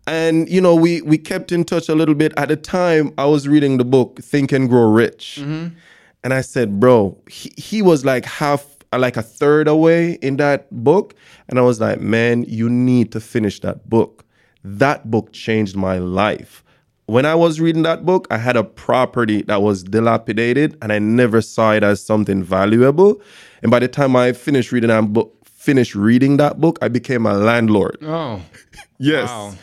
And 0.07 0.49
you 0.49 0.61
know, 0.61 0.75
we 0.75 1.01
we 1.03 1.19
kept 1.19 1.51
in 1.51 1.65
touch 1.65 1.89
a 1.89 1.95
little 1.95 2.15
bit. 2.15 2.33
At 2.37 2.49
the 2.49 2.57
time, 2.57 3.13
I 3.19 3.25
was 3.25 3.49
reading 3.49 3.79
the 3.79 3.85
book 3.85 4.21
Think 4.21 4.53
and 4.53 4.69
Grow 4.69 4.91
Rich. 4.91 5.39
Mm-hmm. 5.41 5.75
And 6.23 6.33
I 6.33 6.41
said, 6.41 6.81
bro, 6.81 7.19
he, 7.29 7.53
he 7.57 7.83
was 7.83 8.05
like 8.05 8.25
half, 8.25 8.67
like 8.97 9.17
a 9.17 9.23
third 9.23 9.69
away 9.69 10.13
in 10.23 10.37
that 10.37 10.67
book. 10.71 11.15
And 11.49 11.59
I 11.59 11.63
was 11.63 11.81
like, 11.81 12.01
man, 12.01 12.45
you 12.45 12.71
need 12.71 13.13
to 13.13 13.21
finish 13.21 13.61
that 13.61 13.91
book. 13.91 14.25
That 14.63 15.11
book 15.11 15.33
changed 15.33 15.77
my 15.77 15.99
life. 15.99 16.64
When 17.07 17.27
I 17.27 17.35
was 17.35 17.61
reading 17.61 17.83
that 17.83 18.07
book, 18.07 18.27
I 18.31 18.39
had 18.39 18.57
a 18.57 18.65
property 18.65 19.43
that 19.43 19.61
was 19.61 19.83
dilapidated 19.83 20.79
and 20.81 20.91
I 20.93 20.99
never 20.99 21.43
saw 21.43 21.73
it 21.73 21.83
as 21.83 22.03
something 22.03 22.43
valuable. 22.43 23.21
And 23.63 23.71
by 23.71 23.79
the 23.79 23.89
time 23.89 24.17
I 24.17 24.33
finished 24.33 24.73
reading 24.73 24.89
that 24.89 25.13
book, 25.13 25.37
finished 25.45 25.95
reading 25.95 26.39
that 26.39 26.61
book, 26.61 26.79
I 26.81 26.89
became 26.89 27.27
a 27.27 27.35
landlord. 27.35 27.99
Oh. 28.03 28.41
Yes. 29.01 29.29
Wow. 29.29 29.55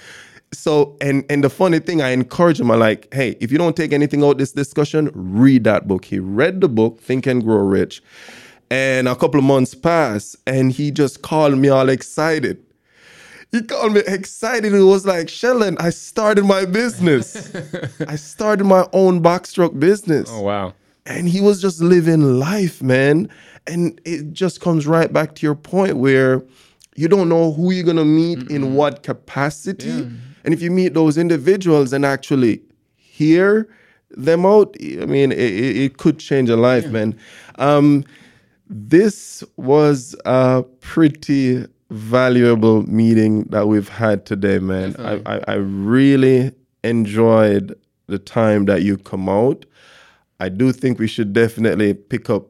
So 0.53 0.97
and 0.99 1.23
and 1.29 1.41
the 1.41 1.49
funny 1.49 1.79
thing, 1.79 2.01
I 2.01 2.09
encourage 2.09 2.59
him. 2.59 2.69
I 2.69 2.75
like, 2.75 3.11
hey, 3.13 3.37
if 3.39 3.49
you 3.49 3.57
don't 3.57 3.77
take 3.77 3.93
anything 3.93 4.23
out 4.25 4.37
this 4.37 4.51
discussion, 4.51 5.09
read 5.13 5.63
that 5.63 5.87
book. 5.87 6.03
He 6.03 6.19
read 6.19 6.59
the 6.59 6.67
book, 6.67 6.99
Think 6.99 7.25
and 7.25 7.41
Grow 7.41 7.55
Rich, 7.59 8.03
and 8.69 9.07
a 9.07 9.15
couple 9.15 9.39
of 9.39 9.45
months 9.45 9.73
passed, 9.73 10.35
and 10.45 10.73
he 10.73 10.91
just 10.91 11.21
called 11.21 11.57
me 11.57 11.69
all 11.69 11.87
excited. 11.87 12.61
He 13.51 13.61
called 13.61 13.93
me 13.93 14.01
excited. 14.07 14.73
It 14.73 14.81
was 14.83 15.05
like, 15.05 15.27
Sheldon, 15.29 15.77
I 15.79 15.89
started 15.89 16.45
my 16.45 16.65
business. 16.65 17.53
I 18.07 18.15
started 18.15 18.63
my 18.63 18.87
own 18.93 19.21
box 19.21 19.51
truck 19.53 19.73
business 19.77 20.29
Oh 20.31 20.41
wow. 20.41 20.73
and 21.05 21.27
he 21.27 21.41
was 21.41 21.61
just 21.61 21.81
living 21.81 22.39
life, 22.39 22.81
man. 22.81 23.29
And 23.67 23.99
it 24.05 24.31
just 24.33 24.61
comes 24.61 24.87
right 24.87 25.11
back 25.11 25.35
to 25.35 25.45
your 25.45 25.55
point 25.55 25.97
where 25.97 26.41
you 26.95 27.07
don't 27.07 27.27
know 27.29 27.51
who 27.51 27.71
you're 27.71 27.83
gonna 27.85 28.05
meet 28.05 28.49
in 28.49 28.73
what 28.75 29.03
capacity. 29.03 29.89
And 30.43 30.53
if 30.53 30.61
you 30.61 30.71
meet 30.71 30.93
those 30.93 31.17
individuals 31.17 31.93
and 31.93 32.05
actually 32.05 32.61
hear 32.95 33.67
them 34.11 34.45
out, 34.45 34.75
I 34.81 35.05
mean, 35.05 35.31
it, 35.31 35.37
it 35.37 35.97
could 35.97 36.19
change 36.19 36.49
a 36.49 36.55
life, 36.57 36.87
man. 36.89 37.17
Um, 37.59 38.03
this 38.67 39.43
was 39.57 40.15
a 40.25 40.63
pretty 40.79 41.65
valuable 41.91 42.83
meeting 42.83 43.43
that 43.49 43.67
we've 43.67 43.89
had 43.89 44.25
today, 44.25 44.59
man. 44.59 44.95
I, 44.97 45.21
I, 45.25 45.41
I 45.47 45.53
really 45.55 46.51
enjoyed 46.83 47.77
the 48.07 48.17
time 48.17 48.65
that 48.65 48.81
you 48.81 48.97
come 48.97 49.29
out. 49.29 49.65
I 50.39 50.49
do 50.49 50.71
think 50.71 50.99
we 50.99 51.07
should 51.07 51.33
definitely 51.33 51.93
pick 51.93 52.29
up 52.29 52.47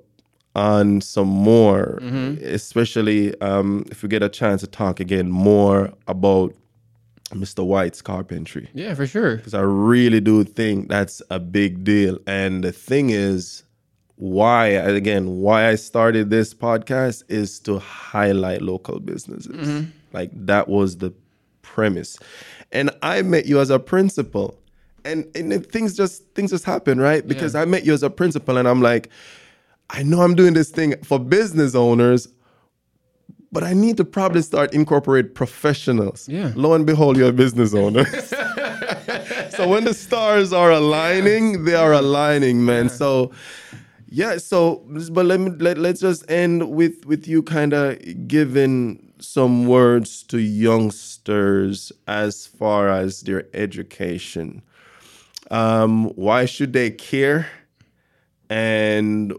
on 0.56 1.02
some 1.02 1.28
more, 1.28 1.98
especially 2.42 3.40
um, 3.42 3.86
if 3.90 4.04
we 4.04 4.10
get 4.10 4.22
a 4.22 4.30
chance 4.30 4.62
to 4.62 4.68
talk 4.68 5.00
again 5.00 5.30
more 5.32 5.92
about 6.08 6.54
Mr. 7.32 7.66
White's 7.66 8.02
carpentry. 8.02 8.70
Yeah, 8.74 8.94
for 8.94 9.08
sure. 9.08 9.38
Because 9.38 9.54
I 9.54 9.62
really 9.62 10.20
do 10.20 10.44
think 10.44 10.90
that's 10.90 11.22
a 11.30 11.40
big 11.40 11.84
deal. 11.84 12.20
And 12.28 12.64
the 12.64 12.72
thing 12.72 13.10
is, 13.10 13.64
why, 14.22 14.68
again, 14.68 15.40
why 15.40 15.68
I 15.68 15.74
started 15.74 16.30
this 16.30 16.54
podcast 16.54 17.24
is 17.28 17.60
to 17.62 17.80
highlight 17.80 18.62
local 18.62 19.00
businesses. 19.00 19.48
Mm-hmm. 19.52 19.90
Like 20.14 20.30
that 20.46 20.68
was 20.68 20.98
the 20.98 21.12
premise. 21.64 22.20
And 22.72 22.92
I 23.02 23.24
met 23.24 23.48
you 23.48 23.60
as 23.60 23.72
a 23.72 23.80
principal. 23.80 24.60
And, 25.06 25.26
and 25.36 25.66
things 25.66 25.98
just 25.98 26.24
things 26.36 26.52
just 26.52 26.66
happen, 26.66 27.02
right? 27.02 27.28
Because 27.28 27.56
I 27.56 27.66
met 27.66 27.84
you 27.84 27.94
as 27.96 28.04
a 28.04 28.12
principal 28.12 28.58
and 28.58 28.68
I'm 28.68 28.80
like, 28.80 29.10
I 29.90 30.04
know 30.04 30.22
I'm 30.22 30.36
doing 30.36 30.54
this 30.54 30.70
thing 30.70 30.94
for 31.04 31.18
business 31.18 31.74
owners, 31.74 32.28
but 33.52 33.64
I 33.64 33.74
need 33.74 33.98
to 33.98 34.06
probably 34.06 34.44
start 34.44 34.72
incorporate 34.72 35.34
professionals. 35.34 36.30
Yeah. 36.30 36.54
Lo 36.56 36.74
and 36.74 36.86
behold, 36.86 37.18
you're 37.18 37.30
a 37.30 37.34
business 37.34 37.74
owner. 37.74 38.06
so 39.50 39.68
when 39.68 39.84
the 39.84 39.96
stars 39.96 40.54
are 40.54 40.70
aligning, 40.70 41.66
they 41.66 41.74
are 41.74 41.94
aligning, 41.94 42.64
man. 42.64 42.88
So 42.88 43.32
yeah, 44.14 44.38
so 44.40 44.86
but 45.14 45.26
let 45.26 45.40
me 45.40 45.52
let, 45.52 45.78
let's 45.78 46.02
just 46.02 46.30
end 46.30 46.70
with 46.70 47.06
with 47.06 47.30
you 47.30 47.42
kind 47.42 47.72
of 47.72 47.98
giving 48.28 49.14
some 49.20 49.68
words 49.68 50.24
to 50.24 50.38
youngsters 50.38 51.94
as 52.08 52.46
far 52.46 52.90
as 52.90 53.22
their 53.22 53.48
education. 53.54 54.64
Um, 55.50 56.10
why 56.16 56.44
should 56.44 56.74
they 56.74 56.92
care? 56.92 57.48
And 58.50 59.34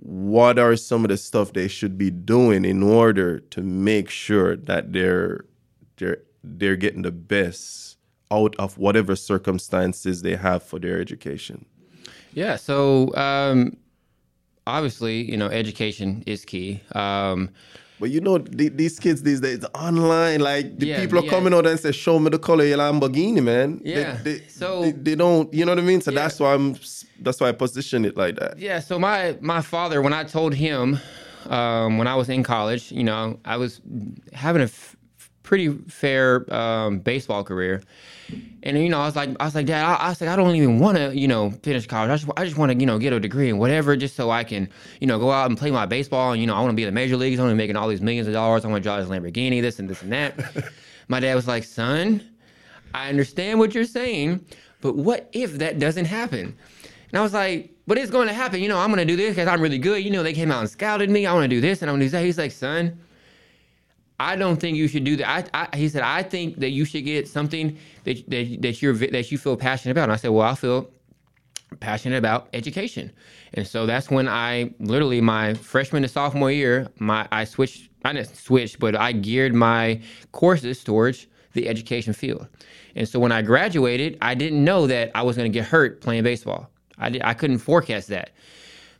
what 0.00 0.58
are 0.58 0.74
some 0.76 1.04
of 1.04 1.10
the 1.10 1.18
stuff 1.18 1.52
they 1.52 1.68
should 1.68 1.98
be 1.98 2.10
doing 2.10 2.64
in 2.64 2.82
order 2.82 3.40
to 3.40 3.60
make 3.60 4.08
sure 4.08 4.56
that 4.56 4.94
they're 4.94 5.44
they're 5.98 6.22
they're 6.42 6.76
getting 6.76 7.02
the 7.02 7.12
best 7.12 7.98
out 8.30 8.56
of 8.58 8.78
whatever 8.78 9.16
circumstances 9.16 10.22
they 10.22 10.36
have 10.36 10.62
for 10.62 10.78
their 10.78 10.98
education? 10.98 11.66
Yeah. 12.32 12.56
So 12.56 13.14
um, 13.16 13.76
obviously, 14.66 15.30
you 15.30 15.36
know, 15.36 15.48
education 15.48 16.22
is 16.26 16.44
key. 16.44 16.80
Um, 16.94 17.50
But 18.00 18.10
you 18.10 18.20
know, 18.20 18.38
the, 18.38 18.68
these 18.70 18.98
kids 18.98 19.22
these 19.22 19.40
days 19.40 19.64
online, 19.72 20.40
like 20.40 20.78
the 20.80 20.86
Yeah, 20.86 21.00
people 21.00 21.18
are 21.20 21.24
yeah. 21.24 21.30
coming 21.30 21.54
out 21.54 21.64
and 21.66 21.78
say, 21.78 21.92
"Show 21.92 22.18
me 22.18 22.28
the 22.28 22.40
color 22.40 22.64
of 22.64 22.68
your 22.68 22.78
Lamborghini, 22.78 23.40
man." 23.42 23.80
They- 23.84 23.90
Yeah, 24.00 24.18
they, 24.24 24.40
so- 24.48 24.82
they, 24.82 24.90
they 24.90 25.14
don't, 25.14 25.46
you 25.54 25.64
know 25.64 25.72
what 25.72 25.78
I 25.78 25.86
mean. 25.86 26.00
So 26.00 26.10
Yeah. 26.10 26.20
that's 26.22 26.40
why 26.40 26.54
I'm, 26.54 26.74
that's 27.22 27.38
why 27.40 27.48
I 27.50 27.52
position 27.52 28.04
it 28.04 28.16
like 28.16 28.34
that. 28.40 28.58
Yeah, 28.58 28.80
so 28.80 28.98
my 28.98 29.36
my 29.40 29.60
father, 29.62 30.02
when 30.02 30.12
I 30.12 30.24
told 30.24 30.54
him 30.54 30.98
um, 31.48 31.98
when 31.98 32.08
I 32.08 32.16
was 32.16 32.28
in 32.28 32.42
college, 32.42 32.90
you 32.90 33.04
know, 33.04 33.38
I 33.44 33.56
was 33.58 33.80
having 34.32 34.62
a 34.62 34.70
f- 34.76 34.96
pretty 35.44 35.68
fair 35.68 36.52
um, 36.52 36.98
baseball 36.98 37.44
career. 37.44 37.82
And 38.64 38.76
you 38.78 38.88
know, 38.88 39.00
I 39.00 39.06
was 39.06 39.14
like, 39.14 39.30
I 39.38 39.44
was 39.44 39.54
like, 39.54 39.66
Dad, 39.66 39.84
I, 39.84 39.94
I 39.94 40.08
was 40.08 40.20
like, 40.20 40.30
I 40.30 40.34
don't 40.34 40.56
even 40.56 40.80
want 40.80 40.96
to, 40.96 41.16
you 41.16 41.28
know, 41.28 41.50
finish 41.50 41.86
college. 41.86 42.10
I 42.10 42.16
just, 42.16 42.32
I 42.36 42.44
just 42.44 42.56
want 42.56 42.72
to, 42.72 42.78
you 42.78 42.86
know, 42.86 42.98
get 42.98 43.12
a 43.12 43.20
degree 43.20 43.50
and 43.50 43.60
whatever, 43.60 43.94
just 43.94 44.16
so 44.16 44.30
I 44.30 44.42
can, 44.42 44.68
you 45.00 45.06
know, 45.06 45.20
go 45.20 45.30
out 45.30 45.48
and 45.48 45.56
play 45.56 45.70
my 45.70 45.86
baseball. 45.86 46.32
And 46.32 46.40
you 46.40 46.48
know, 46.48 46.56
I 46.56 46.60
want 46.60 46.70
to 46.70 46.76
be 46.76 46.82
in 46.82 46.88
the 46.88 46.92
major 46.92 47.16
leagues. 47.16 47.38
I 47.38 47.42
want 47.42 47.52
to 47.52 47.54
be 47.54 47.62
making 47.62 47.76
all 47.76 47.88
these 47.88 48.00
millions 48.00 48.26
of 48.26 48.32
dollars. 48.32 48.64
I 48.64 48.68
want 48.68 48.82
to 48.82 48.88
drive 48.88 49.06
this 49.06 49.16
Lamborghini, 49.16 49.62
this 49.62 49.78
and 49.78 49.88
this 49.88 50.02
and 50.02 50.12
that. 50.12 50.34
my 51.08 51.20
dad 51.20 51.34
was 51.36 51.46
like, 51.46 51.62
Son, 51.62 52.26
I 52.94 53.10
understand 53.10 53.58
what 53.58 53.74
you're 53.74 53.84
saying, 53.84 54.44
but 54.80 54.96
what 54.96 55.28
if 55.32 55.58
that 55.58 55.78
doesn't 55.78 56.06
happen? 56.06 56.56
And 57.14 57.18
I 57.18 57.22
was 57.22 57.34
like, 57.34 57.70
but 57.86 57.98
it's 57.98 58.10
going 58.10 58.28
to 58.28 58.34
happen. 58.34 58.60
You 58.60 58.68
know, 58.68 58.78
I'm 58.78 58.88
going 58.88 59.06
to 59.06 59.12
do 59.12 59.16
this 59.16 59.36
because 59.36 59.46
I'm 59.46 59.60
really 59.60 59.78
good. 59.78 60.02
You 60.02 60.10
know, 60.10 60.22
they 60.22 60.32
came 60.32 60.50
out 60.50 60.60
and 60.60 60.70
scouted 60.70 61.10
me. 61.10 61.26
I 61.26 61.34
want 61.34 61.44
to 61.44 61.48
do 61.48 61.60
this 61.60 61.82
and 61.82 61.90
I'm 61.90 61.94
going 61.94 62.00
to 62.00 62.06
do 62.06 62.10
that. 62.10 62.24
He's 62.24 62.38
like, 62.38 62.50
son, 62.50 62.98
I 64.20 64.36
don't 64.36 64.58
think 64.58 64.76
you 64.76 64.86
should 64.86 65.04
do 65.04 65.16
that. 65.16 65.50
I, 65.54 65.68
I, 65.72 65.76
he 65.76 65.88
said, 65.88 66.02
I 66.02 66.22
think 66.22 66.58
that 66.60 66.70
you 66.70 66.84
should 66.84 67.04
get 67.04 67.26
something 67.28 67.76
that, 68.04 68.30
that, 68.30 68.62
that 68.62 68.82
you're 68.82 68.94
that 68.94 69.32
you 69.32 69.38
feel 69.38 69.56
passionate 69.56 69.92
about. 69.92 70.04
And 70.04 70.12
I 70.12 70.16
said, 70.16 70.30
well, 70.30 70.48
I 70.48 70.54
feel 70.54 70.88
passionate 71.80 72.18
about 72.18 72.48
education. 72.52 73.10
And 73.54 73.66
so 73.66 73.86
that's 73.86 74.10
when 74.10 74.28
I 74.28 74.72
literally 74.78 75.20
my 75.20 75.54
freshman 75.54 76.02
to 76.02 76.08
sophomore 76.08 76.50
year, 76.50 76.88
my 76.98 77.26
I 77.32 77.44
switched 77.44 77.90
I 78.04 78.12
didn't 78.12 78.36
switch, 78.36 78.78
but 78.78 78.94
I 78.94 79.12
geared 79.12 79.54
my 79.54 80.00
courses 80.32 80.84
towards 80.84 81.26
the 81.54 81.68
education 81.68 82.12
field. 82.12 82.46
And 82.96 83.08
so 83.08 83.18
when 83.18 83.32
I 83.32 83.42
graduated, 83.42 84.18
I 84.20 84.34
didn't 84.34 84.62
know 84.62 84.86
that 84.86 85.10
I 85.14 85.22
was 85.22 85.36
going 85.36 85.50
to 85.50 85.58
get 85.58 85.66
hurt 85.66 86.00
playing 86.00 86.22
baseball. 86.22 86.70
I 86.98 87.10
did, 87.10 87.22
I 87.22 87.34
couldn't 87.34 87.58
forecast 87.58 88.08
that. 88.08 88.30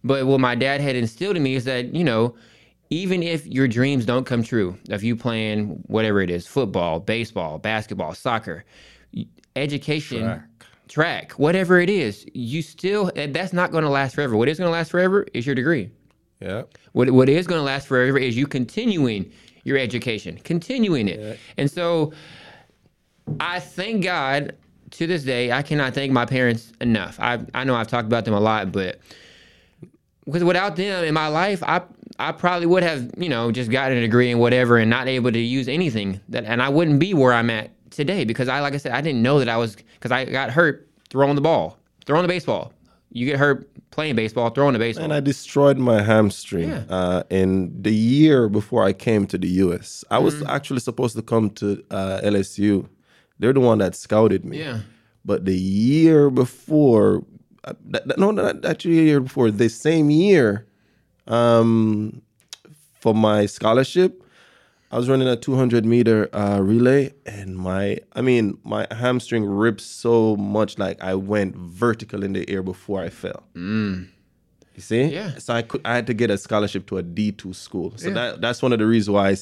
But 0.03 0.27
what 0.27 0.41
my 0.41 0.55
dad 0.55 0.81
had 0.81 0.97
instilled 0.97 1.37
in 1.37 1.43
me 1.43 1.55
is 1.55 1.65
that, 1.65 1.95
you 1.95 2.05
know, 2.05 2.35
even 2.95 3.25
if 3.25 3.45
your 3.45 3.67
dreams 3.67 4.07
don't 4.07 4.25
come 4.25 4.45
true, 4.45 4.79
if 4.89 5.03
you 5.03 5.17
playing 5.17 5.83
whatever 5.89 6.21
it 6.21 6.31
is, 6.31 6.47
football, 6.47 7.01
baseball, 7.01 7.59
basketball, 7.59 8.15
soccer, 8.15 8.65
education, 9.57 10.23
Track. 10.23 10.67
track 10.87 11.33
whatever 11.33 11.81
it 11.81 11.91
is, 11.91 12.25
you 12.35 12.63
still 12.63 13.11
that's 13.17 13.53
not 13.53 13.73
going 13.73 13.83
to 13.83 13.91
last 13.91 14.15
forever. 14.15 14.37
What 14.37 14.49
is 14.49 14.59
going 14.59 14.69
to 14.69 14.73
last 14.73 14.93
forever 14.93 15.27
is 15.35 15.45
your 15.45 15.57
degree. 15.57 15.91
Yeah. 16.41 16.63
What 16.93 17.11
what 17.11 17.29
is 17.29 17.49
going 17.49 17.59
to 17.59 17.65
last 17.65 17.89
forever 17.89 18.17
is 18.17 18.37
you 18.37 18.47
continuing 18.47 19.33
your 19.65 19.77
education, 19.77 20.39
continuing 20.45 21.09
it. 21.09 21.41
And 21.57 21.69
so 21.69 22.13
I 23.41 23.59
thank 23.59 24.05
God 24.05 24.55
to 24.93 25.09
this 25.09 25.25
day. 25.25 25.51
I 25.51 25.63
cannot 25.63 25.95
thank 25.95 26.13
my 26.13 26.27
parents 26.27 26.73
enough. 26.81 27.19
I 27.19 27.41
I 27.55 27.65
know 27.65 27.75
I've 27.75 27.89
talked 27.89 28.07
about 28.07 28.25
them 28.25 28.35
a 28.35 28.41
lot, 28.41 28.71
but 28.71 29.01
because 30.25 30.45
without 30.45 30.77
them 30.77 31.05
in 31.05 31.15
my 31.15 31.29
life, 31.29 31.63
I 31.63 31.83
I 32.19 32.33
probably 32.33 32.67
would 32.67 32.83
have 32.83 33.11
you 33.19 33.29
know 33.29 33.51
just 33.53 33.71
gotten 33.71 33.97
a 33.99 34.01
degree 34.01 34.31
and 34.31 34.41
whatever, 34.41 34.77
and 34.79 34.89
not 34.91 35.09
able 35.09 35.33
to 35.33 35.39
use 35.39 35.69
anything 35.69 36.21
that, 36.29 36.45
and 36.45 36.63
I 36.63 36.69
wouldn't 36.69 36.99
be 37.01 37.15
where 37.15 37.33
I'm 37.33 37.51
at 37.51 37.71
today 37.91 38.25
because 38.25 38.49
I 38.49 38.61
like 38.61 38.75
I 38.75 38.79
said 38.79 38.93
I 38.93 39.01
didn't 39.01 39.23
know 39.23 39.39
that 39.39 39.49
I 39.49 39.57
was 39.57 39.77
because 39.77 40.13
I 40.13 40.25
got 40.25 40.51
hurt 40.51 40.89
throwing 41.11 41.35
the 41.35 41.41
ball, 41.41 41.79
throwing 42.07 42.23
the 42.23 42.29
baseball. 42.29 42.73
You 43.11 43.27
get 43.27 43.39
hurt 43.39 43.69
playing 43.93 44.17
baseball, 44.17 44.51
throwing 44.51 44.73
the 44.73 44.81
baseball. 44.81 45.05
And 45.05 45.13
I 45.13 45.21
destroyed 45.21 45.79
my 45.79 46.03
hamstring 46.03 46.69
Yeah. 46.71 46.83
uh, 46.89 47.23
in 47.31 47.81
the 47.81 47.93
year 47.95 48.49
before 48.49 48.83
I 48.83 48.93
came 48.93 49.25
to 49.29 49.39
the 49.39 49.47
US. 49.65 50.05
I 50.11 50.19
was 50.19 50.35
Mm-hmm. 50.35 50.49
actually 50.49 50.81
supposed 50.81 51.15
to 51.15 51.23
come 51.23 51.51
to 51.51 51.81
uh, 51.93 52.21
LSU. 52.25 52.89
They're 53.39 53.53
the 53.53 53.61
one 53.61 53.79
that 53.79 53.95
scouted 53.95 54.45
me. 54.45 54.59
yeah. 54.59 54.81
But 55.25 55.45
the 55.45 55.57
year 55.57 56.29
before, 56.29 57.23
no, 58.19 58.31
not 58.31 58.65
actually 58.65 58.99
a 59.01 59.03
year 59.03 59.21
before, 59.21 59.51
the 59.51 59.69
same 59.69 60.11
year, 60.11 60.67
um, 61.27 62.23
for 63.01 63.15
my 63.15 63.47
scholarship, 63.47 64.23
I 64.91 64.97
was 64.99 65.09
running 65.09 65.27
a 65.27 65.37
200 65.37 65.85
meter 65.85 66.29
uh, 66.35 66.61
relay, 66.61 67.13
and 67.27 67.57
my, 67.57 67.99
I 68.13 68.21
mean, 68.21 68.59
my 68.65 68.87
hamstring 68.93 69.45
ripped 69.45 69.81
so 69.81 70.37
much, 70.37 70.79
like 70.79 71.03
I 71.03 71.15
went 71.15 71.57
vertical 71.57 72.23
in 72.23 72.33
the 72.33 72.49
air 72.49 72.63
before 72.63 73.03
I 73.03 73.09
fell. 73.09 73.43
You 74.77 74.81
see? 74.83 75.03
Yeah. 75.05 75.37
So 75.39 75.55
I 75.55 75.63
could, 75.63 75.81
I 75.85 75.95
had 75.95 76.07
to 76.09 76.15
get 76.15 76.31
a 76.31 76.39
scholarship 76.39 76.87
to 76.89 76.99
a 76.99 77.03
D 77.03 77.31
two 77.33 77.53
school. 77.55 77.93
So 77.97 78.11
that 78.11 78.41
that's 78.41 78.61
one 78.61 78.73
of 78.73 78.81
the 78.81 78.87
reasons 78.87 79.11
why 79.15 79.37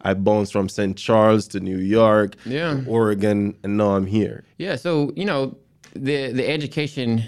I 0.00 0.14
bounced 0.14 0.50
from 0.52 0.68
St. 0.68 0.96
Charles 0.96 1.46
to 1.48 1.60
New 1.60 1.76
York, 1.78 2.36
Yeah. 2.46 2.80
Oregon, 2.86 3.54
and 3.62 3.76
now 3.76 3.90
I'm 3.96 4.06
here. 4.06 4.44
Yeah, 4.56 4.76
so 4.76 5.12
you 5.14 5.26
know, 5.26 5.56
the 5.94 6.32
the 6.32 6.48
education 6.48 7.22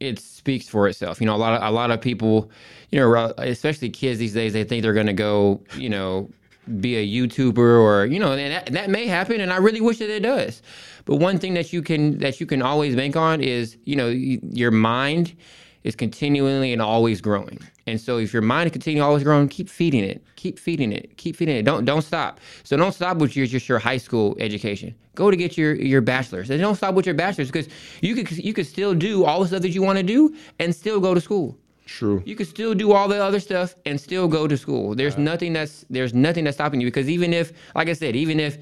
it 0.00 0.18
speaks 0.18 0.68
for 0.68 0.88
itself. 0.88 1.20
You 1.20 1.26
know, 1.26 1.34
a 1.34 1.38
lot 1.38 1.54
of 1.54 1.62
a 1.62 1.70
lot 1.70 1.90
of 1.90 2.00
people, 2.00 2.50
you 2.90 2.98
know, 2.98 3.32
especially 3.38 3.90
kids 3.90 4.18
these 4.18 4.34
days, 4.34 4.52
they 4.52 4.64
think 4.64 4.82
they're 4.82 4.94
going 4.94 5.06
to 5.06 5.12
go, 5.12 5.60
you 5.76 5.88
know, 5.88 6.28
be 6.80 6.96
a 6.96 7.06
YouTuber 7.06 7.58
or 7.58 8.06
you 8.06 8.18
know, 8.18 8.32
and 8.32 8.52
that, 8.52 8.72
that 8.72 8.90
may 8.90 9.06
happen, 9.06 9.40
and 9.40 9.52
I 9.52 9.58
really 9.58 9.80
wish 9.80 9.98
that 9.98 10.10
it 10.10 10.22
does. 10.22 10.62
But 11.04 11.16
one 11.16 11.38
thing 11.38 11.54
that 11.54 11.72
you 11.72 11.82
can 11.82 12.18
that 12.18 12.40
you 12.40 12.46
can 12.46 12.62
always 12.62 12.96
bank 12.96 13.16
on 13.16 13.40
is, 13.40 13.76
you 13.84 13.96
know, 13.96 14.08
y- 14.08 14.40
your 14.50 14.70
mind 14.70 15.34
is 15.84 15.96
continually 15.96 16.72
and 16.72 16.82
always 16.82 17.20
growing. 17.20 17.58
And 17.90 18.00
so 18.00 18.18
if 18.18 18.32
your 18.32 18.42
mind 18.42 18.66
is 18.68 18.72
continually 18.72 19.06
always 19.06 19.22
growing, 19.22 19.48
keep 19.48 19.68
feeding 19.68 20.04
it, 20.04 20.24
keep 20.36 20.58
feeding 20.58 20.92
it, 20.92 21.16
keep 21.16 21.36
feeding 21.36 21.56
it. 21.56 21.64
Don't 21.64 21.84
don't 21.84 22.02
stop. 22.02 22.40
So 22.64 22.76
don't 22.76 22.92
stop 22.92 23.18
with 23.18 23.36
your 23.36 23.46
just 23.46 23.68
your 23.68 23.78
high 23.78 23.98
school 23.98 24.36
education. 24.38 24.94
Go 25.14 25.30
to 25.30 25.36
get 25.36 25.58
your 25.58 25.74
your 25.74 26.00
bachelor's. 26.00 26.50
And 26.50 26.60
don't 26.60 26.76
stop 26.76 26.94
with 26.94 27.06
your 27.06 27.14
bachelor's 27.14 27.48
because 27.50 27.68
you 28.00 28.14
could 28.14 28.30
you 28.36 28.54
could 28.54 28.66
still 28.66 28.94
do 28.94 29.24
all 29.24 29.40
the 29.40 29.48
stuff 29.48 29.62
that 29.62 29.70
you 29.70 29.82
want 29.82 29.98
to 29.98 30.02
do 30.02 30.34
and 30.58 30.74
still 30.74 31.00
go 31.00 31.14
to 31.14 31.20
school. 31.20 31.58
True. 31.86 32.22
You 32.24 32.36
could 32.36 32.46
still 32.46 32.72
do 32.72 32.92
all 32.92 33.08
the 33.08 33.20
other 33.22 33.40
stuff 33.40 33.74
and 33.84 34.00
still 34.00 34.28
go 34.28 34.46
to 34.46 34.56
school. 34.56 34.94
There's 34.94 35.18
nothing 35.18 35.52
that's 35.52 35.84
there's 35.90 36.14
nothing 36.14 36.44
that's 36.44 36.56
stopping 36.56 36.80
you 36.80 36.86
because 36.86 37.08
even 37.08 37.32
if, 37.34 37.52
like 37.74 37.88
I 37.88 37.94
said, 37.94 38.14
even 38.14 38.38
if 38.38 38.58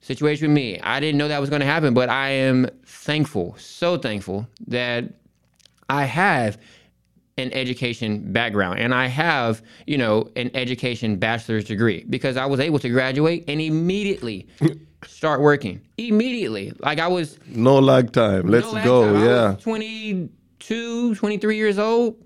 situation 0.00 0.48
with 0.48 0.54
me, 0.56 0.80
I 0.80 0.98
didn't 0.98 1.18
know 1.18 1.28
that 1.28 1.40
was 1.40 1.48
going 1.48 1.60
to 1.60 1.66
happen, 1.66 1.94
but 1.94 2.08
I 2.08 2.30
am 2.30 2.68
thankful, 2.84 3.54
so 3.56 3.98
thankful 3.98 4.48
that 4.66 5.04
I 5.88 6.04
have 6.04 6.58
an 7.38 7.52
education 7.52 8.32
background 8.32 8.78
and 8.80 8.94
I 8.94 9.06
have, 9.06 9.62
you 9.86 9.96
know, 9.96 10.28
an 10.36 10.50
education 10.54 11.16
bachelor's 11.16 11.64
degree 11.64 12.04
because 12.10 12.36
I 12.36 12.46
was 12.46 12.60
able 12.60 12.78
to 12.80 12.88
graduate 12.88 13.44
and 13.48 13.60
immediately 13.60 14.46
start 15.06 15.40
working. 15.40 15.80
Immediately. 15.96 16.72
Like 16.80 16.98
I 16.98 17.08
was 17.08 17.38
No 17.46 17.78
lag 17.78 18.12
time. 18.12 18.46
Let's 18.48 18.72
no 18.72 18.82
go. 18.84 19.04
time. 19.12 19.16
I 19.22 19.24
Yeah. 19.26 19.54
was 19.54 19.62
22, 19.62 21.14
23 21.14 21.56
years 21.56 21.78
old, 21.78 22.16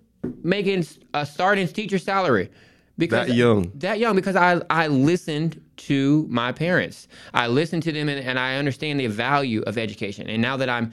making 0.42 0.86
a 1.12 1.24
starting 1.26 1.68
teacher 1.68 1.98
salary. 1.98 2.50
Because 2.96 3.26
That 3.28 3.34
young. 3.34 3.72
That 3.76 3.98
young 3.98 4.14
because 4.16 4.36
I, 4.36 4.60
I 4.70 4.86
listened 4.86 5.60
to 5.78 6.26
my 6.30 6.52
parents. 6.52 7.08
I 7.34 7.48
listened 7.48 7.82
to 7.84 7.92
them 7.92 8.08
and, 8.08 8.24
and 8.24 8.38
I 8.38 8.56
understand 8.56 9.00
the 9.00 9.08
value 9.08 9.62
of 9.62 9.76
education. 9.78 10.28
And 10.28 10.40
now 10.40 10.56
that 10.56 10.68
I'm 10.68 10.92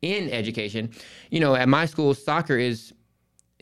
in 0.00 0.30
education, 0.30 0.90
you 1.30 1.40
know, 1.40 1.54
at 1.56 1.68
my 1.68 1.86
school, 1.86 2.14
soccer 2.14 2.56
is 2.56 2.92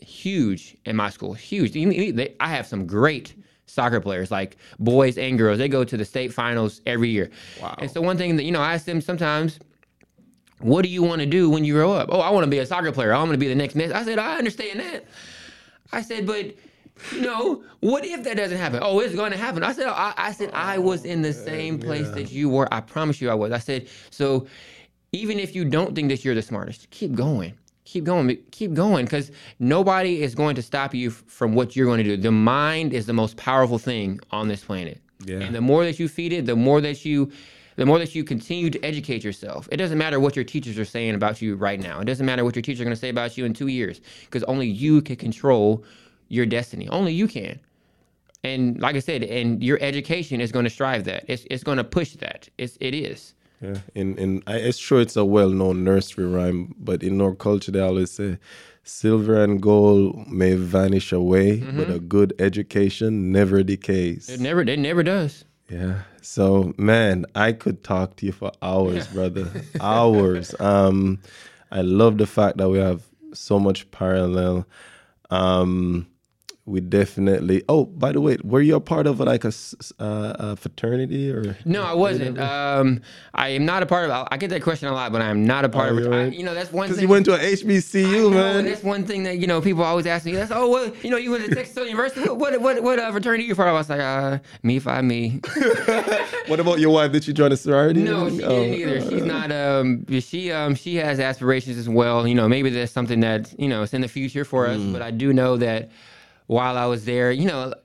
huge 0.01 0.77
in 0.85 0.95
my 0.95 1.09
school. 1.09 1.33
Huge. 1.33 1.73
They- 1.73 2.35
I 2.39 2.49
have 2.49 2.67
some 2.67 2.85
great 2.85 3.35
soccer 3.65 3.99
players, 4.01 4.31
like 4.31 4.57
boys 4.79 5.17
and 5.17 5.37
girls. 5.37 5.57
They 5.57 5.67
go 5.67 5.83
to 5.83 5.97
the 5.97 6.05
state 6.05 6.33
finals 6.33 6.81
every 6.85 7.09
year. 7.09 7.29
Wow. 7.61 7.75
And 7.77 7.89
so 7.89 8.01
one 8.01 8.17
thing 8.17 8.35
that, 8.37 8.43
you 8.43 8.51
know, 8.51 8.61
I 8.61 8.73
ask 8.73 8.85
them 8.85 9.01
sometimes, 9.01 9.59
what 10.59 10.81
do 10.81 10.89
you 10.89 11.03
want 11.03 11.21
to 11.21 11.25
do 11.25 11.49
when 11.49 11.63
you 11.63 11.73
grow 11.73 11.93
up? 11.93 12.09
Oh, 12.11 12.19
I 12.19 12.31
want 12.31 12.43
to 12.43 12.49
be 12.49 12.59
a 12.59 12.65
soccer 12.65 12.91
player. 12.91 13.13
I'm 13.13 13.27
going 13.27 13.33
to 13.33 13.37
be 13.37 13.47
the 13.47 13.55
next 13.55 13.75
Messi. 13.75 13.93
I 13.93 14.03
said, 14.03 14.19
I 14.19 14.37
understand 14.37 14.79
that. 14.79 15.05
I 15.91 16.01
said, 16.01 16.25
but 16.25 16.55
you 17.13 17.21
know, 17.21 17.63
what 17.79 18.03
if 18.03 18.23
that 18.25 18.35
doesn't 18.35 18.57
happen? 18.57 18.79
Oh, 18.81 18.99
it's 18.99 19.15
going 19.15 19.31
to 19.31 19.37
happen. 19.37 19.63
I 19.63 19.71
said, 19.71 19.87
oh, 19.87 19.93
I, 19.93 20.13
I 20.17 20.31
said, 20.33 20.51
I 20.53 20.75
oh, 20.77 20.81
was 20.81 21.05
in 21.05 21.21
the 21.21 21.31
same 21.31 21.79
place 21.79 22.09
that 22.09 22.31
you 22.31 22.49
were. 22.49 22.67
I 22.73 22.81
promise 22.81 23.21
you, 23.21 23.29
I 23.29 23.35
was. 23.35 23.53
I 23.53 23.59
said, 23.59 23.87
so 24.09 24.47
even 25.13 25.39
if 25.39 25.55
you 25.55 25.63
don't 25.63 25.95
think 25.95 26.09
that 26.09 26.25
you're 26.25 26.35
the 26.35 26.41
smartest, 26.41 26.89
keep 26.89 27.15
going. 27.15 27.57
Keep 27.89 28.03
going. 28.03 28.37
Keep 28.51 28.75
going 28.75 29.05
because 29.05 29.31
nobody 29.57 30.21
is 30.21 30.35
going 30.35 30.55
to 30.55 30.61
stop 30.61 30.93
you 30.93 31.09
f- 31.09 31.23
from 31.25 31.55
what 31.55 31.75
you're 31.75 31.87
going 31.87 31.97
to 31.97 32.03
do. 32.03 32.17
The 32.17 32.31
mind 32.31 32.93
is 32.93 33.07
the 33.07 33.13
most 33.13 33.35
powerful 33.35 33.79
thing 33.79 34.19
on 34.29 34.47
this 34.47 34.63
planet. 34.63 35.01
Yeah. 35.25 35.39
And 35.39 35.55
the 35.55 35.61
more 35.61 35.83
that 35.83 35.97
you 35.97 36.07
feed 36.07 36.31
it, 36.31 36.45
the 36.45 36.55
more 36.55 36.81
that 36.81 37.03
you 37.03 37.31
the 37.77 37.87
more 37.87 37.97
that 37.97 38.13
you 38.13 38.23
continue 38.23 38.69
to 38.69 38.85
educate 38.85 39.23
yourself. 39.23 39.67
It 39.71 39.77
doesn't 39.77 39.97
matter 39.97 40.19
what 40.19 40.35
your 40.35 40.45
teachers 40.45 40.77
are 40.77 40.85
saying 40.85 41.15
about 41.15 41.41
you 41.41 41.55
right 41.55 41.79
now. 41.79 41.99
It 41.99 42.05
doesn't 42.05 42.25
matter 42.27 42.43
what 42.43 42.55
your 42.55 42.61
teachers 42.61 42.81
are 42.81 42.83
going 42.83 42.95
to 42.95 42.99
say 42.99 43.09
about 43.09 43.37
you 43.37 43.45
in 43.45 43.53
2 43.55 43.67
years 43.67 44.01
because 44.25 44.43
only 44.43 44.67
you 44.67 45.01
can 45.01 45.15
control 45.15 45.83
your 46.27 46.45
destiny. 46.45 46.87
Only 46.89 47.13
you 47.13 47.27
can. 47.27 47.59
And 48.43 48.79
like 48.79 48.95
I 48.95 48.99
said, 48.99 49.23
and 49.23 49.63
your 49.63 49.79
education 49.81 50.41
is 50.41 50.51
going 50.51 50.65
to 50.65 50.69
strive 50.69 51.05
that. 51.05 51.25
It's 51.27 51.47
it's 51.49 51.63
going 51.63 51.77
to 51.77 51.83
push 51.83 52.13
that. 52.17 52.49
It's 52.59 52.77
it 52.79 52.93
is. 52.93 53.33
Yeah, 53.61 53.79
in 53.93 54.17
in 54.17 54.43
I, 54.47 54.55
it's 54.55 54.77
sure 54.77 55.01
it's 55.01 55.17
a 55.17 55.25
well-known 55.25 55.83
nursery 55.83 56.25
rhyme, 56.25 56.75
but 56.79 57.03
in 57.03 57.19
our 57.21 57.35
culture 57.35 57.71
they 57.71 57.81
always 57.81 58.11
say, 58.11 58.37
"Silver 58.83 59.43
and 59.43 59.61
gold 59.61 60.27
may 60.27 60.55
vanish 60.55 61.11
away, 61.11 61.57
but 61.57 61.89
a 61.89 61.99
good 61.99 62.33
education 62.39 63.31
never 63.31 63.61
decays." 63.63 64.29
It 64.29 64.39
never 64.39 64.61
it 64.61 64.79
never 64.79 65.03
does. 65.03 65.43
Yeah. 65.69 66.01
So, 66.21 66.73
man, 66.77 67.25
I 67.35 67.53
could 67.53 67.83
talk 67.83 68.15
to 68.17 68.25
you 68.25 68.31
for 68.31 68.51
hours, 68.61 69.07
brother. 69.13 69.49
hours. 69.81 70.55
Um, 70.59 71.19
I 71.71 71.81
love 71.81 72.17
the 72.17 72.25
fact 72.27 72.57
that 72.57 72.69
we 72.69 72.79
have 72.79 73.03
so 73.33 73.59
much 73.59 73.89
parallel. 73.91 74.65
Um, 75.29 76.07
we 76.69 76.79
definitely. 76.81 77.63
Oh, 77.67 77.85
by 77.85 78.11
the 78.11 78.21
way, 78.21 78.37
were 78.43 78.61
you 78.61 78.75
a 78.75 78.79
part 78.79 79.07
of 79.07 79.19
like 79.19 79.43
a, 79.43 79.51
uh, 79.99 80.33
a 80.39 80.55
fraternity 80.55 81.31
or? 81.31 81.57
No, 81.65 81.83
I 81.83 81.93
wasn't. 81.93 82.37
Um, 82.39 83.01
I 83.33 83.49
am 83.49 83.65
not 83.65 83.81
a 83.81 83.85
part 83.87 84.09
of. 84.09 84.27
I 84.31 84.37
get 84.37 84.49
that 84.51 84.61
question 84.61 84.87
a 84.87 84.93
lot, 84.93 85.11
but 85.11 85.21
I 85.21 85.29
am 85.29 85.45
not 85.45 85.65
a 85.65 85.69
part 85.69 85.91
Oh, 85.93 85.97
of. 85.97 86.05
I, 86.13 86.23
right. 86.25 86.33
you 86.33 86.43
know, 86.43 86.53
that's 86.53 86.71
one 86.71 86.87
Because 86.87 86.97
thing. 86.97 87.03
you 87.07 87.09
went 87.09 87.25
to 87.25 87.33
a 87.33 87.39
HBCU, 87.39 88.03
know, 88.23 88.29
man. 88.29 88.65
that's 88.65 88.83
one 88.83 89.03
thing 89.03 89.23
that 89.23 89.39
you 89.39 89.47
know 89.47 89.59
people 89.61 89.83
always 89.83 90.05
ask 90.05 90.25
me. 90.25 90.33
That's 90.33 90.51
oh, 90.51 90.69
well, 90.69 90.93
you 91.01 91.09
know, 91.09 91.17
you 91.17 91.31
went 91.31 91.45
to 91.45 91.55
Texas 91.55 91.75
University. 91.87 92.21
What 92.29 92.37
what 92.39 92.61
what, 92.61 92.83
what 92.83 92.99
uh, 92.99 93.11
fraternity 93.11 93.45
you 93.45 93.55
from? 93.55 93.67
I 93.67 93.71
was 93.73 93.89
like, 93.89 93.99
uh, 93.99 94.37
me 94.63 94.79
five 94.79 95.03
me. 95.03 95.41
What 96.47 96.59
about 96.59 96.79
your 96.79 96.89
wife? 96.91 97.11
Did 97.11 97.23
she 97.23 97.33
join 97.33 97.51
a 97.51 97.57
sorority? 97.57 98.01
No, 98.01 98.27
she 98.29 98.43
Oh. 98.43 98.49
didn't 98.49 98.79
either. 98.79 99.01
She's 99.09 99.23
not. 99.23 99.51
Um, 99.51 100.05
she 100.19 100.51
um, 100.51 100.73
she 100.75 100.95
has 100.95 101.19
aspirations 101.19 101.77
as 101.77 101.87
well. 101.87 102.27
You 102.27 102.33
know, 102.35 102.47
maybe 102.49 102.69
that's 102.71 102.91
something 102.91 103.19
that 103.19 103.53
you 103.59 103.67
know 103.67 103.83
it's 103.83 103.93
in 103.93 104.01
the 104.01 104.07
future 104.07 104.43
for 104.45 104.65
us. 104.67 104.79
Mm. 104.79 104.93
But 104.93 105.01
I 105.03 105.11
do 105.11 105.31
know 105.33 105.57
that 105.57 105.91
while 106.49 106.77
I 106.79 106.87
was 106.87 107.05
there, 107.05 107.31
you 107.31 107.45
know, 107.47 107.75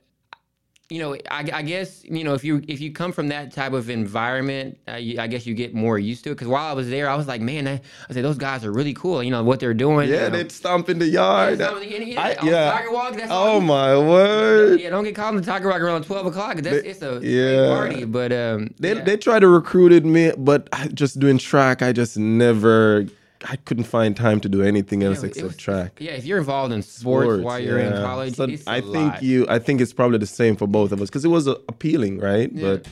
you 0.89 0.99
know, 0.99 1.13
I, 1.31 1.49
I 1.53 1.61
guess 1.61 2.03
you 2.03 2.23
know 2.23 2.33
if 2.33 2.43
you 2.43 2.63
if 2.67 2.79
you 2.81 2.91
come 2.91 3.11
from 3.11 3.27
that 3.29 3.51
type 3.53 3.73
of 3.73 3.89
environment, 3.91 4.77
uh, 4.87 4.93
you, 4.95 5.19
I 5.19 5.27
guess 5.27 5.45
you 5.45 5.53
get 5.53 5.73
more 5.75 5.97
used 5.99 6.23
to 6.23 6.31
it. 6.31 6.33
Because 6.33 6.47
while 6.47 6.65
I 6.67 6.73
was 6.73 6.89
there, 6.89 7.07
I 7.09 7.15
was 7.15 7.27
like, 7.27 7.41
man, 7.41 7.67
I, 7.67 7.81
I 8.09 8.13
said 8.13 8.23
those 8.23 8.37
guys 8.37 8.65
are 8.65 8.71
really 8.71 8.93
cool. 8.93 9.21
You 9.23 9.29
know 9.31 9.43
what 9.43 9.59
they're 9.59 9.73
doing. 9.75 10.09
Yeah, 10.09 10.15
you 10.15 10.21
know. 10.21 10.29
they'd 10.37 10.51
stomp 10.51 10.89
in 10.89 10.97
the 10.99 11.07
yard. 11.07 11.59
Yeah, 11.59 11.69
something- 11.69 11.93
and- 11.93 12.07
yeah, 12.07 12.21
I- 12.21 12.45
yeah. 12.45 12.71
Tiger 12.71 12.91
Walk, 12.91 13.13
that's 13.15 13.29
oh 13.31 13.59
my 13.61 13.97
word. 13.97 14.79
Yeah, 14.79 14.89
don't 14.89 15.03
get 15.03 15.15
caught 15.15 15.29
on 15.29 15.37
the 15.37 15.41
Tiger 15.43 15.67
Rock 15.69 15.81
around 15.81 16.03
twelve 16.05 16.25
o'clock. 16.25 16.57
That's 16.57 16.81
They- 16.83 16.89
it's 16.89 17.01
a 17.03 17.19
yeah. 17.21 17.67
party. 17.75 18.05
But 18.05 18.31
um, 18.31 18.69
They 18.79 18.95
yeah. 18.95 19.03
they 19.03 19.17
tried 19.17 19.39
to 19.39 19.47
recruited 19.47 20.05
me, 20.05 20.33
but 20.37 20.69
just 20.93 21.19
doing 21.19 21.37
track, 21.37 21.81
I 21.83 21.93
just 21.93 22.17
never. 22.17 23.05
I 23.47 23.57
couldn't 23.57 23.83
find 23.83 24.17
time 24.17 24.39
to 24.41 24.49
do 24.49 24.63
anything 24.63 25.03
else 25.03 25.21
it 25.23 25.27
except 25.27 25.45
was- 25.47 25.57
track. 25.57 25.97
Yeah, 25.99 26.13
if 26.13 26.25
you're 26.25 26.39
involved 26.39 26.73
in 26.73 26.81
sports, 26.81 27.43
while 27.43 27.59
you're 27.59 27.77
in 27.79 27.93
college, 27.93 28.35
So 28.35 28.45
I 28.67 28.81
think 28.81 28.93
lot. 29.13 29.23
you. 29.23 29.45
I 29.47 29.59
think 29.59 29.81
it's 29.81 29.93
probably 29.93 30.17
the 30.17 30.25
same 30.27 30.55
for 30.55 30.67
both 30.67 30.91
of 30.91 30.99
us 31.01 31.09
because 31.09 31.23
it 31.25 31.29
was 31.29 31.45
appealing, 31.47 32.19
right? 32.19 32.49
But, 32.59 32.87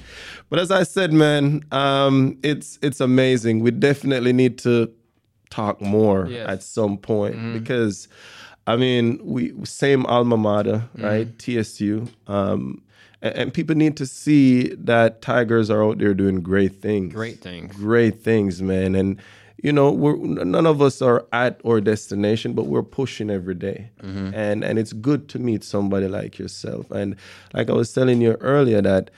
but 0.50 0.60
as 0.60 0.70
I 0.70 0.84
said, 0.84 1.12
man, 1.12 1.64
um, 1.72 2.38
it's 2.44 2.78
it's 2.82 3.00
amazing. 3.02 3.62
We 3.62 3.72
definitely 3.72 4.32
need 4.34 4.58
to 4.60 4.92
talk 5.50 5.82
more 5.82 6.28
Yes. 6.30 6.48
at 6.50 6.64
some 6.64 6.98
point 6.98 7.36
Mm-hmm. 7.36 7.54
because, 7.60 8.08
I 8.68 8.76
mean, 8.76 9.20
we 9.24 9.54
same 9.66 10.06
alma 10.06 10.38
mater, 10.38 10.84
Mm-hmm. 10.96 11.04
right? 11.04 11.40
TSU. 11.40 12.08
Um, 12.28 12.82
and, 13.22 13.36
and 13.36 13.54
people 13.54 13.76
need 13.76 13.96
to 13.98 14.06
see 14.06 14.74
that 14.76 15.22
Tigers 15.22 15.70
are 15.70 15.84
out 15.84 15.98
there 15.98 16.14
doing 16.14 16.42
great 16.42 16.82
things. 16.82 17.14
Great 17.14 17.40
things. 17.42 17.76
Great 17.76 18.22
things, 18.22 18.62
man. 18.62 18.96
And 18.96 19.20
you 19.64 19.72
know, 19.72 19.92
we're 19.92 20.18
none 20.18 20.68
of 20.68 20.82
us 20.82 21.02
are 21.02 21.26
at 21.32 21.62
our 21.66 21.80
destination, 21.80 22.52
but 22.54 22.66
we're 22.66 22.84
pushing 22.84 23.30
every 23.30 23.56
day. 23.56 23.90
Mm-hmm. 24.02 24.36
And 24.36 24.64
and 24.64 24.78
it's 24.78 24.92
good 24.92 25.30
to 25.30 25.40
meet 25.40 25.64
somebody 25.64 26.08
like 26.08 26.38
yourself. 26.38 26.92
And 26.92 27.16
like 27.54 27.70
I 27.70 27.74
was 27.74 27.94
telling 27.94 28.22
you 28.22 28.34
earlier, 28.42 28.82
that 28.82 29.10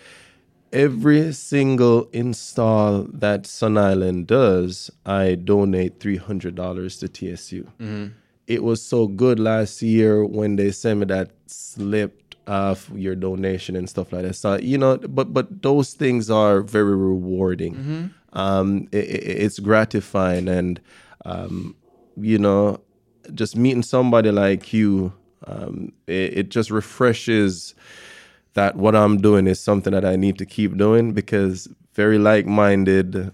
every 0.72 1.34
single 1.34 2.08
install 2.14 3.08
that 3.12 3.48
Sun 3.48 3.80
Island 3.80 4.28
does, 4.28 4.92
I 5.04 5.34
donate 5.34 6.00
three 6.00 6.18
hundred 6.18 6.54
dollars 6.54 6.98
to 6.98 7.08
TSU. 7.08 7.64
Mm-hmm. 7.80 8.08
It 8.46 8.64
was 8.64 8.84
so 8.84 9.08
good 9.08 9.40
last 9.40 9.82
year 9.82 10.24
when 10.24 10.58
they 10.58 10.70
sent 10.70 11.00
me 11.00 11.06
that 11.08 11.32
slip 11.48 12.22
of 12.46 12.88
your 12.96 13.16
donation 13.16 13.76
and 13.76 13.90
stuff 13.90 14.14
like 14.14 14.22
that. 14.22 14.36
So 14.36 14.58
you 14.58 14.78
know, 14.78 14.98
but 14.98 15.34
but 15.34 15.64
those 15.64 15.94
things 15.94 16.30
are 16.30 16.62
very 16.62 16.96
rewarding. 16.96 17.74
Mm-hmm. 17.74 18.06
Um, 18.36 18.88
i 18.94 18.98
i- 18.98 19.00
it's 19.46 19.60
gratifying, 19.60 20.48
and 20.48 20.80
um, 21.26 21.76
you 22.18 22.38
know, 22.38 22.80
just 23.34 23.56
meeting 23.56 23.84
somebody 23.84 24.32
like 24.32 24.74
you, 24.74 25.14
um, 25.48 25.92
it, 26.08 26.38
it 26.40 26.50
just 26.50 26.70
refreshes 26.70 27.74
that 28.54 28.76
what 28.76 28.96
I'm 28.96 29.18
doing 29.18 29.48
is 29.48 29.60
something 29.60 29.92
that 29.94 30.06
I 30.06 30.16
need 30.16 30.38
to 30.38 30.46
keep 30.46 30.78
doing 30.78 31.12
because 31.14 31.68
very 31.94 32.18
like-minded 32.18 33.32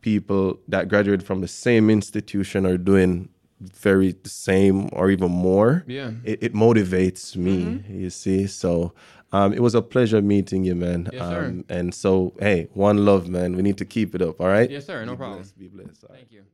people 0.00 0.58
that 0.68 0.88
graduate 0.88 1.22
from 1.22 1.40
the 1.40 1.48
same 1.48 1.90
institution 1.90 2.66
are 2.66 2.76
doing 2.78 3.28
very 3.60 4.12
the 4.22 4.28
same 4.28 4.88
or 4.92 5.10
even 5.10 5.30
more. 5.30 5.84
Yeah. 5.86 6.12
It, 6.24 6.38
it 6.42 6.54
motivates 6.54 7.34
me, 7.36 7.82
you 7.90 8.10
see. 8.10 8.46
So 8.46 8.92
um, 9.32 9.52
it 9.52 9.60
was 9.60 9.74
a 9.74 9.82
pleasure 9.82 10.22
meeting 10.22 10.64
you, 10.64 10.74
man. 10.74 11.08
Yes, 11.12 11.22
sir. 11.28 11.46
um, 11.46 11.64
and 11.68 11.94
so, 11.94 12.32
hey, 12.40 12.68
one 12.74 13.04
love, 13.04 13.28
man. 13.28 13.56
We 13.56 13.62
need 13.62 13.78
to 13.78 13.84
keep 13.84 14.14
it 14.14 14.22
up, 14.22 14.40
all 14.40 14.48
right? 14.48 14.70
Yes, 14.70 14.86
sir. 14.86 15.04
No 15.04 15.12
Be 15.12 15.16
problem. 15.18 15.38
blessed, 15.38 15.58
be 15.58 15.68
blessed. 15.68 16.04
all 16.04 16.10
right. 16.10 16.18
Thank 16.20 16.32
you. 16.32 16.40
Right. 16.40 16.48